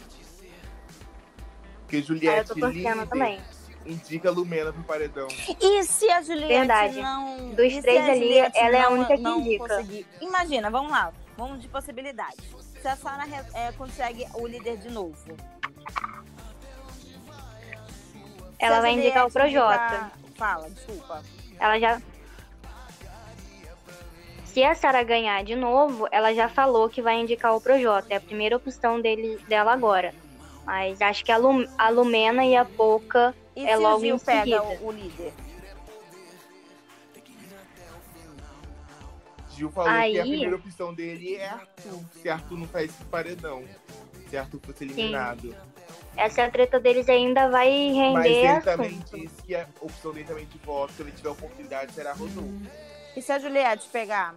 Porque 1.82 1.96
ah, 1.96 1.98
eu 1.98 2.03
Juliette 2.03 2.48
tô 2.48 2.55
torcendo 2.55 2.72
líder 2.72 3.07
também. 3.07 3.40
Indica 3.87 4.31
Lumena 4.31 4.72
pro 4.72 4.83
paredão. 4.83 5.28
E 5.61 5.83
se 5.85 6.11
a 6.11 6.22
Juliette 6.22 6.49
Verdade. 6.49 7.01
não. 7.01 7.51
Dos 7.51 7.76
três 7.81 8.09
ali, 8.09 8.39
ela 8.55 8.76
é 8.76 8.83
a 8.83 8.89
única 8.91 9.16
que 9.16 9.22
não 9.22 9.41
indica. 9.41 9.66
conseguir- 9.68 10.07
Imagina, 10.20 10.70
vamos 10.70 10.91
lá. 10.93 11.12
Vamos 11.37 11.61
de 11.61 11.68
possibilidades. 11.68 12.45
Se 12.81 12.87
a 12.89 12.97
Sara 12.97 13.24
é, 13.55 13.72
consegue 13.72 14.26
o 14.35 14.47
líder 14.47 14.76
de 14.78 14.91
novo. 14.91 15.16
Ela 18.59 18.81
vai 18.81 18.93
indicar 18.93 19.26
o 19.26 19.31
Projota. 19.31 19.74
indicar- 19.74 20.12
Fala, 20.37 20.70
desculpa. 20.70 21.22
Ela 21.59 21.78
já. 21.78 22.01
se 24.45 24.62
a 24.64 24.74
Sara 24.74 25.03
ganhar 25.03 25.43
de 25.45 25.55
novo, 25.55 26.09
ela 26.11 26.35
já 26.35 26.49
falou 26.49 26.89
que 26.89 27.01
vai 27.01 27.20
indicar 27.20 27.55
o 27.55 27.61
Projota. 27.61 28.07
É 28.11 28.16
a 28.16 28.20
primeira 28.20 28.57
opção 28.57 29.01
dele, 29.01 29.39
dela 29.49 29.72
agora. 29.72 30.14
Mas 30.64 31.01
acho 31.01 31.24
que 31.24 31.33
a, 31.33 31.37
Lu, 31.37 31.66
a 31.78 31.89
Lumena 31.89 32.45
e 32.45 32.55
a 32.57 32.64
Poca 32.64 33.35
E 33.61 33.66
é 33.66 33.76
se 33.76 33.82
logo 33.82 33.96
o 33.96 34.00
Gil 34.00 34.16
em 34.16 34.18
pega 34.18 34.62
o, 34.62 34.86
o 34.86 34.90
líder? 34.92 35.32
Gil 39.50 39.70
falou 39.70 39.90
que 39.90 39.96
a 39.96 40.00
Aí- 40.00 40.20
primeira 40.20 40.56
opção 40.56 40.94
dele 40.94 41.36
é 41.36 41.48
Arthur, 41.48 42.00
se 42.12 42.28
Arthur 42.28 42.58
não 42.58 42.66
faz 42.68 42.90
esse 42.90 43.04
paredão. 43.04 43.64
Se 44.28 44.36
Arthur 44.36 44.61
fosse 44.64 44.84
eliminado. 44.84 45.54
Essa 46.16 46.48
treta 46.50 46.78
deles 46.78 47.08
ainda 47.08 47.48
vai 47.50 47.68
Mas 48.12 48.24
render 48.24 48.50
ele 48.50 48.61
também 48.61 48.98
disse 49.12 49.42
que 49.42 49.54
a 49.54 49.66
opção 49.80 50.12
dele 50.12 50.26
também 50.26 50.46
de 50.46 50.58
voto, 50.58 50.92
se 50.92 51.02
ele 51.02 51.12
tiver 51.12 51.30
oportunidade, 51.30 51.92
será 51.92 52.12
Rodolfo. 52.12 52.61
E 53.16 53.20
se 53.22 53.32
a 53.32 53.38
Juliette 53.38 53.88
pegar? 53.88 54.34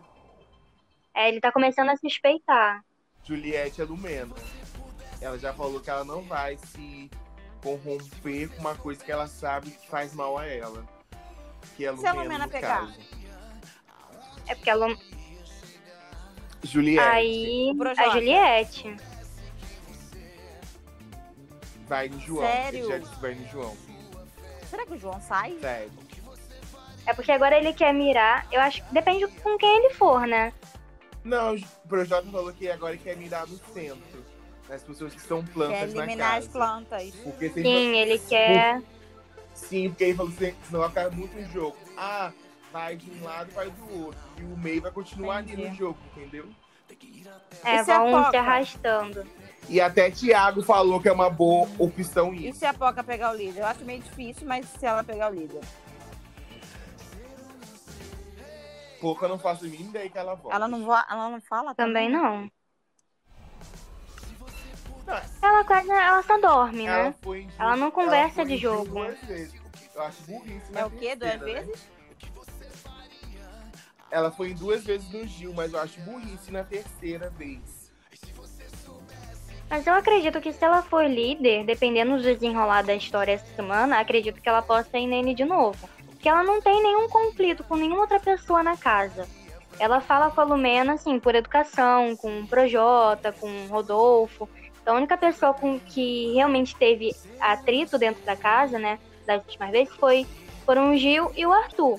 É, 1.16 1.30
ele 1.30 1.40
tá 1.40 1.52
começando 1.52 1.90
a 1.90 1.96
suspeitar. 1.98 2.84
Juliette 3.24 3.82
é 3.82 3.86
Lumena. 3.86 4.34
Ela 5.22 5.38
já 5.38 5.54
falou 5.54 5.80
que 5.80 5.90
ela 5.90 6.04
não 6.04 6.22
vai 6.24 6.58
se 6.58 7.10
corromper 7.64 8.50
com 8.50 8.60
uma 8.60 8.76
coisa 8.76 9.04
que 9.04 9.12
ela 9.12 9.26
sabe 9.26 9.72
que 9.72 9.88
faz 9.88 10.14
mal 10.14 10.38
a 10.38 10.46
ela. 10.46 10.86
Que 11.76 11.86
é 11.86 11.96
Se 11.96 12.06
a 12.06 12.12
Lumena, 12.12 12.24
Lumena 12.24 12.46
no 12.46 12.52
pegar? 12.52 12.80
caso. 12.82 13.00
É 14.48 14.56
porque 14.56 14.70
a 14.70 14.76
Lu... 14.76 14.98
Juliette 16.62 17.00
Aí, 17.08 17.72
a 17.98 18.10
Juliette. 18.10 18.98
vai 21.88 22.10
no 22.10 22.20
João. 22.20 22.46
Sério? 22.48 22.80
Ele 22.80 22.88
já 22.88 22.98
disse 23.00 23.16
que 23.16 23.22
vai 23.22 23.36
no 23.36 23.48
João. 23.48 23.78
Será 24.70 24.86
que 24.86 24.94
o 24.94 25.00
João 25.00 25.22
sai? 25.22 25.58
Sério. 25.60 25.92
É 27.06 27.14
porque 27.14 27.32
agora 27.32 27.58
ele 27.58 27.74
quer 27.74 27.94
mirar. 27.94 28.48
Eu 28.52 28.62
acho 28.62 28.84
que 28.84 28.94
depende 28.94 29.28
com 29.28 29.58
quem 29.58 29.78
ele 29.78 29.94
for, 29.94 30.26
né? 30.26 30.54
Não, 31.24 31.56
o 31.56 31.88
Projota 31.88 32.30
falou 32.30 32.52
que 32.54 32.70
agora 32.70 32.98
quer 32.98 33.16
mirar 33.16 33.48
no 33.48 33.58
centro. 33.74 34.24
Nas 34.70 34.82
pessoas 34.84 35.14
que 35.14 35.22
são 35.22 35.44
plantas 35.46 35.80
Quer 35.80 35.88
na 35.88 36.04
eliminar 36.04 36.38
as 36.38 36.48
plantas. 36.48 37.14
Porque 37.24 37.50
Sim, 37.50 37.96
ele 37.96 38.20
quer. 38.20 38.82
Sim, 39.54 39.90
porque 39.90 40.04
ele 40.06 40.16
falou 40.16 40.32
assim, 40.32 40.54
senão 40.64 40.88
ficar 40.90 41.12
muito 41.12 41.36
no 41.36 41.46
jogo. 41.52 41.78
Ah, 41.98 42.32
vai 42.72 42.96
de 42.96 43.12
um 43.12 43.24
lado, 43.24 43.52
vai 43.52 43.70
do 43.70 44.04
outro. 44.06 44.20
E 44.40 44.44
o 44.44 44.58
meio 44.58 44.82
vai 44.82 44.92
continuar 44.92 45.38
ali 45.38 45.52
Entendi. 45.54 45.70
no 45.70 45.76
jogo, 45.76 46.00
entendeu? 46.16 46.50
É, 47.64 47.76
E 47.76 47.80
se 47.80 47.92
a 47.92 48.00
vão 48.00 48.24
se 48.24 48.36
Poca? 48.36 48.38
arrastando. 48.38 49.24
E 49.70 49.80
até 49.80 50.12
Thiago 50.12 50.62
falou 50.64 51.02
que 51.02 51.08
é 51.08 51.12
uma 51.12 51.30
boa 51.30 51.68
opção 51.80 52.34
E 52.34 52.50
isso. 52.50 52.60
se 52.60 52.66
a 52.66 52.74
Poca 52.74 53.04
pegar 53.04 53.32
o 53.32 53.36
líder? 53.36 53.62
Eu 53.62 53.66
acho 53.68 53.84
meio 53.86 54.02
difícil, 54.02 54.48
mas 54.48 54.66
se 54.68 54.86
ela 54.86 55.04
pegar 55.04 55.32
o 55.32 55.36
líder. 55.36 55.62
Pouco 59.02 59.26
eu 59.26 59.30
não 59.30 59.40
faço 59.40 59.66
mínima 59.66 59.90
ideia 59.90 60.10
que 60.10 60.18
ela 60.18 60.36
volta. 60.36 60.56
Ela 60.56 60.68
não, 60.68 60.84
vo- 60.86 60.94
ela 60.94 61.30
não 61.30 61.42
fala 61.42 61.76
Também 61.76 62.10
não. 62.10 62.42
Não, 62.44 62.52
Ela 65.42 65.64
quase. 65.64 65.90
Ela 65.90 66.24
só 66.24 66.38
dorme, 66.40 66.86
Ela, 66.86 67.04
né? 67.04 67.16
Ela 67.60 67.76
não 67.76 67.92
conversa 67.92 68.36
foi 68.36 68.46
de 68.46 68.58
jogo. 68.58 68.86
Duas 68.86 69.20
vezes. 69.22 69.62
Eu 69.94 70.02
acho 70.02 70.22
burrice. 70.24 70.72
na 70.72 70.80
É 70.80 70.86
o 70.86 70.90
quê? 70.90 71.16
Duas 71.16 71.40
né? 71.40 71.54
vezes? 71.54 71.88
Ela 74.10 74.32
foi 74.32 74.52
em 74.52 74.54
duas 74.54 74.84
vezes 74.84 75.12
no 75.12 75.26
Gil, 75.26 75.54
mas 75.54 75.74
eu 75.74 75.80
acho 75.80 76.00
burrice 76.02 76.52
na 76.52 76.64
terceira 76.64 77.30
vez. 77.32 77.92
Mas 79.70 79.88
eu 79.88 79.94
acredito 79.96 80.40
que 80.40 80.54
se 80.54 80.64
ela 80.64 80.84
for 80.84 81.04
líder, 81.04 81.66
dependendo 81.66 82.18
do 82.18 82.22
desenrolar 82.22 82.84
da 82.84 82.94
história 82.94 83.32
essa 83.32 83.56
semana, 83.56 84.00
acredito 84.00 84.40
que 84.40 84.48
ela 84.48 84.62
possa 84.62 85.00
ir 85.00 85.08
nele 85.08 85.34
de 85.34 85.44
novo. 85.44 85.90
Porque 86.10 86.30
ela 86.30 86.44
não 86.44 86.62
tem 86.62 86.82
nenhum 86.82 87.10
conflito 87.10 87.64
com 87.64 87.76
nenhuma 87.76 88.02
outra 88.02 88.20
pessoa 88.20 88.62
na 88.62 88.78
casa. 88.78 89.28
Ela 89.80 90.00
fala 90.00 90.30
com 90.30 90.42
a 90.42 90.44
Lumena, 90.44 90.94
assim, 90.94 91.20
por 91.20 91.34
educação, 91.34 92.16
com 92.16 92.42
o 92.42 92.48
Projota, 92.48 93.32
com 93.32 93.48
o 93.48 93.68
Rodolfo. 93.68 94.48
Então, 94.84 94.96
a 94.96 94.98
única 94.98 95.18
pessoa 95.18 95.54
com 95.54 95.80
que 95.80 96.34
realmente 96.34 96.76
teve 96.76 97.16
atrito 97.40 97.98
dentro 97.98 98.22
da 98.26 98.36
casa, 98.36 98.78
né, 98.78 99.00
das 99.26 99.42
últimas 99.42 99.72
vezes, 99.72 99.96
foi, 99.96 100.28
foram 100.66 100.92
o 100.92 100.98
Gil 100.98 101.32
e 101.38 101.46
o 101.46 101.54
Arthur. 101.54 101.98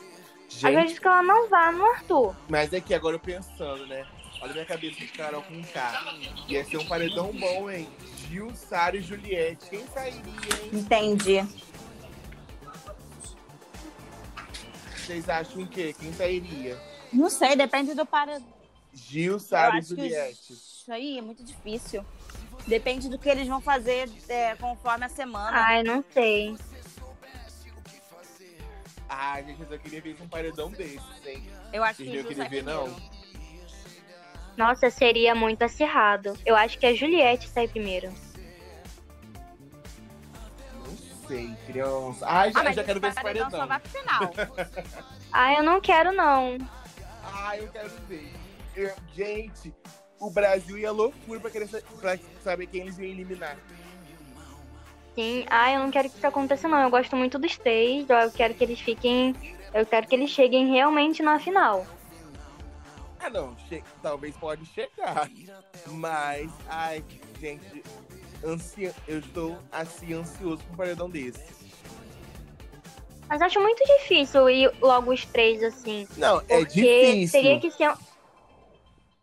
Gente, 0.51 0.66
Acredito 0.66 1.01
que 1.01 1.09
ela 1.09 1.22
não 1.22 1.49
vá 1.49 1.72
no 1.72 1.82
Arthur. 1.87 2.37
mas 2.47 2.74
é 2.74 2.80
que 2.82 2.93
agora 2.93 3.16
eu 3.16 3.20
pensando, 3.20 3.87
né? 3.87 4.07
Olha 4.43 4.53
minha 4.53 4.66
cabeça 4.66 4.97
de 4.97 5.07
Carol 5.09 5.41
com 5.43 5.62
K. 5.64 6.14
Ia 6.47 6.62
ser 6.66 6.76
um 6.76 6.85
paredão 6.87 7.32
bom, 7.32 7.70
hein? 7.70 7.89
Gil, 8.28 8.55
Sara 8.55 8.99
e 8.99 9.01
Juliette. 9.01 9.70
Quem 9.70 9.87
sairia, 9.87 10.20
hein? 10.20 10.70
Entendi. 10.74 11.43
Vocês 14.95 15.26
acham 15.30 15.62
em 15.62 15.66
quê? 15.66 15.95
Quem 15.99 16.12
sairia? 16.12 16.78
Não 17.11 17.30
sei, 17.30 17.57
depende 17.57 17.95
do 17.95 18.05
para. 18.05 18.43
Gil, 18.93 19.39
Sara 19.41 19.78
e 19.78 19.82
Juliette. 19.82 20.53
isso 20.53 20.93
aí 20.93 21.16
é 21.18 21.22
muito 21.22 21.43
difícil. 21.43 22.05
Depende 22.66 23.08
do 23.08 23.18
que 23.18 23.28
eles 23.28 23.46
vão 23.46 23.60
fazer 23.60 24.10
é, 24.28 24.54
conforme 24.56 25.04
a 25.04 25.08
semana. 25.08 25.50
Ai, 25.54 25.82
não 25.82 26.02
sei. 26.12 26.56
Ah, 29.08 29.40
gente, 29.42 29.60
eu 29.62 29.68
só 29.68 29.78
queria 29.78 30.00
ver 30.00 30.16
um 30.20 30.28
paredão 30.28 30.70
desses, 30.70 31.00
hein? 31.26 31.48
eu 31.72 31.84
acho 31.84 31.96
Vocês 32.02 32.08
que 32.10 32.16
queriam 32.24 32.36
sai 32.36 32.48
ver, 32.48 32.62
não? 32.64 32.96
Nossa, 34.56 34.88
seria 34.90 35.34
muito 35.34 35.62
acirrado. 35.62 36.36
Eu 36.44 36.56
acho 36.56 36.78
que 36.78 36.86
a 36.86 36.94
Juliette 36.94 37.48
sai 37.48 37.68
primeiro. 37.68 38.12
Não 40.86 40.96
sei, 41.28 41.54
criança. 41.66 42.26
Ai, 42.26 42.52
já, 42.52 42.60
Ah, 42.60 42.72
já 42.72 42.84
quero 42.84 43.00
ver 43.00 43.08
esse 43.08 43.22
paredão 43.22 43.50
paredão. 43.50 43.60
só 43.60 43.66
vai 43.66 43.80
pro 43.80 43.90
final. 43.90 44.30
Ah, 45.36 45.52
eu 45.52 45.64
não 45.64 45.80
quero, 45.80 46.12
não. 46.12 46.56
Ai, 47.24 47.58
eu 47.58 47.68
quero 47.68 47.90
ver. 48.08 48.32
Eu- 48.76 48.94
gente, 49.12 49.74
o 50.26 50.30
Brasil 50.30 50.78
ia 50.78 50.90
loucura 50.90 51.38
pra, 51.38 51.50
querer 51.50 51.68
pra 52.00 52.18
saber 52.42 52.66
quem 52.66 52.82
eles 52.82 52.98
iam 52.98 53.06
eliminar. 53.08 53.56
Sim. 55.14 55.44
Ah, 55.48 55.72
eu 55.72 55.80
não 55.80 55.90
quero 55.90 56.08
que 56.10 56.16
isso 56.16 56.26
aconteça, 56.26 56.66
não. 56.66 56.80
Eu 56.82 56.90
gosto 56.90 57.14
muito 57.14 57.38
dos 57.38 57.56
três. 57.56 58.06
Eu 58.08 58.30
quero 58.32 58.54
que 58.54 58.64
eles 58.64 58.80
fiquem. 58.80 59.34
Eu 59.72 59.86
quero 59.86 60.06
que 60.06 60.14
eles 60.14 60.30
cheguem 60.30 60.72
realmente 60.72 61.22
na 61.22 61.38
final. 61.38 61.86
Ah, 63.20 63.30
não, 63.30 63.56
che- 63.68 63.82
talvez 64.02 64.36
pode 64.36 64.66
chegar. 64.66 65.30
Mas, 65.86 66.50
ai, 66.68 67.02
gente, 67.40 67.82
ansia... 68.44 68.92
eu 69.06 69.18
estou 69.20 69.58
assim 69.72 70.12
ansioso 70.12 70.62
por 70.64 70.72
um 70.72 70.76
paredão 70.76 71.08
desse. 71.08 71.42
Mas 73.28 73.40
acho 73.40 73.58
muito 73.60 73.82
difícil 73.84 74.50
ir 74.50 74.70
logo 74.82 75.12
os 75.12 75.24
três 75.24 75.62
assim. 75.62 76.06
Não, 76.16 76.40
é 76.40 76.58
Porque 76.58 76.82
difícil. 76.82 77.40
teria 77.40 77.60
que 77.60 77.70
ser. 77.70 77.94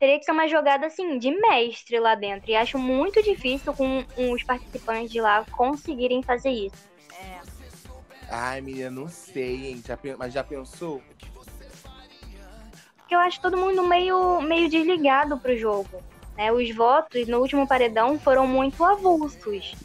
Teria 0.01 0.17
que 0.17 0.25
ser 0.25 0.31
uma 0.31 0.47
jogada 0.47 0.87
assim, 0.87 1.19
de 1.19 1.29
mestre 1.29 1.99
lá 1.99 2.15
dentro. 2.15 2.49
E 2.49 2.55
acho 2.55 2.79
muito 2.79 3.21
difícil 3.21 3.71
com 3.71 4.03
os 4.17 4.41
participantes 4.41 5.11
de 5.11 5.21
lá 5.21 5.45
conseguirem 5.51 6.23
fazer 6.23 6.49
isso. 6.49 6.89
É. 7.21 7.39
Ai, 8.27 8.61
menina, 8.61 8.89
não 8.89 9.07
sei, 9.07 9.67
hein? 9.67 9.83
Já 9.85 9.99
Mas 10.17 10.33
já 10.33 10.43
pensou? 10.43 11.03
Porque 12.97 13.13
eu 13.13 13.19
acho 13.19 13.39
todo 13.41 13.55
mundo 13.55 13.83
meio, 13.83 14.41
meio 14.41 14.67
desligado 14.67 15.37
pro 15.37 15.55
jogo. 15.55 16.01
Né? 16.35 16.51
Os 16.51 16.75
votos 16.75 17.27
no 17.27 17.37
último 17.37 17.67
paredão 17.67 18.17
foram 18.19 18.47
muito 18.47 18.83
avulsos. 18.83 19.75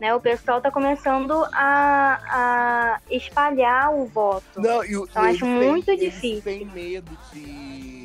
Né? 0.00 0.14
O 0.14 0.20
pessoal 0.22 0.62
tá 0.62 0.70
começando 0.70 1.32
a, 1.52 2.22
a 2.30 3.00
espalhar 3.10 3.94
o 3.94 4.06
voto. 4.06 4.58
Não, 4.58 4.82
e 4.82 4.96
o, 4.96 5.06
Eu 5.14 5.20
acho 5.20 5.44
muito 5.44 5.94
difícil. 5.98 6.40
têm 6.40 6.64
medo 6.64 7.10
de 7.30 7.99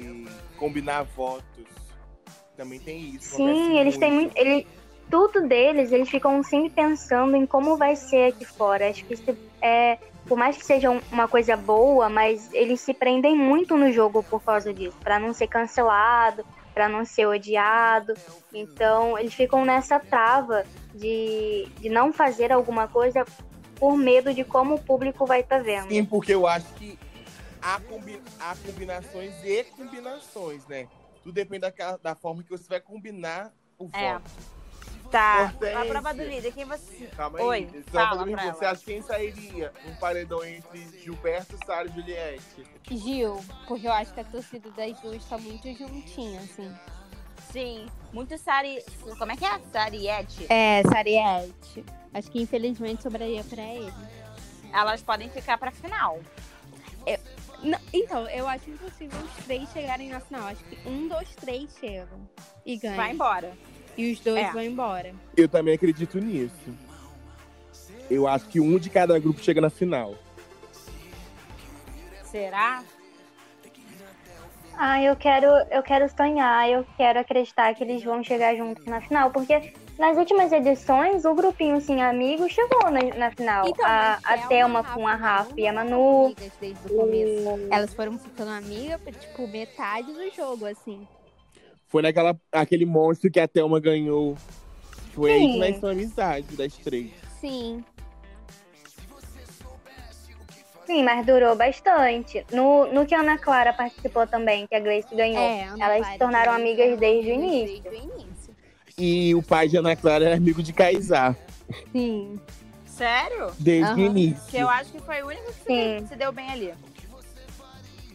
combinar 0.66 1.04
votos. 1.04 1.66
Também 2.58 2.80
tem 2.80 3.00
isso. 3.16 3.36
Sim, 3.36 3.78
eles 3.80 3.98
têm 3.98 4.12
muito. 4.12 4.36
Ele, 4.36 4.66
tudo 5.12 5.48
deles, 5.48 5.92
eles 5.92 6.10
ficam 6.10 6.42
sempre 6.42 6.72
pensando 6.72 7.36
em 7.36 7.46
como 7.46 7.78
vai 7.78 7.96
ser 7.96 8.30
aqui 8.32 8.46
fora. 8.46 8.90
Acho 8.90 9.06
que 9.06 9.14
isso 9.14 9.38
é. 9.62 9.98
Por 10.28 10.38
mais 10.38 10.58
que 10.58 10.66
seja 10.66 10.90
um- 10.90 11.02
uma 11.12 11.28
coisa 11.28 11.56
boa, 11.56 12.10
mas 12.10 12.52
eles 12.52 12.82
se 12.82 12.96
prendem 12.96 13.36
muito 13.38 13.78
no 13.78 13.92
jogo 13.92 14.24
por 14.24 14.42
causa 14.42 14.74
disso, 14.74 14.98
Pra 15.04 15.20
não 15.20 15.34
ser 15.34 15.48
cancelado, 15.48 16.44
pra 16.74 16.90
não 16.90 17.06
ser 17.06 17.28
odiado. 17.28 18.16
Então, 18.52 19.20
eles 19.20 19.34
ficam 19.36 19.64
nessa 19.64 20.00
trava 20.00 20.64
de, 20.96 21.68
de 21.80 21.90
não 21.90 22.12
fazer 22.12 22.52
alguma 22.52 22.88
coisa 22.88 23.24
por 23.76 23.96
medo 23.96 24.34
de 24.34 24.44
como 24.44 24.76
o 24.76 24.82
público 24.82 25.26
vai 25.28 25.42
estar 25.42 25.62
vendo. 25.62 25.90
Sim, 25.90 26.06
porque 26.06 26.34
eu 26.34 26.48
acho 26.48 26.74
que 26.74 26.98
há, 27.66 27.80
combi- 27.82 28.22
há 28.40 28.56
combinações 28.56 29.34
e 29.44 29.64
combinações, 29.66 30.66
né? 30.68 30.88
Tudo 31.24 31.34
depende 31.34 31.62
daquela- 31.62 31.98
da 31.98 32.14
forma 32.16 32.44
que 32.44 32.50
você 32.50 32.68
vai 32.70 32.80
combinar 32.80 33.52
o 33.80 33.90
É. 33.94 34.14
voto. 34.14 34.32
Tá. 35.12 35.52
Hortência. 35.54 35.80
A 35.82 35.86
prova 35.86 36.14
do 36.14 36.24
líder, 36.24 36.52
quem 36.52 36.66
você. 36.66 37.08
Calma 37.16 37.40
Oi, 37.42 37.70
aí. 37.74 37.84
Só 37.84 37.92
fala 37.92 38.10
fazer 38.20 38.30
uma 38.30 38.38
pra. 38.38 38.54
Você 38.54 38.66
acha 38.66 38.86
quem 38.86 39.02
sairia 39.02 39.72
um 39.88 39.96
paredão 39.96 40.44
entre 40.44 41.00
Gilberto, 41.00 41.58
Sara 41.66 41.88
e 41.88 41.92
Juliette? 41.94 42.64
Gil, 42.92 43.40
porque 43.68 43.88
eu 43.88 43.92
acho 43.94 44.14
que 44.14 44.20
a 44.20 44.24
torcida 44.24 44.70
das 44.72 45.00
duas 45.02 45.24
tá 45.26 45.38
muito 45.38 45.72
juntinha, 45.74 46.40
assim. 46.42 46.76
Sim. 47.52 47.88
Muito 48.12 48.38
Sari. 48.38 48.84
Como 49.18 49.32
é 49.32 49.38
que 49.38 49.46
é? 49.46 49.60
Sariette. 49.72 50.46
É, 50.52 50.82
Sariette. 50.84 51.86
Acho 52.14 52.32
que 52.32 52.42
infelizmente 52.42 53.04
sobraria 53.04 53.44
pra 53.44 53.62
ele. 53.64 53.94
Elas 54.74 55.02
podem 55.02 55.30
ficar 55.30 55.58
pra 55.58 55.72
final. 55.72 56.20
Não, 57.66 57.80
então, 57.92 58.30
eu 58.30 58.48
acho 58.48 58.70
impossível 58.70 59.20
os 59.20 59.44
três 59.46 59.68
chegarem 59.72 60.10
na 60.10 60.20
final. 60.20 60.48
Acho 60.48 60.64
que 60.66 60.88
um 60.88 61.08
dos 61.08 61.36
três 61.36 61.76
chegam 61.80 62.30
e 62.64 62.78
ganham. 62.78 62.96
Vai 62.96 63.12
embora. 63.12 63.52
E 63.98 64.12
os 64.12 64.20
dois 64.20 64.46
É. 64.46 64.52
vão 64.52 64.62
embora. 64.62 65.16
Eu 65.36 65.50
também 65.50 65.74
acredito 65.74 66.20
nisso. 66.20 66.54
Eu 68.10 68.28
acho 68.28 68.46
que 68.48 68.60
um 68.60 68.78
de 68.78 68.90
cada 68.90 69.18
grupo 69.18 69.42
chega 69.42 69.60
na 69.60 69.70
final. 69.72 70.16
Será? 72.24 72.84
Ah, 74.78 75.02
eu 75.02 75.16
quero, 75.16 75.48
eu 75.72 75.82
quero 75.82 76.08
sonhar, 76.16 76.70
eu 76.70 76.86
quero 76.98 77.20
acreditar 77.20 77.74
que 77.74 77.84
eles 77.84 78.04
vão 78.04 78.22
chegar 78.24 78.56
juntos 78.56 78.86
na 78.86 79.00
final, 79.02 79.32
porque 79.32 79.74
nas 79.98 80.18
últimas 80.18 80.52
edições 80.52 81.26
o 81.26 81.34
grupinho 81.34 81.78
assim 81.78 82.02
amigo 82.02 82.48
chegou 82.50 82.92
na, 82.92 83.02
na 83.16 83.32
final. 83.32 83.68
Então, 83.68 83.86
a, 83.86 84.20
a 84.24 84.38
Thelma 84.48 84.84
com 84.84 85.08
a 85.08 85.16
Rafa 85.16 85.54
e 85.58 85.68
a 85.68 85.74
Manu. 85.74 86.26
amigas 86.26 86.52
desde 86.60 86.88
o 86.88 86.90
começo. 86.98 87.50
o- 87.50 87.74
Elas 87.74 87.94
foram 87.94 88.18
ficando 88.20 88.52
amigas 88.52 89.00
por, 89.02 89.14
tipo, 89.14 89.48
metade 89.48 90.12
do 90.12 90.30
jogo, 90.36 90.66
assim. 90.66 91.08
Foi 91.88 92.02
naquela 92.02 92.36
aquele 92.52 92.86
monstro 92.86 93.32
que 93.32 93.40
a 93.40 93.48
Thelma 93.48 93.80
ganhou. 93.80 94.36
Foi 95.14 95.32
aí 95.32 95.46
que 95.48 95.54
Sim. 95.54 95.60
nasceu 95.60 95.90
a 95.90 95.92
amizade 95.94 96.56
das 96.58 96.74
três. 96.78 97.12
Sim. 97.40 97.84
Sim, 100.86 101.04
mas 101.04 101.26
durou 101.26 101.56
bastante. 101.56 102.46
No, 102.52 102.86
no 102.94 103.06
que 103.08 103.16
a 103.16 103.22
Ana 103.22 103.40
Clara 103.40 103.74
participou 103.74 104.28
também, 104.28 104.68
que 104.68 104.76
a 104.76 104.80
Grace 104.80 105.08
ganhou. 105.16 105.42
É, 105.42 105.62
Elas 105.80 105.98
Clara 106.00 106.04
se 106.14 106.20
tornaram 106.20 106.52
amigas 106.54 106.86
Grace 106.86 107.00
desde 107.00 107.32
o 107.32 107.34
início. 107.34 107.82
Desde 107.84 107.90
o 107.90 107.94
início. 107.94 108.35
E 108.98 109.36
o 109.36 109.44
pai 109.44 109.68
de 109.68 109.76
Ana 109.78 109.94
Clara 109.96 110.24
era 110.26 110.36
amigo 110.38 110.64
de 110.64 110.72
Kaysar, 110.72 111.36
Sim. 111.92 112.40
Sério? 112.86 113.52
desde 113.60 113.94
o 113.94 114.00
início. 114.00 114.48
Que 114.50 114.58
eu 114.58 114.70
acho 114.70 114.90
que 114.92 115.02
foi 115.02 115.22
o 115.22 115.28
único 115.28 115.48
que 115.48 115.54
se, 115.54 115.64
Sim. 115.66 115.98
deu, 116.00 116.08
se 116.08 116.16
deu 116.16 116.32
bem 116.32 116.50
ali. 116.50 116.74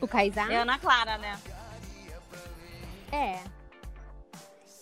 O 0.01 0.09
Kaysar? 0.09 0.51
E 0.51 0.55
a 0.55 0.63
Ana 0.63 0.79
Clara, 0.79 1.19
né? 1.19 1.39
É. 3.13 3.41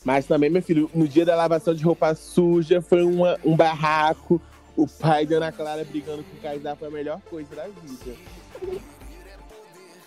Mas 0.05 0.25
também, 0.27 0.49
meu 0.49 0.63
filho, 0.63 0.89
no 0.95 1.09
dia 1.09 1.25
da 1.27 1.35
lavação 1.35 1.75
de 1.75 1.83
roupa 1.83 2.15
suja, 2.15 2.81
foi 2.81 3.03
uma- 3.03 3.37
um 3.45 3.57
barraco. 3.57 4.41
O 4.77 4.87
pai 4.87 5.27
de 5.27 5.35
Ana 5.35 5.51
Clara 5.51 5.85
brigando 5.85 6.23
com 6.23 6.37
o 6.37 6.41
Kaysar 6.41 6.77
foi 6.77 6.87
a 6.87 6.91
melhor 6.93 7.21
coisa 7.23 7.53
da 7.57 7.65
vida. 7.67 8.17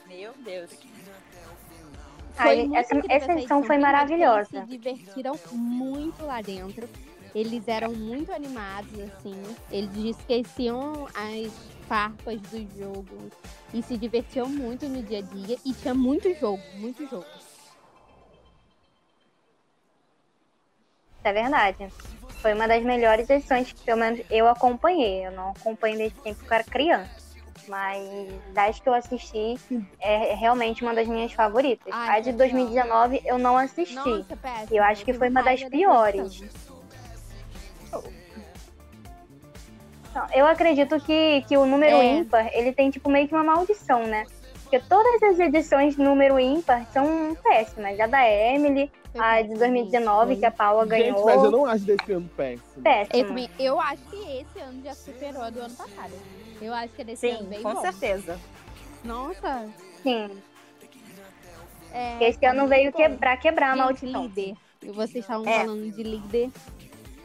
Meu 0.07 0.31
Deus. 0.45 0.69
Ai, 2.37 2.57
muito 2.57 2.75
essa- 2.75 3.01
essa 3.09 3.31
edição 3.33 3.63
foi 3.63 3.77
maravilhosa. 3.77 4.47
Eles 4.53 4.69
se 4.69 4.77
divertiram 4.77 5.39
muito 5.51 6.25
lá 6.25 6.41
dentro. 6.41 6.87
Eles 7.33 7.67
eram 7.67 7.93
muito 7.93 8.31
animados, 8.33 8.91
assim. 8.99 9.41
Eles 9.71 10.17
esqueciam 10.17 11.07
as 11.13 11.53
farpas 11.87 12.39
do 12.41 12.59
jogo 12.77 13.31
e 13.73 13.81
se 13.81 13.97
divertiam 13.97 14.49
muito 14.49 14.87
no 14.87 15.01
dia 15.03 15.19
a 15.19 15.21
dia. 15.21 15.57
E 15.65 15.73
tinha 15.73 15.93
muito 15.93 16.33
jogo, 16.35 16.61
muito 16.73 17.05
jogo. 17.07 17.25
É 21.23 21.31
verdade. 21.31 21.87
Foi 22.41 22.53
uma 22.53 22.67
das 22.67 22.83
melhores 22.83 23.29
edições 23.29 23.71
que 23.71 23.83
pelo 23.85 23.99
menos 23.99 24.21
eu 24.29 24.47
acompanhei. 24.47 25.25
Eu 25.27 25.31
não 25.31 25.51
acompanhei 25.51 25.97
desde 25.97 26.19
tempo 26.19 26.43
que 26.43 26.51
eu 26.51 26.55
era 26.55 26.63
criança. 26.63 27.20
Mas 27.67 28.07
das 28.53 28.79
que 28.79 28.87
eu 28.89 28.93
assisti, 28.93 29.57
é 29.99 30.35
realmente 30.35 30.83
uma 30.83 30.93
das 30.93 31.07
minhas 31.07 31.31
favoritas. 31.33 31.93
Ai, 31.93 32.17
a 32.17 32.19
de 32.19 32.31
legal. 32.31 32.47
2019 32.49 33.21
eu 33.25 33.37
não 33.37 33.57
assisti. 33.57 33.95
Nossa, 33.95 34.35
péssimo. 34.35 34.67
Eu 34.77 34.83
acho 34.83 35.05
que 35.05 35.13
foi 35.13 35.29
uma 35.29 35.43
das 35.43 35.63
piores. 35.63 36.43
eu 40.33 40.45
acredito 40.45 40.99
que, 40.99 41.41
que 41.47 41.57
o 41.57 41.65
número 41.65 41.95
É. 41.97 42.13
ímpar, 42.17 42.49
ele 42.53 42.73
tem 42.73 42.89
tipo 42.89 43.09
meio 43.09 43.27
que 43.27 43.33
uma 43.33 43.43
maldição, 43.43 44.03
né? 44.03 44.25
Porque 44.63 44.79
todas 44.87 45.21
as 45.23 45.39
edições 45.39 45.95
de 45.95 46.01
número 46.01 46.39
ímpar 46.39 46.85
são 46.93 47.35
péssimas. 47.43 47.99
A 47.99 48.07
da 48.07 48.25
Emily, 48.29 48.89
a 49.17 49.41
de 49.41 49.49
péssimo, 49.49 49.59
2019, 49.59 50.27
foi. 50.27 50.35
que 50.37 50.45
a 50.45 50.51
Paula 50.51 50.87
Gente, 50.87 51.11
ganhou. 51.11 51.25
mas 51.25 51.43
eu 51.43 51.51
não 51.51 51.65
acho 51.65 51.83
desse 51.83 52.13
ano 52.13 52.29
péssimo. 52.37 52.81
Péssimo. 52.81 53.39
Eu, 53.39 53.49
eu 53.59 53.79
acho 53.81 54.03
que 54.09 54.15
esse 54.15 54.59
ano 54.59 54.81
já 54.81 54.93
superou 54.93 55.43
a 55.43 55.49
do 55.49 55.59
ano 55.59 55.75
passado. 55.75 56.13
Eu 56.61 56.73
acho 56.73 56.93
que 56.93 57.01
é 57.01 57.05
desse 57.05 57.27
ano 57.29 57.39
Sim, 57.39 57.45
bem 57.45 57.61
com 57.63 57.73
bom. 57.73 57.81
certeza. 57.81 58.39
Nossa. 59.03 59.67
Sim. 60.03 60.29
É, 61.91 62.29
Esse 62.29 62.45
ano 62.45 62.67
veio 62.67 62.91
bom. 62.91 62.97
que, 62.97 63.09
pra 63.17 63.35
quebrar 63.35 63.71
a 63.71 63.75
maldição. 63.75 64.23
líder. 64.23 64.55
E 64.81 64.91
vocês 64.91 65.23
estavam 65.25 65.47
É. 65.47 65.59
falando 65.59 65.91
de 65.91 66.03
líder. 66.03 66.49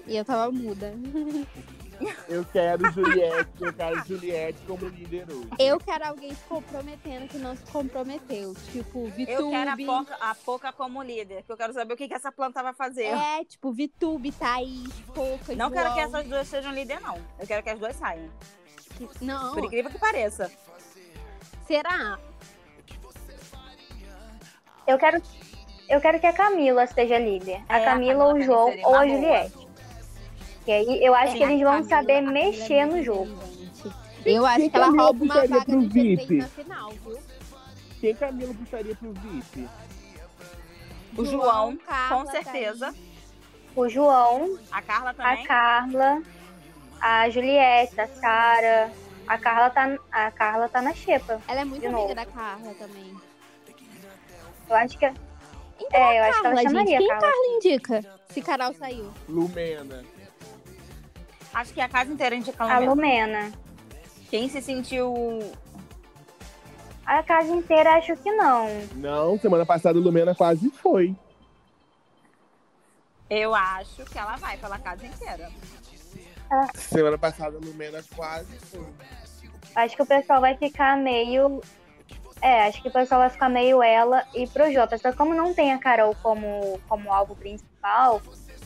E 0.07 0.17
eu 0.17 0.25
tava 0.25 0.51
muda. 0.51 0.93
Eu 2.29 2.45
quero 2.53 2.93
Juliette, 2.93 3.49
eu 3.59 3.73
quero 3.73 4.05
Juliette 4.07 4.59
como 4.67 4.87
líder 4.87 5.25
hoje. 5.33 5.49
Eu 5.59 5.81
quero 5.81 6.05
alguém 6.05 6.29
se 6.35 6.43
comprometendo 6.45 7.27
que 7.27 7.39
não 7.39 7.57
se 7.57 7.63
comprometeu. 7.73 8.55
Tipo, 8.71 9.07
Vitube. 9.07 9.33
Eu 9.33 9.49
quero 9.49 9.71
a 9.71 9.77
Poca, 9.79 10.15
a 10.21 10.35
Poca 10.35 10.73
como 10.75 11.03
líder, 11.03 11.43
que 11.43 11.51
eu 11.51 11.57
quero 11.57 11.73
saber 11.73 11.95
o 11.95 11.97
que, 11.97 12.07
que 12.07 12.13
essa 12.13 12.31
planta 12.31 12.63
vai 12.63 12.75
fazer. 12.75 13.05
É, 13.07 13.43
tipo, 13.47 13.73
Vitube, 13.73 14.31
Thaís, 14.31 14.93
Pouca, 15.15 15.55
Não 15.55 15.71
quero 15.71 15.89
que 15.95 16.01
João. 16.03 16.07
essas 16.17 16.27
duas 16.29 16.47
sejam 16.49 16.71
líder, 16.75 17.01
não. 17.01 17.17
Eu 17.39 17.47
quero 17.47 17.63
que 17.63 17.71
as 17.71 17.79
duas 17.79 17.97
saiam. 17.97 18.29
Não, 19.21 19.55
Por 19.55 19.65
incrível 19.65 19.91
que 19.91 19.99
pareça. 19.99 20.51
será? 21.67 22.19
Eu 24.87 24.99
quero, 24.99 25.21
eu 25.89 26.01
quero 26.01 26.21
que 26.21 26.27
a 26.27 26.33
Camila 26.33 26.87
seja 26.87 27.19
líder. 27.19 27.61
A 27.69 27.79
É, 27.79 27.83
a 27.83 27.85
Camila, 27.85 28.27
Camila 28.29 28.35
o 28.35 28.43
João 28.43 28.69
seria 28.69 28.87
ou 28.87 28.95
a 28.95 28.99
boa. 29.05 29.09
Juliette. 29.09 29.67
E 30.67 30.73
aí 30.73 31.05
eu 31.05 31.15
acho 31.15 31.33
Sim, 31.33 31.39
que 31.39 31.45
eles 31.45 31.61
vão 31.61 31.69
a 31.73 31.75
Camila- 31.77 31.89
saber 31.89 32.13
a 32.15 32.17
é 32.19 32.21
mexer 32.23 32.87
muito 32.87 32.97
no 32.97 33.03
jogo. 33.03 33.39
Eu 34.25 34.45
acho 34.47 34.57
Quem 34.61 34.71
que 34.71 34.77
ela 34.77 34.87
rouba 34.87 35.25
uma 35.25 35.35
puxaria 35.35 35.49
vaga 35.49 35.65
pro 35.65 35.81
do 35.83 35.89
G3 35.89 35.93
VIP? 36.17 36.35
na 36.39 36.49
final, 36.49 36.91
viu? 36.91 37.19
Quem 38.01 38.15
Camila 38.17 38.55
puxaria 38.55 38.95
pro 38.97 39.13
VIP? 39.13 39.69
O 41.17 41.25
João, 41.25 41.77
Carla, 41.77 42.25
com 42.25 42.31
certeza. 42.31 42.87
Thaís. 42.93 43.07
O 43.77 43.89
João, 43.89 44.59
A 44.71 44.83
Carla 44.83 45.11
a 45.11 45.15
também. 45.15 45.47
Carla, 45.47 46.23
a 47.01 47.29
Juliette, 47.31 48.01
a 48.01 48.07
Sara. 48.09 48.93
A 49.27 49.39
Carla 49.39 49.71
tá, 49.71 49.99
a 50.13 50.31
Carla 50.31 50.69
tá 50.69 50.81
na 50.81 50.95
xepa. 50.95 51.41
Ela 51.49 51.63
é 51.63 51.65
muito 51.65 51.85
amiga 51.85 52.01
novo. 52.01 52.15
da 52.15 52.25
Carla 52.27 52.75
também. 52.75 53.17
Eu 54.69 54.77
acho 54.77 54.97
que. 54.99 55.07
Então, 55.07 55.21
É, 56.01 56.19
eu 56.19 56.25
acho 56.25 56.37
que 56.37 56.43
Carla, 56.43 56.49
ela 56.49 56.63
gente, 56.63 56.71
chamaria 56.73 56.99
quem 56.99 57.07
a 57.07 57.15
Carla. 57.15 57.33
Carla 57.33 57.57
indica? 57.57 58.05
Se 58.29 58.43
Carol 58.43 58.75
saiu. 58.75 59.13
Lumena. 59.29 60.05
Acho 61.55 61.73
que 61.73 61.81
a 61.81 61.89
casa 61.89 62.13
inteira 62.13 62.35
indica 62.37 62.63
A 62.63 62.79
Lumena. 62.79 62.91
Lumena. 62.91 63.53
Quem 64.31 64.49
se 64.49 64.61
sentiu. 64.63 65.39
A 67.05 67.23
casa 67.23 67.51
inteira 67.53 67.95
acho 67.95 68.17
que 68.17 68.31
não. 68.33 68.69
Não, 68.95 69.39
semana 69.39 69.65
passada 69.67 69.99
Lumena 69.99 70.35
quase 70.35 70.71
foi. 70.71 71.15
Eu 73.29 73.55
acho 73.55 74.05
que 74.05 74.19
ela 74.19 74.37
vai 74.37 74.57
pela 74.57 74.79
casa 74.79 75.05
inteira. 75.07 75.51
Semana 76.75 77.19
passada 77.19 77.59
Lumena 77.59 78.03
quase 78.15 78.59
foi. 78.71 78.87
Acho 79.75 79.97
que 79.97 80.03
o 80.03 80.07
pessoal 80.07 80.41
vai 80.41 80.57
ficar 80.57 80.97
meio. 80.97 81.61
É, 82.41 82.67
acho 82.67 82.81
que 82.83 82.89
o 82.89 82.93
pessoal 82.93 83.21
vai 83.23 83.31
ficar 83.31 83.49
meio 83.49 83.83
ela 83.83 84.25
e 84.35 84.47
Projota. 84.47 84.97
Só 84.99 85.11
que 85.11 85.17
como 85.19 85.35
não 85.35 85.53
tem 85.55 85.73
a 85.73 85.79
Carol 85.79 86.15
como, 86.23 86.79
como 86.89 87.13
alvo 87.13 87.35
principal, 87.35 88.21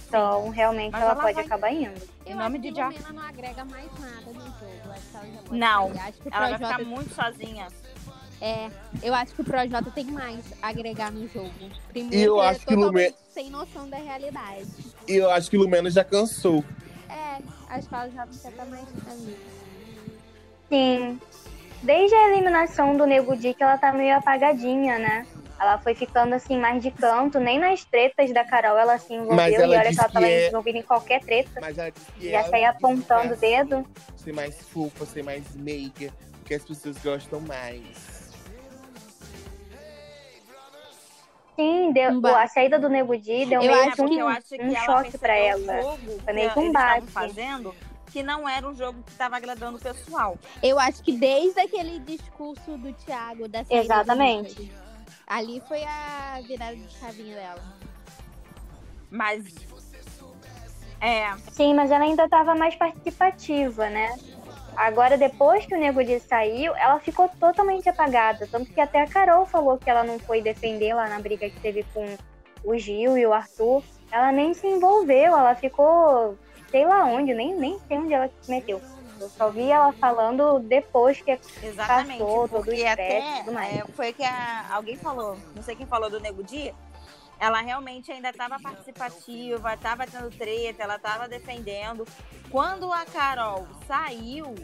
então 0.06 0.48
realmente 0.50 0.94
ela, 0.94 1.04
ela 1.12 1.16
pode 1.16 1.34
vai- 1.34 1.44
acabar 1.44 1.72
indo. 1.72 2.00
Em 2.26 2.30
Eu 2.32 2.36
nome 2.36 2.56
acho 2.56 2.62
de 2.62 2.68
que 2.68 2.74
Diabo. 2.74 2.94
Lumena 2.96 3.12
não 3.12 3.22
agrega 3.28 3.64
mais 3.64 3.86
nada 3.98 4.26
no 4.26 4.40
jogo. 4.40 4.90
Acho 4.92 5.02
que 5.10 5.16
ela 5.16 5.26
já 5.26 5.42
pode 5.42 5.58
Não, 5.58 5.88
sair. 5.94 5.98
Acho 6.08 6.18
que 6.20 6.28
o 6.28 6.34
Ela 6.34 6.48
vai 6.48 6.58
ficar 6.58 6.84
muito 6.84 7.14
sozinha. 7.14 7.68
É, 8.42 8.70
eu 9.02 9.14
acho 9.14 9.34
que 9.34 9.40
o 9.42 9.44
Projota 9.44 9.90
tem 9.90 10.04
mais 10.06 10.44
a 10.62 10.68
agregar 10.68 11.12
no 11.12 11.28
jogo. 11.28 11.52
Primeiro, 11.88 12.16
E 12.16 12.22
eu 12.22 12.40
acho 12.40 12.62
é 12.62 12.64
que 12.66 12.74
o 12.74 12.78
Lume- 12.78 13.10
totalmente 13.10 13.16
sem 13.34 13.50
noção 13.50 13.88
da 13.88 13.98
realidade. 13.98 14.66
E 15.06 15.14
eu 15.16 15.30
acho 15.30 15.50
que 15.50 15.56
Lumena 15.58 15.90
já 15.90 16.02
cansou. 16.04 16.64
Que 17.42 17.94
ela 17.94 18.08
já 18.08 18.26
não 18.26 18.32
quer 18.32 18.50
estar 18.50 18.64
mais 18.66 18.86
ali. 19.08 19.36
Sim. 20.68 21.20
Desde 21.82 22.14
a 22.14 22.28
eliminação 22.28 22.96
do 22.96 23.06
Nego 23.06 23.36
Di 23.36 23.54
que 23.54 23.62
ela 23.62 23.78
tá 23.78 23.92
meio 23.92 24.16
apagadinha, 24.16 24.98
né? 24.98 25.26
Ela 25.58 25.78
foi 25.78 25.94
ficando 25.94 26.34
assim 26.34 26.58
mais 26.58 26.82
de 26.82 26.90
canto, 26.90 27.38
nem 27.38 27.58
nas 27.58 27.84
tretas 27.84 28.32
da 28.32 28.44
Carol 28.44 28.78
ela 28.78 28.98
se 28.98 29.12
envolveu. 29.12 29.36
Mas 29.36 29.54
ela 29.54 29.74
e 29.74 29.78
olha 29.78 29.90
que 29.90 29.98
ela 29.98 30.08
tava 30.08 30.26
é- 30.26 30.48
envolvida 30.48 30.78
em 30.78 30.82
qualquer 30.82 31.20
treta. 31.20 31.60
Mas 31.60 31.76
ela 31.76 31.90
disse 31.90 32.12
que 32.12 32.30
Já 32.30 32.38
ela 32.38 32.48
saía 32.48 32.70
apontando 32.70 33.34
o 33.34 33.36
dedo. 33.36 33.86
Ser 34.16 34.32
mais 34.32 34.58
fofa, 34.62 35.04
ser 35.04 35.22
mais 35.22 35.54
meiga, 35.54 36.10
porque 36.38 36.54
as 36.54 36.64
pessoas 36.64 36.96
gostam 36.98 37.40
mais. 37.40 38.19
Sim, 41.60 41.92
deu, 41.92 42.12
Um 42.12 42.26
a 42.26 42.48
saída 42.48 42.78
do 42.78 42.88
Nego 42.88 43.16
Di 43.18 43.44
deu 43.44 43.60
Eu 43.60 43.70
meio 43.70 43.74
acho 43.74 43.90
que 43.90 43.96
porque 43.96 44.14
um, 44.14 44.20
eu 44.20 44.28
acho 44.28 44.48
que 44.48 44.62
um 44.62 44.74
choque 44.76 45.18
pra 45.18 45.34
percebeu 45.34 45.70
ela. 45.70 45.78
o 45.78 45.82
jogo 45.82 46.20
Foi 46.24 46.32
meio 46.32 46.50
que 46.52 46.58
um 46.58 46.72
bate. 46.72 47.06
fazendo, 47.08 47.74
que 48.10 48.22
não 48.22 48.48
era 48.48 48.66
um 48.66 48.74
jogo 48.74 49.02
que 49.02 49.10
estava 49.12 49.36
agradando 49.36 49.76
o 49.76 49.80
pessoal. 49.80 50.38
Eu 50.62 50.78
acho 50.78 51.02
que 51.02 51.12
desde 51.12 51.60
aquele 51.60 51.98
discurso 52.00 52.78
do 52.78 52.92
Thiago 52.94 53.46
da 53.46 53.62
saída 53.62 53.82
do 53.82 53.84
Exatamente. 53.84 54.72
Ali 55.26 55.62
foi 55.68 55.84
a 55.84 56.40
virada 56.46 56.76
de 56.76 56.88
chavinha 56.98 57.36
dela. 57.36 57.62
Mas. 59.10 59.44
É, 61.00 61.34
Sim, 61.52 61.74
mas 61.74 61.90
ela 61.90 62.04
ainda 62.04 62.28
tava 62.28 62.54
mais 62.54 62.74
participativa, 62.74 63.88
né? 63.90 64.18
Agora, 64.76 65.16
depois 65.18 65.66
que 65.66 65.74
o 65.74 65.78
Nego 65.78 66.02
Di 66.02 66.18
saiu, 66.20 66.74
ela 66.76 66.98
ficou 67.00 67.28
totalmente 67.40 67.88
apagada. 67.88 68.48
Tanto 68.50 68.72
que 68.72 68.80
até 68.80 69.02
a 69.02 69.06
Carol 69.06 69.44
falou 69.46 69.76
que 69.78 69.88
ela 69.90 70.04
não 70.04 70.18
foi 70.18 70.40
defender 70.42 70.94
lá 70.94 71.08
na 71.08 71.18
briga 71.20 71.48
que 71.50 71.60
teve 71.60 71.84
com 71.94 72.04
o 72.64 72.76
Gil 72.78 73.16
e 73.18 73.26
o 73.26 73.32
Arthur. 73.32 73.82
Ela 74.10 74.32
nem 74.32 74.52
se 74.54 74.66
envolveu, 74.66 75.36
ela 75.36 75.54
ficou 75.54 76.36
sei 76.70 76.86
lá 76.86 77.04
onde, 77.04 77.34
nem, 77.34 77.54
nem 77.56 77.78
sei 77.88 77.98
onde 77.98 78.14
ela 78.14 78.28
se 78.40 78.50
meteu. 78.50 78.80
Eu 79.20 79.28
só 79.28 79.50
vi 79.50 79.70
ela 79.70 79.92
falando 79.92 80.60
depois 80.60 81.20
que 81.20 81.38
Exatamente, 81.62 82.18
passou 82.20 82.48
todo 82.48 82.68
o 82.68 82.72
estresse 82.72 82.80
e 82.80 82.86
até 82.86 83.38
tudo 83.40 83.52
mais. 83.52 83.76
é, 83.76 83.84
foi 83.94 84.12
que 84.14 84.22
a- 84.24 84.66
alguém 84.72 84.96
falou, 84.96 85.36
não 85.54 85.62
sei 85.62 85.76
quem 85.76 85.84
falou 85.86 86.08
do 86.08 86.18
Nego 86.20 86.42
Di, 86.42 86.72
ela 87.40 87.62
realmente 87.62 88.12
ainda 88.12 88.28
estava 88.28 88.60
participativa, 88.60 89.72
estava 89.72 90.06
tendo 90.06 90.30
treta, 90.30 90.82
ela 90.82 90.96
estava 90.96 91.26
defendendo. 91.26 92.06
Quando 92.50 92.92
a 92.92 93.06
Carol 93.06 93.66
saiu, 93.86 94.54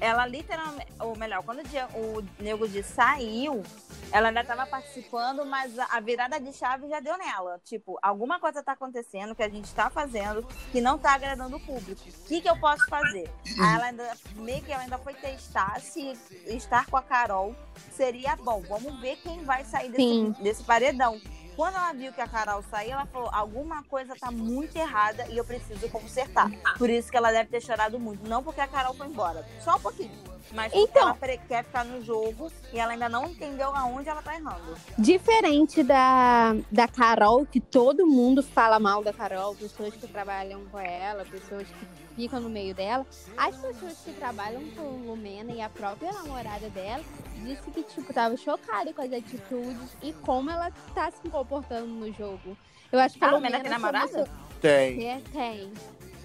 ela 0.00 0.24
literalmente, 0.24 0.92
ou 1.00 1.16
melhor, 1.16 1.42
quando 1.42 1.58
o, 1.58 2.24
Nego 2.40 2.68
Di 2.68 2.84
saiu, 2.84 3.64
ela 4.12 4.28
ainda 4.28 4.42
estava 4.42 4.64
participando, 4.64 5.44
mas 5.44 5.76
a 5.76 5.98
virada 5.98 6.38
de 6.38 6.52
chave 6.52 6.88
já 6.88 7.00
deu 7.00 7.18
nela. 7.18 7.60
Tipo, 7.64 7.98
alguma 8.00 8.38
coisa 8.38 8.60
está 8.60 8.72
acontecendo 8.72 9.34
que 9.34 9.42
a 9.42 9.48
gente 9.48 9.64
está 9.64 9.90
fazendo 9.90 10.46
que 10.70 10.80
não 10.80 10.94
está 10.96 11.14
agradando 11.14 11.56
o 11.56 11.60
público. 11.60 12.00
O 12.00 12.28
que, 12.28 12.40
que 12.40 12.48
eu 12.48 12.58
posso 12.60 12.86
fazer? 12.88 13.28
Aí 13.60 13.74
ela 13.74 13.84
ainda, 13.86 14.16
meio 14.36 14.62
que 14.62 14.70
ela 14.70 14.84
ainda 14.84 14.98
foi 14.98 15.14
testar 15.14 15.80
se 15.80 16.16
estar 16.46 16.86
com 16.86 16.96
a 16.96 17.02
Carol 17.02 17.56
seria 17.90 18.36
bom. 18.36 18.62
Vamos 18.68 19.00
ver 19.00 19.16
quem 19.16 19.42
vai 19.42 19.64
sair 19.64 19.92
Sim. 19.96 20.30
desse, 20.30 20.42
desse 20.42 20.64
paredão. 20.64 21.20
Quando 21.58 21.74
ela 21.74 21.92
viu 21.92 22.12
que 22.12 22.20
a 22.20 22.28
Carol 22.28 22.62
saiu, 22.70 22.92
ela 22.92 23.04
falou: 23.06 23.28
alguma 23.32 23.82
coisa 23.82 24.14
tá 24.14 24.30
muito 24.30 24.76
errada 24.76 25.26
e 25.26 25.36
eu 25.36 25.44
preciso 25.44 25.88
consertar. 25.88 26.48
Por 26.78 26.88
isso 26.88 27.10
que 27.10 27.16
ela 27.16 27.32
deve 27.32 27.50
ter 27.50 27.60
chorado 27.60 27.98
muito. 27.98 28.28
Não 28.28 28.44
porque 28.44 28.60
a 28.60 28.68
Carol 28.68 28.94
foi 28.94 29.08
embora, 29.08 29.44
só 29.64 29.74
um 29.74 29.80
pouquinho. 29.80 30.12
Mas 30.52 30.72
porque 30.72 30.88
Então. 30.88 31.08
ela 31.08 31.36
quer 31.48 31.64
ficar 31.64 31.84
no 31.84 32.00
jogo 32.04 32.50
e 32.72 32.78
ela 32.78 32.92
ainda 32.92 33.08
não 33.08 33.26
entendeu 33.26 33.74
aonde 33.74 34.08
ela 34.08 34.22
tá 34.22 34.36
errando. 34.36 34.76
Diferente 34.96 35.82
da, 35.82 36.54
da 36.70 36.86
Carol, 36.86 37.44
que 37.44 37.60
todo 37.60 38.06
mundo 38.06 38.40
fala 38.40 38.78
mal 38.78 39.02
da 39.02 39.12
Carol, 39.12 39.56
pessoas 39.56 39.94
que 39.94 40.06
trabalham 40.06 40.64
com 40.66 40.78
ela, 40.78 41.24
pessoas 41.24 41.66
que 41.66 42.14
ficam 42.14 42.38
no 42.40 42.48
meio 42.48 42.72
dela, 42.72 43.04
as 43.36 43.56
pessoas 43.56 43.98
que 44.04 44.12
trabalham 44.12 44.62
com 44.76 44.82
Lumena 44.82 45.52
e 45.52 45.60
a 45.60 45.68
própria 45.68 46.12
namorada 46.12 46.70
dela 46.70 47.02
disse 47.38 47.70
que, 47.70 47.82
tipo, 47.82 48.12
tava 48.12 48.36
chocada 48.36 48.92
com 48.92 49.02
as 49.02 49.12
atitudes 49.12 49.96
e 50.02 50.12
como 50.12 50.50
ela 50.50 50.70
tá 50.94 51.10
se 51.10 51.28
comportando 51.28 51.86
no 51.86 52.12
jogo. 52.12 52.56
Eu 52.90 52.98
acho 53.00 53.18
que 53.18 53.24
A 53.24 53.28
a 53.28 53.30
Lumena 53.32 53.58
Lumena 53.58 53.62
tem 53.64 53.72
namorada? 53.72 54.08
se 54.08 54.18
emo- 54.18 54.28
Tem. 54.60 55.08
É, 55.08 55.20
tem. 55.32 55.72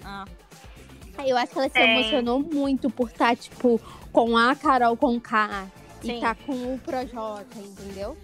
Ah, 0.04 0.24
Eu 1.26 1.36
acho 1.36 1.52
que 1.52 1.58
ela 1.58 1.68
se 1.68 1.74
Tem. 1.74 2.00
emocionou 2.00 2.40
muito 2.40 2.90
por 2.90 3.08
estar, 3.08 3.36
tipo, 3.36 3.80
com 4.12 4.36
a 4.36 4.54
Carol 4.56 4.96
com 4.96 5.20
K 5.20 5.68
Sim. 6.02 6.18
e 6.18 6.20
tá 6.20 6.34
com 6.34 6.74
o 6.74 6.78
Projota, 6.80 7.56
entendeu? 7.58 8.16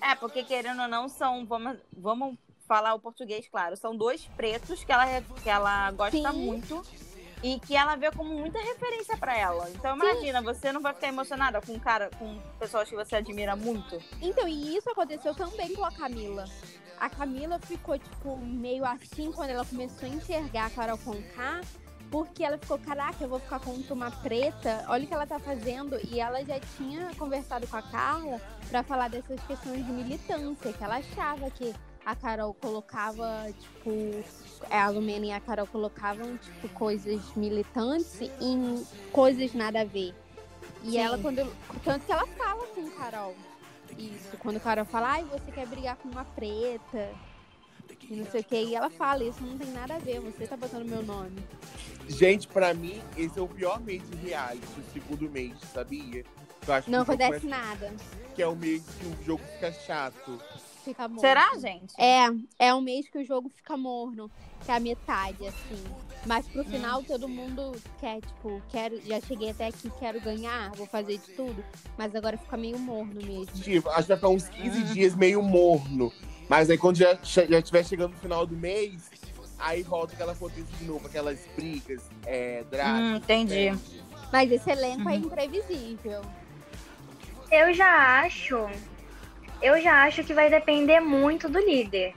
É, 0.00 0.14
porque 0.14 0.44
querendo 0.44 0.82
ou 0.82 0.88
não, 0.88 1.08
são. 1.08 1.44
Vamos, 1.44 1.76
vamos 1.96 2.36
falar 2.68 2.94
o 2.94 3.00
português, 3.00 3.48
claro. 3.48 3.76
São 3.76 3.96
dois 3.96 4.24
pretos 4.36 4.84
que 4.84 4.92
ela, 4.92 5.06
que 5.42 5.50
ela 5.50 5.90
gosta 5.90 6.16
Sim. 6.32 6.44
muito 6.46 6.82
e 7.42 7.58
que 7.60 7.76
ela 7.76 7.96
vê 7.96 8.10
como 8.10 8.34
muita 8.38 8.58
referência 8.58 9.16
pra 9.16 9.36
ela. 9.36 9.68
Então 9.70 9.96
imagina, 9.96 10.40
você 10.42 10.72
não 10.72 10.80
vai 10.80 10.94
ficar 10.94 11.08
emocionada 11.08 11.60
com 11.60 11.72
um 11.72 11.78
cara, 11.78 12.10
com 12.18 12.38
pessoas 12.58 12.88
que 12.88 12.94
você 12.94 13.16
admira 13.16 13.54
muito. 13.56 14.02
Então, 14.20 14.46
e 14.48 14.76
isso 14.76 14.90
aconteceu 14.90 15.34
também 15.34 15.74
com 15.74 15.84
a 15.84 15.92
Camila. 15.92 16.44
A 16.98 17.10
Camila 17.10 17.58
ficou, 17.58 17.98
tipo, 17.98 18.36
meio 18.38 18.84
assim 18.84 19.32
quando 19.32 19.50
ela 19.50 19.64
começou 19.64 20.08
a 20.08 20.12
enxergar 20.12 20.66
a 20.66 20.70
Carol 20.70 20.98
Conká, 20.98 21.60
porque 22.10 22.44
ela 22.44 22.56
ficou, 22.56 22.78
caraca, 22.78 23.24
eu 23.24 23.28
vou 23.28 23.40
ficar 23.40 23.58
contra 23.58 23.92
uma 23.92 24.10
preta, 24.10 24.84
olha 24.88 25.04
o 25.04 25.06
que 25.06 25.14
ela 25.14 25.26
tá 25.26 25.38
fazendo. 25.38 25.98
E 26.08 26.20
ela 26.20 26.44
já 26.44 26.60
tinha 26.76 27.10
conversado 27.18 27.66
com 27.66 27.76
a 27.76 27.82
Carla 27.82 28.40
pra 28.68 28.82
falar 28.82 29.08
dessas 29.08 29.40
questões 29.44 29.84
de 29.84 29.92
militância, 29.92 30.72
que 30.72 30.84
ela 30.84 30.98
achava 30.98 31.50
que 31.50 31.74
a 32.06 32.14
Carol 32.14 32.54
colocava, 32.54 33.52
tipo, 33.58 33.90
a 34.70 34.88
Lumena 34.88 35.26
e 35.26 35.32
a 35.32 35.40
Carol 35.40 35.66
colocavam, 35.66 36.36
tipo, 36.36 36.68
coisas 36.70 37.20
militantes 37.36 38.20
em 38.40 38.84
coisas 39.12 39.52
nada 39.54 39.80
a 39.80 39.84
ver. 39.84 40.14
E 40.82 40.90
Sim. 40.92 40.98
ela, 40.98 41.18
quando. 41.18 41.50
Tanto 41.82 42.04
que 42.06 42.12
ela 42.12 42.26
fala 42.26 42.66
com 42.68 42.90
Carol. 42.90 43.34
Isso, 43.98 44.36
quando 44.38 44.58
Carol 44.60 44.84
fala, 44.84 45.12
ai, 45.12 45.24
você 45.24 45.50
quer 45.52 45.66
brigar 45.66 45.96
com 45.96 46.08
uma 46.08 46.24
preta. 46.24 47.10
E 48.08 48.16
não 48.16 48.26
sei 48.26 48.40
o 48.40 48.44
que. 48.44 48.56
E 48.56 48.74
ela 48.74 48.90
fala, 48.90 49.24
isso 49.24 49.42
não 49.42 49.56
tem 49.56 49.68
nada 49.72 49.94
a 49.94 49.98
ver, 49.98 50.20
você 50.20 50.46
tá 50.46 50.56
botando 50.56 50.84
meu 50.84 51.02
nome. 51.02 51.36
Gente, 52.08 52.46
pra 52.48 52.74
mim, 52.74 53.00
esse 53.16 53.38
é 53.38 53.42
o 53.42 53.48
pior 53.48 53.80
mês 53.80 54.02
de 54.10 54.16
reality, 54.28 54.66
o 54.78 54.92
segundo 54.92 55.30
mês, 55.30 55.54
sabia? 55.72 56.24
Não 56.86 57.00
jogo 57.00 57.12
acontece 57.12 57.46
nada. 57.46 57.86
é- 57.86 58.34
Que 58.34 58.42
é 58.42 58.46
o 58.48 58.56
mês 58.56 58.82
que 58.98 59.06
o 59.06 59.24
jogo 59.24 59.42
fica 59.54 59.72
chato. 59.72 60.38
Fica 60.84 61.08
morno. 61.08 61.20
Será, 61.20 61.48
gente? 61.58 61.94
É, 61.98 62.26
é 62.58 62.74
um 62.74 62.80
mês 62.80 63.08
que 63.08 63.18
o 63.18 63.24
jogo 63.24 63.48
fica 63.48 63.76
morno, 63.76 64.30
que 64.64 64.70
é 64.70 64.76
a 64.76 64.80
metade, 64.80 65.46
assim. 65.46 65.82
Mas 66.26 66.46
pro 66.48 66.64
final 66.64 67.02
todo 67.02 67.28
mundo 67.28 67.72
quer, 68.00 68.20
tipo, 68.20 68.62
quero, 68.70 69.00
já 69.06 69.20
cheguei 69.20 69.50
até 69.50 69.66
aqui, 69.66 69.90
quero 69.98 70.20
ganhar, 70.20 70.70
vou 70.72 70.86
fazer 70.86 71.18
de 71.18 71.28
tudo. 71.30 71.64
Mas 71.98 72.14
agora 72.14 72.36
fica 72.38 72.56
meio 72.56 72.78
morno 72.78 73.14
mesmo. 73.22 73.46
Tipo, 73.46 73.88
acho 73.90 74.02
que 74.02 74.08
vai 74.08 74.16
ficar 74.16 74.28
uns 74.28 74.48
15 74.48 74.82
dias 74.94 75.14
meio 75.14 75.42
morno. 75.42 76.12
Mas 76.48 76.68
aí 76.70 76.76
quando 76.78 76.96
já, 76.96 77.18
já 77.22 77.58
estiver 77.58 77.84
chegando 77.84 78.12
no 78.12 78.18
final 78.18 78.46
do 78.46 78.56
mês, 78.56 79.10
aí 79.58 79.82
volta 79.82 80.14
aquela 80.14 80.34
potência 80.34 80.76
de 80.78 80.84
novo, 80.84 81.06
aquelas 81.06 81.40
brigas, 81.56 82.02
é, 82.26 82.62
drag. 82.70 83.02
Hum, 83.02 83.16
entendi. 83.16 83.68
é, 83.68 83.78
Mas 84.32 84.50
esse 84.50 84.70
elenco 84.70 85.02
Uhum. 85.02 85.10
é 85.10 85.16
imprevisível. 85.16 86.22
Eu 87.50 87.72
já 87.72 88.20
acho. 88.22 88.56
Eu 89.64 89.80
já 89.80 90.04
acho 90.04 90.22
que 90.22 90.34
vai 90.34 90.50
depender 90.50 91.00
muito 91.00 91.48
do 91.48 91.58
líder. 91.58 92.14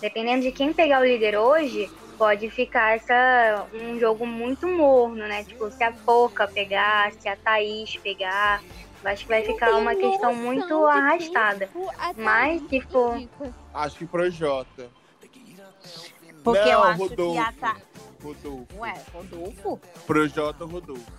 Dependendo 0.00 0.42
de 0.42 0.52
quem 0.52 0.72
pegar 0.72 1.00
o 1.00 1.04
líder 1.04 1.36
hoje, 1.36 1.90
pode 2.16 2.48
ficar 2.48 2.94
essa, 2.94 3.66
um 3.74 3.98
jogo 3.98 4.24
muito 4.24 4.68
morno, 4.68 5.26
né? 5.26 5.42
Tipo, 5.42 5.68
se 5.68 5.82
a 5.82 5.90
Poca 5.90 6.46
pegar, 6.46 7.10
se 7.14 7.28
a 7.28 7.34
Thaís 7.34 7.96
pegar. 7.96 8.62
Eu 9.02 9.10
acho 9.10 9.24
que 9.24 9.28
vai 9.28 9.42
ficar 9.42 9.74
uma 9.74 9.96
questão 9.96 10.32
muito 10.32 10.86
arrastada. 10.86 11.66
tipo, 11.66 11.90
a 11.98 12.12
Mas, 12.16 12.60
Thaís 12.60 12.70
tipo, 12.70 13.14
indica. 13.16 13.54
Acho 13.74 13.96
que 13.96 14.06
Projota. 14.06 14.88
Porque 16.44 16.60
Não, 16.60 16.70
eu 16.70 16.84
acho 16.84 17.02
Rodolfo. 17.02 17.32
que 17.32 17.38
a 17.38 17.52
Tha... 17.52 17.76
Rodolfo. 18.22 18.78
Ué, 18.78 18.94
Rodolfo? 19.12 19.80
Projota 20.06 20.64
Rodolfo. 20.64 21.12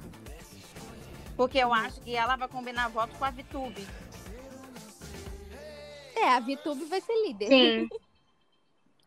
Porque 1.36 1.57
eu 1.59 1.74
acho 1.74 1.99
que 1.99 2.15
ela 2.15 2.38
vai 2.38 2.47
combinar 2.47 2.88
voto 2.88 3.13
com 3.20 3.26
a 3.26 3.32
Vitube. 3.32 3.86
É, 6.18 6.30
a 6.30 6.39
Vitube 6.39 6.86
vai 6.86 7.01
ser 7.01 7.13
líder. 7.28 7.47
Sim. 7.47 7.89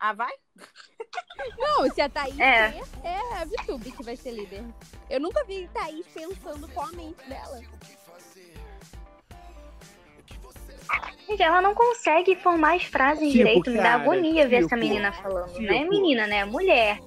Ah, 0.03 0.13
vai? 0.13 0.33
Não, 1.59 1.87
se 1.93 2.01
a 2.01 2.09
Thaís 2.09 2.39
É. 2.39 2.73
é 3.03 3.39
a 3.39 3.45
Vitube 3.45 3.91
que 3.91 4.01
vai 4.01 4.15
ser 4.15 4.31
líder. 4.31 4.63
Eu 5.07 5.19
nunca 5.19 5.43
vi 5.43 5.69
Thaís 5.71 6.07
pensando 6.07 6.67
com 6.69 6.81
a 6.81 6.91
mente 6.93 7.23
dela. 7.29 7.61
Gente, 11.27 11.43
ela 11.43 11.61
não 11.61 11.75
consegue 11.75 12.35
formar 12.35 12.77
as 12.77 12.83
frases 12.85 13.31
Tipo, 13.31 13.37
direito, 13.37 13.69
me 13.69 13.77
dá 13.77 13.93
agonia 13.93 14.47
ver 14.47 14.55
essa 14.55 14.69
tipo, 14.69 14.79
menina 14.81 15.11
falando. 15.11 15.53
Não 15.59 15.69
é 15.69 15.79
tipo. 15.81 15.89
menina, 15.91 16.25
né? 16.25 16.37
É 16.37 16.45
mulher. 16.45 16.99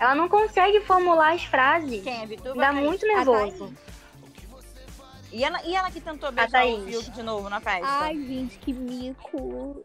Ela 0.00 0.14
não 0.14 0.26
consegue 0.26 0.80
formular 0.80 1.34
as 1.34 1.44
frases. 1.44 2.02
Quem 2.02 2.22
é? 2.22 2.54
Dá 2.54 2.72
muito 2.72 3.06
nervoso. 3.06 3.74
E 5.30 5.44
ela, 5.44 5.60
e 5.64 5.74
ela 5.74 5.90
que 5.90 6.00
tentou 6.00 6.32
beijar 6.32 6.66
o. 6.66 6.86
Fiuk 6.86 7.10
de 7.10 7.22
novo 7.22 7.48
na 7.50 7.60
festa? 7.60 7.86
Ai, 7.86 8.14
gente, 8.14 8.58
que 8.58 8.72
mico. 8.72 9.84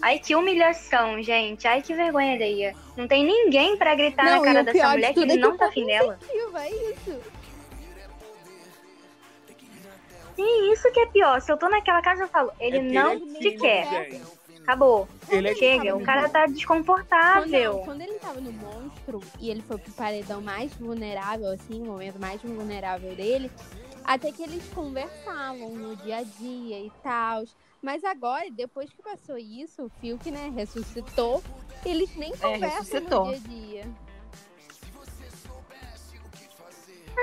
Ai, 0.00 0.18
que 0.18 0.34
humilhação, 0.34 1.22
gente. 1.22 1.66
Ai, 1.68 1.80
que 1.80 1.94
vergonha 1.94 2.34
alheia. 2.34 2.74
Não 2.96 3.06
tem 3.06 3.24
ninguém 3.24 3.76
pra 3.76 3.94
gritar 3.94 4.24
Não, 4.24 4.32
na 4.32 4.38
e 4.38 4.42
cara 4.42 4.64
dessa 4.64 4.88
mulher 4.90 5.14
que 5.14 5.20
ele 5.20 5.32
é 5.32 5.34
que 5.36 5.40
não 5.40 5.50
tá 5.52 5.58
povo 5.58 5.70
afim 5.70 5.86
dela. 5.86 6.18
é 6.56 6.70
isso. 6.70 7.20
Sim, 10.34 10.72
isso 10.72 10.90
que 10.90 11.00
é 11.00 11.06
pior. 11.06 11.40
Se 11.40 11.52
eu 11.52 11.56
tô 11.56 11.68
naquela 11.68 12.02
casa, 12.02 12.24
eu 12.24 12.28
falo, 12.28 12.50
ele 12.58 12.78
É 12.78 12.80
não 12.82 13.12
é 13.12 13.16
te 13.18 13.50
quer. 13.52 14.10
gente. 14.10 14.22
Acabou. 14.62 15.08
Ele 15.28 15.48
é 15.48 15.54
Chega, 15.54 15.82
tímido. 15.82 15.98
o 15.98 16.04
cara 16.04 16.28
tá 16.28 16.44
Quando, 16.44 16.54
desconfortável. 16.54 17.78
quando 17.84 18.00
ele 18.00 18.14
tava 18.14 18.40
no 18.40 18.52
monstro 18.52 19.20
e 19.40 19.50
ele 19.50 19.60
foi 19.62 19.76
pro 19.78 19.92
paredão 19.92 20.40
mais 20.40 20.72
vulnerável, 20.74 21.48
assim, 21.50 21.82
o 21.82 21.86
momento 21.86 22.18
mais 22.20 22.40
vulnerável 22.40 23.14
dele, 23.16 23.50
até 24.04 24.30
que 24.30 24.42
eles 24.42 24.62
conversavam 24.74 25.70
no 25.70 25.96
dia 25.96 26.18
a 26.18 26.22
dia 26.22 26.80
e 26.80 26.92
tal. 27.02 27.44
Mas 27.82 28.04
agora, 28.04 28.48
depois 28.52 28.88
que 28.90 29.02
passou 29.02 29.36
isso, 29.36 29.84
o 29.84 29.88
Fiuk, 30.00 30.30
né, 30.30 30.52
ressuscitou, 30.54 31.42
eles 31.84 32.14
nem 32.16 32.30
conversam 32.36 32.78
ressuscitou. 32.78 33.26
no 33.26 33.36
dia 33.38 33.40
a 33.44 33.48
dia. 33.48 33.84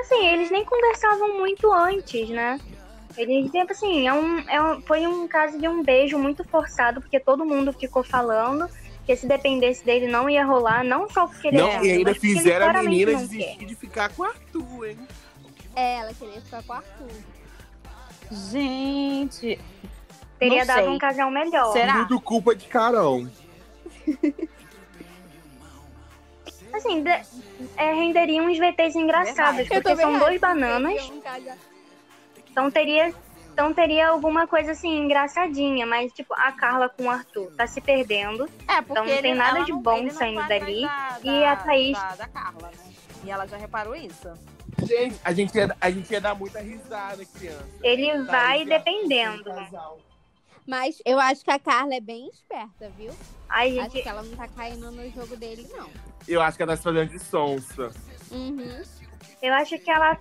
Assim, 0.02 0.28
eles 0.28 0.52
nem 0.52 0.64
conversavam 0.66 1.38
muito 1.40 1.72
antes, 1.72 2.30
né? 2.30 2.60
Eles, 3.20 3.52
tipo 3.52 3.72
assim, 3.72 4.08
é 4.08 4.14
um, 4.14 4.40
é 4.50 4.62
um- 4.62 4.82
foi 4.82 5.06
um 5.06 5.28
caso 5.28 5.60
de 5.60 5.68
um 5.68 5.84
beijo 5.84 6.18
muito 6.18 6.44
forçado, 6.46 7.02
porque 7.02 7.20
todo 7.20 7.46
mundo 7.46 7.74
ficou 7.74 8.02
falando. 8.04 8.68
Porque 9.00 9.16
se 9.16 9.28
dependesse 9.28 9.84
dele, 9.84 10.08
não 10.08 10.30
ia 10.30 10.46
rolar, 10.46 10.84
não 10.84 11.10
só 11.10 11.26
porque 11.28 11.48
ele 11.50 11.58
Não, 11.58 11.68
é 11.68 11.84
e 11.86 11.92
ainda 11.92 12.12
ele 12.12 12.20
fizeram 12.20 12.70
a 12.70 12.84
menina 12.84 13.16
desistir 13.16 13.66
de 13.66 13.76
ficar 13.76 14.10
com 14.14 14.22
o 14.22 14.26
Arthur, 14.26 14.86
hein? 14.90 15.00
É, 15.76 15.96
ela 15.98 16.14
queria 16.14 16.40
ficar 16.42 16.64
com 16.64 16.74
o 16.74 16.76
Arthur. 16.76 17.08
Gente, 18.52 19.60
Teria 20.38 20.64
dado 20.66 20.80
sei. 20.84 20.88
um 20.88 20.98
casal 21.00 21.32
melhor. 21.32 21.74
Será? 21.74 22.06
Tudo 22.06 22.22
culpa 22.22 22.56
de 22.56 22.68
Carol. 22.68 23.26
Assim, 26.72 27.02
de- 27.04 27.10
é, 27.76 27.94
renderia 27.94 28.42
uns 28.44 28.58
VTs 28.58 28.96
engraçados, 28.96 29.68
Verdade. 29.68 29.82
porque 29.84 29.96
são 29.96 30.20
dois 30.20 30.40
bananas, 30.40 31.10
Um 31.10 31.20
casal- 31.20 31.58
então 32.52 32.70
teria, 32.72 33.14
então 33.54 33.74
teria 33.74 34.10
alguma 34.10 34.48
coisa 34.48 34.72
assim, 34.72 35.04
engraçadinha, 35.04 35.86
mas 35.86 36.12
tipo, 36.14 36.34
a 36.34 36.52
Carla 36.52 36.90
com 36.90 37.04
o 37.06 37.10
Arthur 37.10 37.52
tá 37.58 37.68
se 37.68 37.80
perdendo. 37.82 38.46
é 38.68 38.82
porque 38.82 38.92
Então 38.92 39.06
não 39.06 39.22
tem 39.22 39.32
ele- 39.32 39.34
nada 39.34 39.58
ela 39.58 39.66
de 39.66 39.72
não- 39.72 39.82
bom 39.82 40.10
saindo 40.10 40.48
dali. 40.48 40.82
da- 40.82 41.20
E 41.24 41.46
a 41.46 41.56
Thaís- 41.56 41.98
Da, 41.98 42.16
da 42.16 42.28
Carla, 42.28 42.70
né? 42.72 42.94
E 43.24 43.30
ela 43.32 43.46
já 43.48 43.58
reparou 43.58 43.96
isso. 43.96 44.32
Gente, 44.86 45.20
a 45.26 45.34
gente 45.34 45.54
ia, 45.58 45.76
a 45.82 45.90
gente 45.92 46.10
ia 46.12 46.22
dar 46.22 46.36
muita 46.36 46.60
risada, 46.62 47.26
criança. 47.26 47.66
Ele 47.84 48.08
Thaís 48.12 48.26
vai 48.28 48.66
dependendo. 48.66 49.52
Mas 50.66 51.02
eu 51.06 51.20
acho 51.20 51.44
que 51.44 51.52
a 51.52 51.60
Carla 51.60 51.96
é 51.96 52.00
bem 52.00 52.30
esperta, 52.30 52.90
viu? 52.96 53.12
Ai, 53.50 53.80
Acho 53.80 53.90
gente, 53.92 54.04
que 54.04 54.10
ela 54.10 54.22
não 54.22 54.36
tá 54.38 54.48
caindo 54.48 54.92
no 54.92 55.10
jogo 55.12 55.36
dele, 55.36 55.68
não. 55.76 55.90
Eu 56.28 56.42
acho 56.42 56.56
que 56.56 56.62
ela 56.64 56.74
tá 56.74 56.78
se 56.78 56.84
fazendo 56.84 57.10
de 57.10 57.20
sonsa. 57.20 57.90
Uhum. 58.32 58.82
eu 59.42 59.54
acho 59.56 59.78
que 59.80 59.90
ela. 59.90 60.18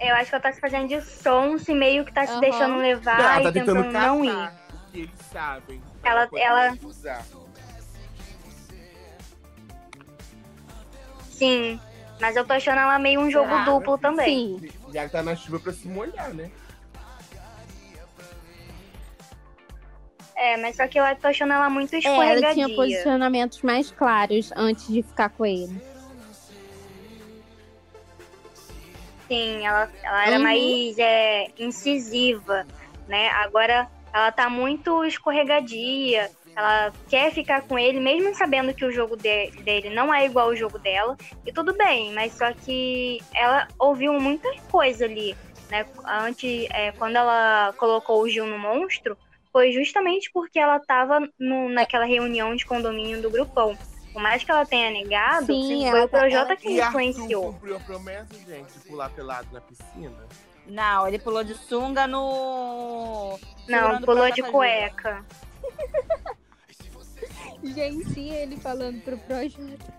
Eu 0.00 0.14
acho 0.14 0.28
que 0.30 0.34
ela 0.36 0.42
tá 0.42 0.52
se 0.52 0.60
fazendo 0.60 0.86
de 0.88 1.00
sonso 1.02 1.70
e 1.70 1.74
meio 1.74 2.04
que 2.04 2.12
tá 2.12 2.26
se 2.26 2.38
deixando 2.40 2.76
levar 2.76 3.18
ela 3.20 3.40
e 3.40 3.42
tá 3.44 3.52
tentando 3.52 3.82
tentando 3.82 3.92
não 3.92 4.24
ir. 4.24 4.50
eles 4.94 5.10
sabem. 5.32 5.82
Ela- 6.04 6.28
ela- 6.36 6.78
usar. 6.82 7.24
Sim. 11.30 11.80
Mas 12.20 12.34
eu 12.36 12.44
tô 12.44 12.52
achando 12.52 12.78
ela 12.80 12.98
meio 12.98 13.20
um 13.20 13.30
jogo 13.30 13.56
duplo 13.64 13.96
também. 13.98 14.58
Sim. 14.58 14.68
Já 14.92 15.04
que 15.06 15.12
tá 15.12 15.22
na 15.22 15.36
chuva 15.36 15.60
pra 15.60 15.72
se 15.72 15.86
molhar, 15.88 16.32
né? 16.34 16.50
É, 20.34 20.56
mas 20.56 20.76
só 20.76 20.86
que 20.86 20.98
eu 20.98 21.04
tô 21.16 21.26
achando 21.28 21.52
ela 21.52 21.68
muito 21.68 21.94
É, 21.94 21.98
ela 21.98 22.14
escorregadia. 22.24 22.64
tinha 22.64 22.76
posicionamentos 22.76 23.60
mais 23.62 23.90
claros 23.90 24.52
antes 24.56 24.86
de 24.86 25.02
ficar 25.02 25.28
com 25.30 25.44
ele. 25.44 25.80
Sim, 29.28 29.66
ela, 29.66 29.88
ela 30.02 30.26
era 30.26 30.36
Uhum. 30.36 30.42
mais 30.42 30.98
é, 30.98 31.46
incisiva, 31.58 32.66
né? 33.06 33.28
Agora 33.30 33.86
ela 34.12 34.32
tá 34.32 34.48
muito 34.48 35.04
escorregadia. 35.04 36.30
Ela 36.56 36.92
quer 37.08 37.30
ficar 37.30 37.62
com 37.62 37.78
ele, 37.78 38.00
mesmo 38.00 38.34
sabendo 38.34 38.74
que 38.74 38.84
o 38.84 38.90
jogo 38.90 39.16
de- 39.16 39.52
dele 39.62 39.90
não 39.90 40.12
é 40.12 40.24
igual 40.24 40.48
ao 40.48 40.56
jogo 40.56 40.78
dela. 40.78 41.16
E 41.46 41.52
tudo 41.52 41.76
bem, 41.76 42.12
mas 42.12 42.36
só 42.36 42.52
que 42.52 43.20
ela 43.34 43.68
ouviu 43.78 44.12
muita 44.14 44.48
coisa 44.70 45.04
ali, 45.04 45.36
né? 45.70 45.86
Antes, 46.06 46.66
é, 46.72 46.90
quando 46.92 47.14
ela 47.16 47.72
colocou 47.78 48.22
o 48.22 48.28
Gil 48.28 48.46
no 48.46 48.58
monstro, 48.58 49.16
foi 49.52 49.70
justamente 49.72 50.30
porque 50.32 50.58
ela 50.58 50.80
tava 50.80 51.20
no- 51.38 51.68
naquela 51.68 52.04
reunião 52.06 52.56
de 52.56 52.66
condomínio 52.66 53.22
do 53.22 53.30
grupão. 53.30 53.78
Por 54.18 54.22
mais 54.24 54.42
que 54.42 54.50
ela 54.50 54.66
tenha 54.66 54.90
negado, 54.90 55.46
Sim, 55.46 55.78
foi 55.78 56.00
ela 56.00 56.04
o 56.04 56.08
tá- 56.08 56.18
Projota 56.18 56.46
ela- 56.46 56.56
que 56.56 56.68
E 56.70 56.80
Arthur 56.80 57.00
influenciou. 57.02 57.52
cumpriu 57.52 57.76
a 57.76 57.80
promessa, 57.80 58.34
gente, 58.34 58.72
de 58.72 58.80
pular 58.88 59.10
pelado 59.10 59.46
na 59.52 59.60
piscina? 59.60 60.26
Não, 60.66 61.06
ele 61.06 61.20
pulou 61.20 61.44
de 61.44 61.54
sunga 61.54 62.04
no. 62.08 63.38
Não, 63.68 64.02
pulou 64.02 64.28
de 64.32 64.42
cueca. 64.42 65.24
Gente, 67.62 68.18
ele 68.20 68.56
falando 68.56 69.00
pro 69.02 69.16
Projota. 69.18 69.94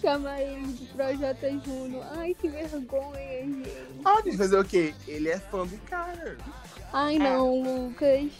Chama 0.00 0.40
ele 0.40 0.72
de 0.72 0.86
Projota 0.86 1.50
Júnior. 1.50 2.04
Ai, 2.16 2.34
que 2.34 2.48
vergonha, 2.48 3.42
gente. 3.46 3.72
Ah, 4.04 4.20
gente, 4.24 4.36
fazer 4.38 4.58
o 4.58 4.64
quê? 4.64 4.94
Ele 5.06 5.28
é 5.28 5.38
fã 5.38 5.66
do 5.66 5.76
cara. 5.86 6.38
Ai, 6.92 7.18
não, 7.18 7.62
Lucas. 7.62 8.30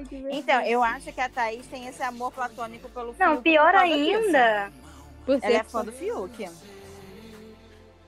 Ai, 0.00 0.04
que 0.04 0.16
vergonha. 0.16 0.38
Então, 0.38 0.60
eu 0.62 0.82
acho 0.82 1.12
que 1.12 1.20
a 1.20 1.28
Thaís 1.28 1.66
tem 1.66 1.86
esse 1.86 2.02
amor 2.02 2.32
platônico 2.32 2.88
pelo 2.88 3.12
Fiuk. 3.12 3.20
Não, 3.20 3.42
pior 3.42 3.74
ainda, 3.74 4.72
Por 5.24 5.38
Ela 5.42 5.54
é 5.54 5.58
ser 5.58 5.64
fã 5.64 5.84
do 5.84 5.92
Fiuk. 5.92 6.48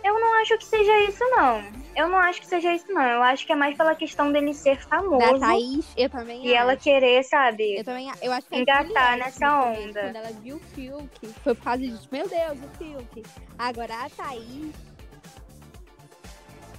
eu 0.05 0.21
não 0.21 0.41
acho 0.41 0.59
que 0.59 0.65
seja 0.65 0.99
isso, 1.09 1.23
não. 1.31 1.63
Eu 1.95 2.09
não 2.09 2.19
acho 2.19 2.41
que 2.41 2.47
seja 2.47 2.75
isso, 2.75 2.91
não. 2.91 3.03
Eu 3.03 3.23
acho 3.23 3.47
que 3.47 3.53
é 3.53 3.57
mais 3.57 3.77
pela 3.77 3.95
questão 3.95 4.33
dele 4.33 4.55
ser 4.55 4.77
da 4.79 4.83
famoso 4.83 5.41
Thaís, 5.41 5.93
eu 5.97 6.09
também 6.09 6.45
e 6.45 6.49
acho. 6.49 6.57
ela 6.57 6.77
querer, 6.77 7.23
sabe? 7.25 7.79
Eu 7.79 7.85
também, 7.85 8.11
eu 8.23 8.33
acho 8.33 8.47
que 8.49 8.55
a 8.55 8.59
Engatar 8.59 9.19
nessa 9.19 9.65
onda. 9.65 10.03
Quando 10.03 10.17
ela 10.17 10.33
viu 10.43 10.57
o 10.57 10.61
Fiuk, 10.61 11.27
foi 11.45 11.55
por 11.55 11.65
causa 11.65 11.83
disso. 11.83 12.09
Meu 12.11 12.27
Deus, 12.27 12.59
o 12.59 12.79
Fiuk. 12.79 13.23
Agora 13.59 13.95
a 13.95 14.11
Thaís, 14.11 14.73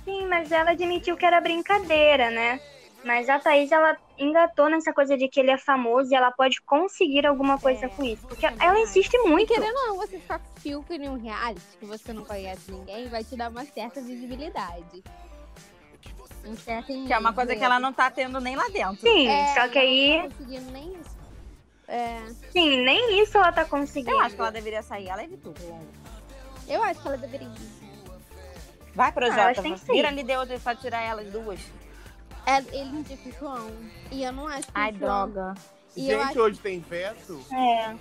Sim, 0.03 0.28
mas 0.28 0.51
ela 0.51 0.72
admitiu 0.72 1.16
que 1.16 1.26
era 1.26 1.39
brincadeira, 1.39 2.30
né? 2.30 2.59
Mas 3.04 3.28
a 3.28 3.38
Thaís, 3.39 3.72
ela 3.72 3.97
engatou 4.18 4.70
nessa 4.70 4.93
coisa 4.93 5.18
de 5.18 5.28
que 5.28 5.39
ele 5.39 5.51
é 5.51 5.58
famoso 5.58 6.12
e 6.12 6.16
ela 6.16 6.32
pode 6.32 6.62
conseguir 6.62 7.26
alguma 7.26 7.60
coisa 7.60 7.86
É, 7.86 7.89
com 7.89 8.04
isso. 8.04 8.26
Porque 8.28 8.49
também 8.49 8.68
ela 8.68 8.80
insiste 8.80 9.14
e 9.14 9.28
muito. 9.28 9.54
querendo 9.54 9.76
ou 9.76 9.88
não, 9.88 9.97
você 9.97 10.20
ficar 10.20 10.39
Fiuk 10.62 10.93
em 10.93 11.10
um 11.10 11.20
reality 11.22 11.62
que 11.80 11.86
você 11.86 12.14
não 12.14 12.24
conhece 12.24 12.72
ninguém, 12.72 13.10
vai 13.10 13.24
te 13.24 13.36
dar 13.36 13.49
uma 13.49 13.66
certa 13.66 14.01
visibilidade. 14.01 15.04
Um 16.45 16.56
certo 16.56 16.88
Que 16.88 17.14
é 17.14 17.18
uma 17.18 17.34
coisa 17.34 17.56
que 17.56 17.64
ela 17.64 17.80
não 17.80 17.93
tá 17.93 18.10
tendo 18.10 18.39
nem 18.39 18.56
lá 18.56 18.68
dentro. 18.70 18.97
Sim, 18.97 19.28
É, 19.28 19.54
só 19.54 19.68
que 19.68 19.80
aí, 19.80 20.18
Não 20.18 20.30
tá 20.30 20.36
conseguindo 20.38 20.72
nem 20.72 20.93
isso. 20.93 21.18
É, 21.88 22.26
sim, 22.51 22.84
nem 22.84 23.22
isso 23.22 23.38
ela 23.38 23.51
tá 23.51 23.66
conseguindo. 23.66 24.12
Eu 24.12 24.22
acho 24.22 24.36
que 24.36 24.41
ela 24.41 24.51
deveria 24.51 24.82
sair. 24.82 25.10
Ela 25.10 25.24
evitou. 25.24 25.54
eu 26.68 26.84
acho 26.84 27.01
que 27.01 27.08
ela 27.08 27.18
deveria 27.18 27.47
ir. 27.47 27.84
Vai, 28.95 29.12
têm 29.56 29.74
que 29.76 29.86
Vira 29.91 30.08
ir. 30.08 30.12
ali 30.12 30.24
de 30.24 30.38
outra 30.38 30.60
pra 30.60 30.76
tirar 30.76 31.01
elas 31.01 31.32
duas. 31.32 31.60
É, 32.46 32.58
ele 32.58 32.98
indica 32.98 33.30
o 33.30 33.32
João. 33.39 33.72
E 34.12 34.24
eu 34.24 34.32
não 34.34 34.48
acho 34.48 34.68
que 34.68 34.72
Ai, 34.76 34.91
o 34.91 34.98
João... 35.00 35.30
droga. 35.32 35.54
E 35.96 36.02
gente, 36.06 36.22
acho- 36.22 36.39
hoje 36.41 36.60
tem 36.60 36.80
veto? 36.80 37.39
É, 37.54 37.96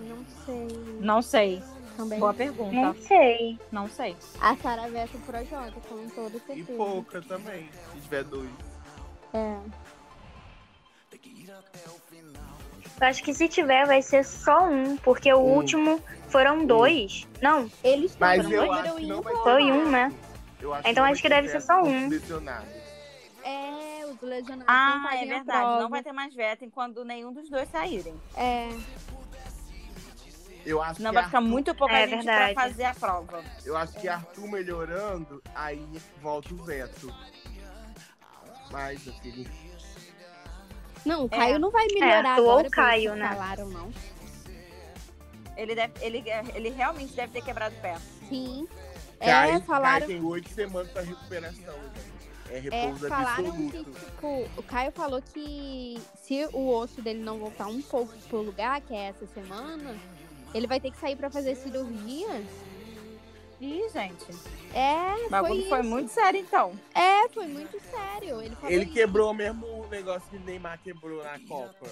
Não 0.00 0.24
sei. 0.44 0.68
Não 1.00 1.22
sei. 1.22 1.62
Também. 1.96 2.18
Boa 2.18 2.32
pergunta. 2.32 2.72
não 2.74 2.94
sei. 2.94 3.58
Não 3.70 3.88
sei. 3.88 4.16
A 4.40 4.56
Sara 4.56 4.88
Veta 4.88 5.10
pro 5.18 5.20
Projota, 5.32 5.72
com 5.88 6.08
todo 6.08 6.36
E 6.36 6.40
certeza. 6.40 6.72
pouca 6.72 7.20
também, 7.22 7.68
se 7.92 8.00
tiver 8.00 8.24
dois. 8.24 8.48
É. 9.34 9.56
Eu 13.00 13.06
acho 13.08 13.22
que 13.22 13.34
se 13.34 13.48
tiver, 13.48 13.86
vai 13.86 14.00
ser 14.00 14.24
só 14.24 14.64
um, 14.68 14.96
porque 14.96 15.32
o 15.32 15.38
Um. 15.38 15.54
último 15.56 16.00
foram 16.28 16.64
dois. 16.64 17.26
Não, 17.42 17.70
Eles 17.82 18.16
Mas 18.18 18.48
eu 18.50 18.60
foram 18.60 18.72
acho 18.72 18.94
que 18.96 19.06
não 19.06 19.20
vai 19.22 19.34
Foi 19.36 19.62
um, 19.72 19.90
né? 19.90 20.12
Eu 20.62 20.72
acho 20.72 20.88
Então 20.88 21.04
não 21.04 21.12
acho 21.12 21.20
que 21.20 21.28
deve 21.28 21.48
ser 21.48 21.54
veto 21.58 21.66
só 21.66 21.82
um. 21.82 22.08
lesionados. 22.08 22.68
É, 23.44 24.06
os 24.06 24.20
lesionados 24.22 24.58
não 24.58 24.64
Ah, 24.68 25.10
é 25.16 25.26
verdade. 25.26 25.44
prova. 25.60 25.82
Não 25.82 25.90
vai 25.90 26.02
ter 26.02 26.12
mais 26.12 26.32
veto 26.34 26.64
enquanto 26.64 27.04
nenhum 27.04 27.32
dos 27.32 27.50
dois 27.50 27.68
saírem. 27.70 28.14
É, 28.36 28.68
Eu 30.64 30.80
acho 30.80 30.94
que 30.94 31.02
vai 31.02 31.24
ficar 31.24 31.38
Arthur- 31.38 31.50
muito 31.50 31.74
pouca 31.74 31.92
É 31.94 32.06
gente 32.06 32.24
verdade. 32.24 32.54
pra 32.54 32.62
fazer 32.62 32.84
a 32.84 32.94
prova. 32.94 33.42
Eu 33.64 33.76
acho 33.76 33.94
que 34.00 34.08
Arthur 34.08 34.46
melhorando, 34.46 35.42
aí 35.56 35.84
volta 36.20 36.54
o 36.54 36.56
veto. 36.58 37.12
Mas, 38.70 39.04
meu 39.04 39.14
filho, 39.14 39.50
Não, 41.04 41.24
o 41.24 41.28
Caio 41.28 41.58
não 41.58 41.70
vai 41.72 41.86
melhorar 41.92 42.30
Arthur 42.30 42.44
ou 42.44 42.50
agora, 42.52 42.70
pelo 42.70 42.86
Caio, 42.86 43.14
né? 43.16 43.28
falaram, 43.28 43.68
não. 43.70 43.92
Ele, 45.56 45.74
deve, 45.74 45.92
ele, 46.00 46.24
ele 46.54 46.70
realmente 46.70 47.12
deve 47.12 47.32
ter 47.32 47.42
quebrado 47.44 47.74
o 47.76 47.80
pé. 47.80 47.96
Sim. 48.28 48.66
Caio, 49.24 49.56
é, 49.56 49.60
falaram, 49.60 50.06
Caio 50.06 50.20
tem 50.20 50.28
oito 50.28 50.48
semanas 50.50 50.90
pra 50.90 51.02
recuperação. 51.02 51.74
É 52.50 52.56
é, 52.56 52.60
repouso 52.60 53.08
falaram 53.08 53.46
absoluto. 53.48 53.84
que, 53.84 54.00
tipo, 54.00 54.48
o 54.56 54.62
Caio 54.62 54.92
falou 54.92 55.22
que 55.22 55.98
se 56.22 56.46
o 56.52 56.68
osso 56.68 57.00
dele 57.00 57.20
não 57.20 57.38
voltar 57.38 57.66
um 57.66 57.80
pouco 57.80 58.12
pro 58.28 58.42
lugar, 58.42 58.80
que 58.82 58.94
é 58.94 59.08
essa 59.08 59.26
semana, 59.26 59.96
ele 60.54 60.66
vai 60.66 60.78
ter 60.78 60.90
que 60.90 60.98
sair 60.98 61.16
pra 61.16 61.30
fazer 61.30 61.54
cirurgia. 61.56 62.42
Ih, 63.62 63.88
gente. 63.90 64.26
É, 64.74 65.26
O 65.26 65.30
bagulho 65.30 65.60
foi, 65.60 65.68
foi, 65.68 65.82
muito 65.82 66.10
sério, 66.10 66.40
então. 66.40 66.72
É, 66.92 67.28
foi 67.28 67.46
muito 67.46 67.78
sério. 67.80 68.42
Ele 68.42 68.56
falou 68.56 68.70
Ele 68.72 68.84
isso. 68.84 68.92
quebrou 68.92 69.30
o 69.30 69.34
mesmo 69.34 69.86
negócio 69.86 70.28
que 70.28 70.36
o 70.36 70.40
Neymar 70.40 70.80
quebrou 70.82 71.22
na 71.22 71.38
Copa. 71.46 71.86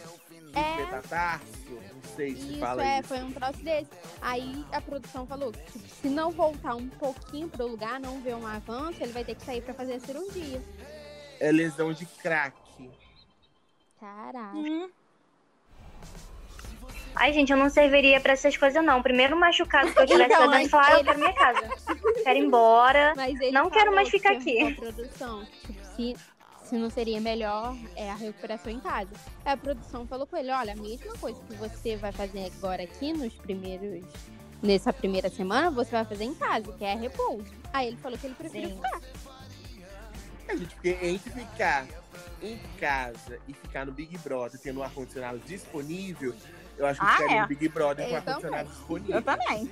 É. 0.53 1.93
Não 1.95 2.03
sei 2.17 2.35
se 2.35 2.51
Isso, 2.51 2.59
fala 2.59 2.85
é, 2.85 2.99
isso. 2.99 3.09
foi 3.09 3.19
um 3.23 3.31
troço 3.31 3.63
desse. 3.63 3.91
Aí 4.21 4.67
a 4.73 4.81
produção 4.81 5.25
falou 5.25 5.53
que 5.53 5.61
tipo, 5.73 5.89
se 5.89 6.09
não 6.09 6.33
voltar 6.33 6.75
um 6.75 6.89
pouquinho 6.89 7.49
pro 7.49 7.69
lugar, 7.69 8.01
não 8.01 8.21
ver 8.21 8.35
um 8.35 8.45
avanço, 8.45 9.01
ele 9.01 9.13
vai 9.13 9.25
ter 9.25 9.37
que 9.37 9.45
sair 9.45 9.63
pra 9.63 9.73
fazer 9.73 9.95
a 9.95 10.01
cirurgia. 10.01 10.61
É 11.39 11.53
lesão 11.53 11.93
de 11.93 12.05
crack. 12.05 12.57
Caralho. 14.01 14.59
Hum. 14.59 14.91
Ai, 17.15 17.33
gente, 17.33 17.51
eu 17.53 17.57
não 17.59 17.69
serviria 17.69 18.21
pra 18.21 18.33
essas 18.33 18.57
coisas, 18.57 18.83
não. 18.85 19.03
Primeiro 19.03 19.37
machucado 19.39 19.93
que 19.93 19.99
eu 19.99 20.07
tivesse 20.07 20.33
Então, 20.33 20.51
dentro, 20.51 20.69
falar, 20.71 20.87
ah, 20.87 20.93
eu 20.93 20.99
ele- 20.99 21.05
quero 21.07 21.19
minha 21.19 21.33
casa. 21.35 21.69
Quero 22.25 22.39
ir 22.39 22.43
embora. 22.43 23.13
Mas 23.17 23.41
ele 23.41 23.53
Não 23.53 23.69
quero 23.71 23.95
mais 23.95 24.09
ficar 24.09 24.37
que 24.37 24.63
aqui. 24.63 24.75
Produção, 24.75 25.45
tipo, 25.45 25.85
se, 25.97 26.17
se 26.65 26.77
não 26.77 26.89
seria 26.89 27.21
melhor 27.21 27.77
é, 27.97 28.11
a 28.11 28.15
recuperação 28.15 28.73
em 28.73 28.81
casa. 28.81 29.11
Aí 29.45 29.53
a 29.53 29.57
produção 29.57 30.07
falou 30.07 30.27
com 30.27 30.37
ele, 30.37 30.51
olha, 30.51 30.73
a 30.73 30.77
mesma 30.77 31.15
coisa 31.19 31.39
que 31.45 31.55
você 31.55 31.97
vai 31.97 32.13
fazer 32.13 32.51
agora 32.57 32.83
aqui 32.85 33.13
nos 33.13 33.35
primeiros. 33.35 34.05
Nessa 34.63 34.93
primeira 34.93 35.31
semana, 35.31 35.71
você 35.71 35.91
vai 35.91 36.05
fazer 36.05 36.25
em 36.25 36.35
casa, 36.35 36.71
que 36.73 36.85
é 36.85 36.95
repouso. 36.95 37.47
Aí 37.73 37.89
ele 37.89 37.97
falou 37.97 38.19
que 38.19 38.27
ele 38.27 38.35
prefere 38.35 38.69
ficar. 38.75 39.01
A 40.49 40.57
gente, 40.57 40.75
porque 40.75 40.99
entre 41.03 41.31
ficar 41.31 41.87
em 42.43 42.59
casa 42.79 43.39
e 43.49 43.55
ficar 43.55 43.87
no 43.87 43.93
Big 43.93 44.17
Brother 44.19 44.61
tendo 44.61 44.81
um 44.81 44.83
ar-condicionado 44.83 45.39
disponível, 45.41 46.35
eu 46.79 46.87
acho 46.87 47.01
que 47.01 47.07
Ah, 47.07 47.17
ficaria 47.17 47.43
é. 47.43 47.47
Big 47.47 47.69
Brother 47.69 48.05
com 48.07 48.11
Eu 48.13 48.17
ar-condicionado 48.17 48.69
disponível. 48.69 49.15
Eu 49.17 49.23
também. 49.23 49.71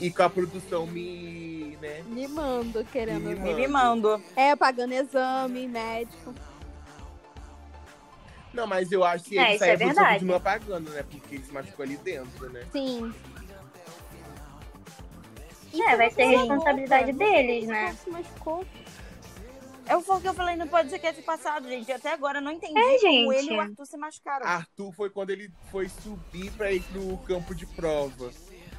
E 0.00 0.10
com 0.10 0.22
a 0.22 0.30
produção 0.30 0.86
me. 0.86 1.78
né? 1.80 2.02
Me 2.06 2.26
mando, 2.28 2.84
querendo 2.86 3.20
Me 3.28 3.34
ver. 3.34 3.54
Me 3.54 3.68
mando. 3.68 4.22
É, 4.34 4.54
pagando 4.56 4.92
exame, 4.94 5.68
médico. 5.68 6.34
Não, 8.52 8.66
mas 8.66 8.92
eu 8.92 9.02
acho 9.02 9.24
que 9.24 9.38
É, 9.38 9.50
ele 9.50 9.58
saiu 9.58 9.72
é 9.72 9.76
produção 9.78 10.06
continua 10.06 10.40
pagando, 10.40 10.90
né? 10.90 11.04
Porque 11.08 11.36
ele 11.36 11.44
se 11.44 11.52
machucou 11.52 11.84
ali 11.84 11.96
dentro, 11.96 12.50
né? 12.50 12.62
Sim. 12.72 13.12
É, 15.74 15.96
vai 15.96 16.10
ser 16.10 16.26
Sim. 16.26 16.36
responsabilidade 16.36 17.12
deles, 17.12 17.66
né? 17.66 17.94
Se 17.94 18.10
machucou. 18.10 18.64
É 19.86 19.96
o 19.96 20.02
que 20.20 20.28
eu 20.28 20.34
falei 20.34 20.56
no 20.56 20.66
podcast 20.68 21.20
passado, 21.22 21.68
gente. 21.68 21.90
Até 21.90 22.12
agora 22.12 22.38
eu 22.38 22.42
não 22.42 22.52
entendi 22.52 22.78
É, 22.78 22.82
como 22.82 22.98
gente. 23.00 23.34
ele 23.38 23.52
e 23.52 23.56
o 23.56 23.60
Arthur 23.60 23.86
se 23.86 23.96
machucaram. 23.96 24.46
Arthur 24.46 24.92
foi 24.92 25.10
quando 25.10 25.30
ele 25.30 25.50
foi 25.70 25.88
subir 25.88 26.50
pra 26.52 26.70
ir 26.72 26.82
pro 26.84 27.16
campo 27.18 27.54
de 27.54 27.66
prova. 27.66 28.30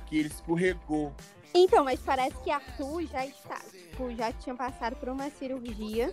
Que 0.08 0.20
ele 0.20 0.28
escorregou. 0.30 1.14
Então, 1.54 1.84
mas 1.84 2.00
parece 2.00 2.36
que 2.44 2.50
Arthur 2.50 3.04
já 3.08 3.26
está, 3.26 3.60
tipo, 3.72 4.16
já 4.16 4.32
tinha 4.32 4.56
passado 4.56 4.96
por 4.96 5.10
uma 5.10 5.30
cirurgia 5.30 6.12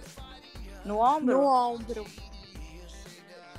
No 0.84 0.98
ombro? 0.98 1.38
no 1.38 1.46
ombro. 1.46 2.04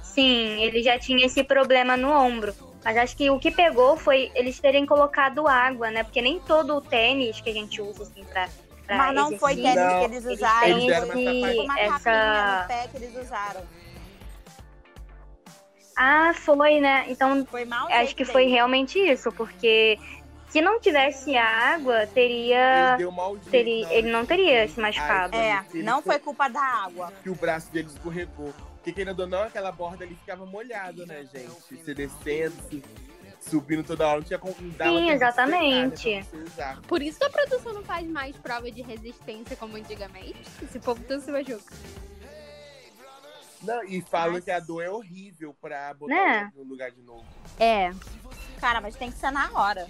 Sim, 0.04 0.62
ele 0.62 0.84
já 0.84 1.00
tinha 1.00 1.26
esse 1.26 1.44
problema 1.44 1.96
no 1.96 2.10
ombro. 2.12 2.54
Mas 2.84 2.98
acho 2.98 3.16
que 3.16 3.30
o 3.30 3.40
que 3.40 3.50
pegou 3.52 3.96
foi 3.96 4.32
eles 4.36 4.60
terem 4.60 4.86
colocado 4.86 5.48
água, 5.48 5.90
né? 5.92 6.04
Porque 6.04 6.22
nem 6.22 6.40
todo 6.40 6.76
o 6.76 6.82
tênis 6.82 7.40
que 7.40 7.50
a 7.50 7.54
gente 7.54 7.82
usa, 7.82 8.04
assim, 8.04 8.24
pra. 8.26 8.50
Mas 8.98 9.16
não 9.16 9.38
foi 9.38 9.56
tênis 9.56 9.76
Não, 9.76 10.00
que 10.00 10.06
eles 10.06 10.26
usaram. 10.26 10.68
Eles 10.68 10.86
deram 10.88 11.08
esse, 11.08 11.60
uma 11.60 11.80
essa... 11.80 12.62
no 12.62 12.68
pé 12.68 12.88
que 12.88 12.98
eles 12.98 13.24
usaram. 13.24 13.62
Ah, 15.98 16.34
foi, 16.34 16.80
né? 16.80 17.06
Então 17.10 17.46
Foi 17.46 17.66
mal 17.66 17.88
acho 17.88 17.98
jeito 17.98 18.16
que 18.16 18.26
foi 18.26 18.46
realmente 18.46 18.98
isso, 18.98 19.32
porque 19.34 20.00
se 20.50 20.62
não 20.62 20.80
tivesse 20.80 21.38
água, 21.38 22.02
Ele 22.04 22.08
teria. 22.08 22.98
jeito. 22.98 23.50
teria 23.50 23.86
hora 23.88 23.94
ele 23.96 24.12
não 24.12 24.22
de 24.22 24.28
teria 24.28 24.68
se 24.68 24.80
machucado. 24.80 25.36
É, 25.36 25.66
ele 25.74 25.84
não 25.84 26.02
foi 26.02 26.20
culpa 26.20 26.50
da 26.50 26.62
água. 26.62 27.12
que 27.24 27.30
o 27.30 27.36
braço 27.36 27.72
dele 27.72 27.88
escorregou. 27.88 28.54
Porque 28.76 28.92
querendo 28.94 29.20
ou 29.20 29.28
não, 29.28 29.44
aquela 29.44 29.72
borda 29.72 30.04
ali 30.04 30.16
ficava 30.16 30.46
molhada, 30.46 31.06
né, 31.06 31.24
gente? 31.32 31.84
Se 31.86 31.94
descendo, 31.94 32.56
se 32.68 32.84
subindo 33.42 33.84
toda 33.84 34.08
hora, 34.08 34.18
não 34.20 34.24
tinha 34.24 34.40
como 34.40 34.56
não 34.60 34.70
dava 34.70 34.92
Sim, 34.92 35.10
exatamente. 35.10 36.16
né. 36.16 36.78
Por 36.88 37.02
isso 37.02 37.18
que 37.20 37.26
a 37.26 37.30
produção 37.30 37.74
não 37.74 37.84
faz 37.84 38.08
mais 38.08 38.36
prova 38.38 38.72
de 38.72 38.82
resistência 38.82 39.56
como 39.58 39.76
antigamente. 39.76 40.40
Esse 40.62 40.80
povo 40.80 41.04
todo 41.04 41.20
se 41.22 41.32
machuca. 41.32 41.74
Não, 43.64 43.84
e 43.84 44.02
falam 44.02 44.34
Mas- 44.34 44.44
que 44.44 44.52
a 44.52 44.60
dor 44.60 44.82
é 44.84 44.90
horrível 44.90 45.56
pra 45.62 45.94
botar 45.94 46.14
Né? 46.16 46.52
no 46.56 46.64
lugar 46.64 46.90
de 46.92 47.02
novo. 47.02 47.26
É. 47.60 47.92
Cara, 48.60 48.82
mas 48.82 48.96
tem 48.96 49.12
que 49.12 49.18
ser 49.18 49.32
na 49.32 49.52
hora. 49.54 49.88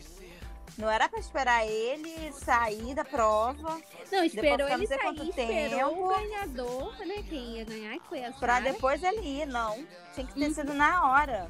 Não 0.78 0.90
era 0.90 1.08
pra 1.08 1.20
esperar 1.20 1.66
ele 1.68 2.32
sair 2.34 2.96
da 2.96 3.04
prova 3.06 3.78
Não, 4.12 4.24
esperou 4.24 4.68
ele 4.70 4.88
sair, 4.88 5.00
quanto 5.00 5.24
esperou 5.24 5.90
tempo. 5.90 6.06
o 6.06 6.08
ganhador, 6.10 6.98
né? 7.06 7.24
Quem 7.30 7.58
ia 7.58 7.66
ganhar, 7.66 7.94
que 8.00 8.08
foi 8.08 8.24
a 8.26 8.32
pra 8.32 8.60
depois 8.62 9.04
ele 9.04 9.20
ir, 9.22 9.46
não. 9.46 9.76
Tinha 10.16 10.26
que 10.26 10.34
ter 10.34 10.48
Uhum. 10.48 10.54
sido 10.54 10.74
na 10.74 11.12
hora. 11.12 11.50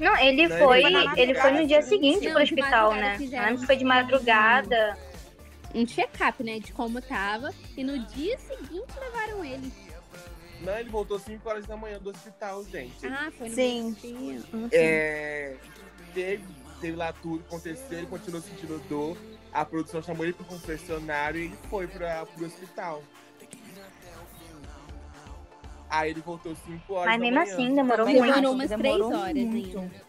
Não, 0.00 0.16
ele 0.18 0.48
Não, 0.48 0.58
foi, 0.58 0.78
ele 0.78 0.90
foi 0.90 1.04
na 1.04 1.18
ele 1.18 1.34
foi 1.34 1.50
no 1.50 1.66
dia 1.66 1.80
madrugada, 1.80 1.82
seguinte 1.82 2.24
não, 2.26 2.32
pro 2.32 2.42
hospital, 2.42 2.90
madrugada 2.90 3.10
né? 3.10 3.18
fizeram 3.18 3.42
Eu 3.42 3.46
lembro 3.46 3.60
que 3.60 3.66
foi 3.66 3.76
de 3.76 3.84
madrugada. 3.84 4.98
Um 5.74 5.86
check-up, 5.86 6.42
né? 6.42 6.58
De 6.58 6.72
como 6.72 7.00
tava. 7.02 7.52
E 7.76 7.84
no 7.84 7.98
dia 8.06 8.38
seguinte 8.38 8.92
levaram 8.98 9.44
ele. 9.44 9.72
Não, 10.60 10.76
ele 10.78 10.90
voltou 10.90 11.18
5 11.18 11.48
horas 11.48 11.66
da 11.66 11.76
manhã 11.76 11.98
do 11.98 12.10
hospital, 12.10 12.64
gente. 12.64 13.06
Ah, 13.06 13.30
foi 13.36 13.48
no 13.48 13.54
Sim. 13.54 13.96
dia. 14.00 14.40
Sim. 14.40 14.68
É, 14.72 15.56
teve, 16.14 16.44
teve 16.80 16.96
lá 16.96 17.12
tudo, 17.12 17.44
aconteceu, 17.46 17.98
ele 17.98 18.06
continuou 18.06 18.42
sentindo 18.42 18.82
dor. 18.88 19.16
A 19.52 19.64
produção 19.64 20.02
chamou 20.02 20.24
ele 20.24 20.32
pro 20.32 20.44
confessionário 20.44 21.40
e 21.40 21.44
ele 21.46 21.58
foi 21.70 21.86
pra, 21.86 22.26
pro 22.26 22.46
hospital. 22.46 23.02
Aí 25.90 26.10
ele 26.10 26.20
voltou 26.20 26.54
5 26.54 26.92
horas 26.92 27.06
Mas 27.06 27.20
mesmo 27.20 27.40
assim, 27.40 27.74
demorou 27.74 28.06
muito. 28.06 28.22
Demorou 28.22 28.52
umas 28.52 28.68
Demorou 28.68 29.08
três 29.10 29.20
horas 29.20 29.34
muito. 29.34 29.78
ainda. 29.78 30.08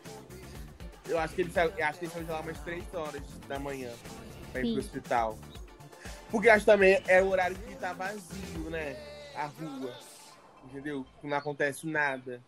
Eu 1.08 1.20
acho 1.20 1.34
que 1.36 1.42
ele 1.42 1.52
saiu, 1.52 1.72
eu 1.76 1.86
acho 1.86 2.00
que 2.00 2.06
ele 2.06 2.12
saiu 2.12 2.24
de 2.26 2.32
lá 2.32 2.40
umas 2.42 2.60
3 2.60 2.94
horas 2.94 3.22
da 3.48 3.60
manhã 3.60 3.92
pra 4.52 4.62
ir 4.62 4.66
Sim. 4.66 4.72
pro 4.74 4.82
hospital. 4.82 5.40
Porque 6.30 6.50
acho 6.50 6.66
também 6.66 7.02
é 7.08 7.22
o 7.22 7.30
horário 7.30 7.56
que 7.56 7.76
tá 7.76 7.94
vazio, 7.94 8.70
né? 8.70 8.96
A 9.36 9.46
rua. 9.46 9.94
Entendeu? 10.66 11.06
Não 11.24 11.38
acontece 11.38 11.88
nada. 11.88 12.42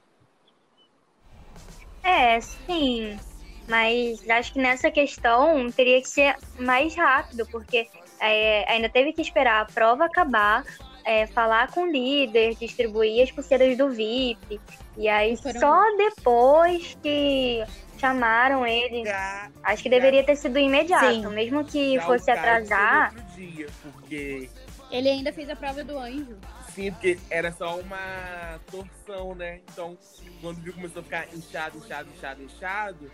É, 2.04 2.40
sim. 2.42 3.20
Mas 3.68 4.28
acho 4.30 4.54
que 4.54 4.60
nessa 4.60 4.92
questão 4.92 5.72
teria 5.72 6.02
que 6.02 6.10
ser 6.10 6.36
mais 6.60 6.96
rápido, 6.96 7.48
porque 7.48 7.88
é, 8.20 8.70
ainda 8.72 8.90
teve 8.90 9.14
que 9.14 9.22
esperar 9.22 9.62
a 9.62 9.66
prova 9.66 10.06
acabar, 10.06 10.64
é, 11.04 11.26
falar 11.28 11.72
com 11.72 11.82
o 11.84 11.92
líder, 11.92 12.56
distribuir 12.56 13.24
as 13.24 13.32
pulseiras 13.32 13.78
do 13.78 13.90
VIP. 13.90 14.60
E 14.98 15.08
aí 15.08 15.36
Foram- 15.38 15.60
só 15.60 15.98
depois 15.98 16.98
que 17.02 17.64
chamaram 17.98 18.66
ele. 18.66 19.06
Já, 19.06 19.50
Acho 19.64 19.84
que 19.84 19.90
deveria 19.90 20.24
ter 20.24 20.36
sido 20.36 20.58
imediato, 20.60 21.06
Sim. 21.14 21.28
mesmo 21.28 21.64
que 21.66 21.96
já 21.96 22.02
fosse 22.04 22.30
atrasar. 22.32 23.14
dia, 23.36 23.68
porque 23.84 24.50
Ele 24.92 25.08
ainda 25.10 25.32
fez 25.32 25.50
a 25.50 25.56
prova 25.56 25.84
do 25.86 25.98
anjo. 25.98 26.38
Sim, 26.76 26.92
porque 26.92 27.18
era 27.30 27.52
só 27.54 27.80
uma 27.80 28.60
torção, 28.70 29.34
né? 29.36 29.62
Então, 29.72 29.98
quando 30.42 30.58
viu 30.62 30.74
começou 30.74 31.00
a 31.00 31.04
ficar 31.04 31.28
inchado, 31.34 31.78
inchado, 31.78 32.10
inchado, 32.14 32.44
inchado, 32.44 33.12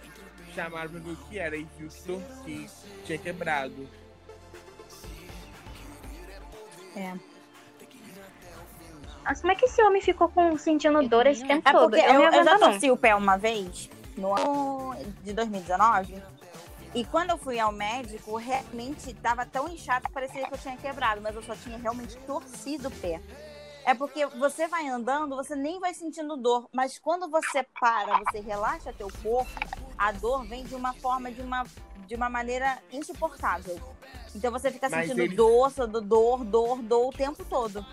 chamaram 0.56 0.90
pra 0.90 1.00
ver 1.00 1.12
o 1.12 1.16
que 1.16 1.38
era 1.38 1.56
e 1.56 1.68
viu 1.78 1.88
que, 1.88 2.04
tor- 2.04 2.22
que 2.44 2.68
tinha 3.06 3.18
quebrado. 3.20 3.88
É. 6.96 7.14
Nossa, 9.28 9.42
como 9.42 9.52
é 9.52 9.56
que 9.56 9.66
esse 9.66 9.82
homem 9.84 10.02
ficou 10.02 10.30
com, 10.30 10.58
sentindo 10.58 11.06
dor 11.08 11.28
esse 11.28 11.46
tempo 11.46 11.68
É 11.68 11.72
todo? 11.72 11.90
porque 11.92 12.06
Eu 12.06 12.22
eu, 12.22 12.32
eu 12.32 12.44
já 12.46 12.58
torci 12.58 12.90
o 12.90 12.96
pé 12.98 13.14
uma 13.14 13.38
vez, 13.38 13.90
no 14.18 14.34
ano 14.34 14.96
de 15.22 15.34
2019. 15.34 16.22
E 16.96 17.04
quando 17.06 17.32
eu 17.32 17.38
fui 17.38 17.60
ao 17.60 17.72
médico, 17.72 18.38
realmente 18.38 19.12
estava 19.12 19.46
tão 19.46 19.68
inchado 19.68 20.08
que 20.08 20.14
parecia 20.14 20.48
que 20.48 20.54
eu 20.54 20.58
tinha 20.58 20.78
quebrado, 20.78 21.20
mas 21.22 21.36
eu 21.36 21.44
só 21.44 21.54
tinha 21.56 21.78
realmente 21.78 22.16
torcido 22.26 22.88
o 22.88 22.92
pé. 22.92 23.22
É 23.86 23.94
porque 23.94 24.26
você 24.26 24.68
vai 24.68 24.88
andando, 24.88 25.36
você 25.36 25.56
nem 25.56 25.80
vai 25.80 25.94
sentindo 25.94 26.38
dor, 26.38 26.68
mas 26.74 26.98
quando 26.98 27.30
você 27.30 27.64
para, 27.80 28.18
você 28.20 28.40
relaxa 28.40 28.94
teu 28.94 29.10
corpo, 29.22 29.52
a 29.98 30.12
dor 30.14 30.46
vem 30.46 30.64
de 30.64 30.76
uma 30.76 30.94
forma, 30.94 31.30
de 31.32 31.42
uma, 31.42 31.64
de 32.08 32.16
uma 32.16 32.30
maneira 32.30 32.80
insuportável. 32.92 33.78
Então 34.36 34.52
você 34.52 34.72
fica 34.72 34.90
Mas 34.90 35.08
sentindo 35.08 35.22
ele- 35.22 35.36
dor, 35.36 35.72
dor, 35.88 36.44
dor, 36.44 36.82
dor 36.82 37.10
o 37.10 37.14
tempo 37.14 37.44
todo. 37.46 37.86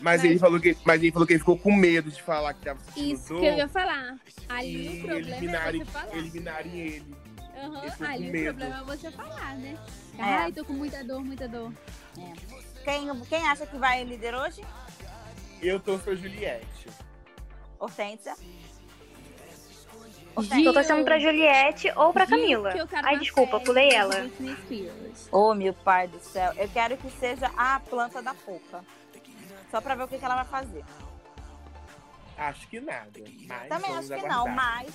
Mas, 0.00 0.22
Mas- 0.22 0.24
ele 0.30 0.38
falou 0.38 0.58
que, 0.60 0.76
mas 0.84 1.02
ele 1.02 1.12
falou 1.12 1.26
que 1.26 1.34
ele 1.34 1.40
ficou 1.40 1.58
com 1.58 1.72
medo 1.72 2.10
de 2.10 2.22
falar 2.22 2.54
que 2.54 2.62
tava 2.62 2.80
sentindo 2.80 3.14
Isso 3.14 3.34
dor 3.34 3.40
que 3.40 3.44
eu 3.46 3.54
ia 3.56 3.68
falar. 3.68 4.16
Ali 4.48 4.86
e 4.86 5.00
o 5.02 5.06
problema 5.06 5.14
é 5.14 5.36
eliminarem, 5.38 5.84
você 5.84 5.90
falar. 5.90 6.16
eliminarem 6.16 6.80
ele. 6.80 7.16
Com 7.98 8.04
Ali 8.04 8.28
o 8.28 8.32
medo. 8.32 8.58
problema 8.58 8.80
é 8.80 8.84
você 8.96 9.10
falar, 9.10 9.54
né? 9.56 9.78
É. 10.18 10.22
Ai, 10.22 10.52
tô 10.52 10.64
com 10.64 10.72
muita 10.72 11.04
dor, 11.04 11.22
muita 11.22 11.46
dor. 11.46 11.72
Quem, 12.84 13.20
quem 13.28 13.46
acha 13.46 13.66
que 13.66 13.76
vai 13.76 14.02
líder 14.04 14.34
hoje? 14.34 14.62
Eu 15.60 15.78
torço 15.78 16.04
pra 16.04 16.14
Juliette. 16.14 16.88
Hortência. 17.78 18.34
Tô 20.34 20.72
torcendo 20.72 21.04
pra 21.04 21.18
Juliette 21.18 21.92
ou 21.96 22.12
pra 22.14 22.24
Gil, 22.24 22.38
Camila. 22.38 22.70
eu 22.76 22.88
Ai, 23.02 23.18
desculpa, 23.18 23.52
série 23.52 23.64
pulei 23.66 23.90
ela. 23.90 24.30
Ô, 25.30 25.54
meu 25.54 25.74
pai 25.74 26.08
do 26.08 26.18
céu. 26.20 26.52
Eu 26.56 26.68
quero 26.68 26.96
que 26.96 27.10
seja 27.18 27.50
a 27.56 27.78
planta 27.80 28.22
da 28.22 28.32
Poca. 28.32 28.82
Só 29.70 29.80
pra 29.80 29.94
ver 29.94 30.04
o 30.04 30.08
que, 30.08 30.18
que 30.18 30.24
ela 30.24 30.36
vai 30.36 30.44
fazer. 30.44 30.84
Acho 32.36 32.66
que 32.68 32.80
nada. 32.80 33.10
Mas 33.46 33.68
Também 33.68 33.94
acho 33.96 34.08
que 34.08 34.22
não, 34.26 34.46
aguardar. 34.48 34.54
mas 34.54 34.94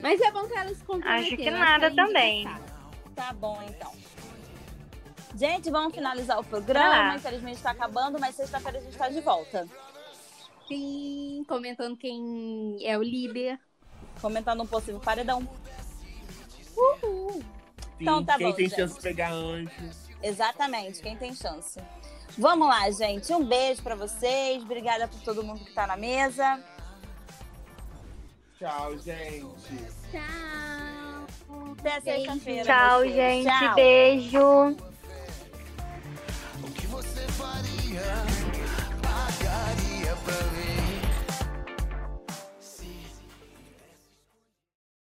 Mas 0.00 0.20
é 0.20 0.30
bom 0.30 0.46
que 0.46 0.54
elas 0.56 0.76
se 0.78 0.84
comprometeram. 0.84 1.26
Acho 1.26 1.36
que 1.36 1.48
elas 1.48 1.60
nada 1.60 1.90
também. 1.94 2.44
disputar. 2.46 3.14
tá 3.14 3.32
bom 3.32 3.60
então. 3.68 3.92
Gente, 5.36 5.70
vamos 5.70 5.94
finalizar 5.94 6.38
o 6.38 6.44
programa. 6.44 6.88
Lá. 7.08 7.16
Infelizmente 7.16 7.60
tá 7.62 7.70
acabando, 7.72 8.18
mas 8.18 8.34
sexta-feira 8.34 8.78
a 8.78 8.82
gente 8.82 8.96
tá 8.96 9.08
de 9.08 9.20
volta. 9.20 9.66
Sim, 10.68 11.44
comentando 11.48 11.96
quem 11.96 12.78
é 12.84 12.96
o 12.96 13.02
líder. 13.02 13.58
Comentando 14.20 14.62
um 14.62 14.66
possível 14.66 15.00
paredão. 15.00 15.46
Uhul. 16.76 17.32
Sim, 17.32 17.44
Então 18.00 18.24
tá 18.24 18.36
quem 18.38 18.48
bom, 18.48 18.52
tem 18.54 18.68
gente. 18.68 18.76
chance 18.78 18.94
de 18.94 19.00
pegar 19.00 19.30
anjo. 19.32 19.70
Exatamente, 20.22 21.00
quem 21.02 21.16
tem 21.16 21.34
chance. 21.34 21.80
Vamos 22.38 22.68
lá, 22.68 22.90
gente. 22.90 23.32
Um 23.32 23.44
beijo 23.44 23.82
para 23.82 23.94
vocês. 23.94 24.62
Obrigada 24.62 25.08
por 25.08 25.20
todo 25.20 25.42
mundo 25.42 25.60
que 25.60 25.68
está 25.68 25.86
na 25.86 25.96
mesa. 25.96 26.60
Tchau, 28.58 28.96
gente. 28.98 29.46
Tchau. 30.10 31.74
Até 31.78 32.00
sexta-feira. 32.00 32.64
Tchau, 32.64 32.98
vocês. 33.00 33.14
gente. 33.14 33.46
Tchau. 33.46 33.74
Beijo. 33.74 34.76
O 36.62 36.70
que 36.74 36.86
você 36.86 37.20
faria? 37.28 38.02
Pagaria 39.02 40.16
pra 40.24 40.42
mim. 40.52 40.59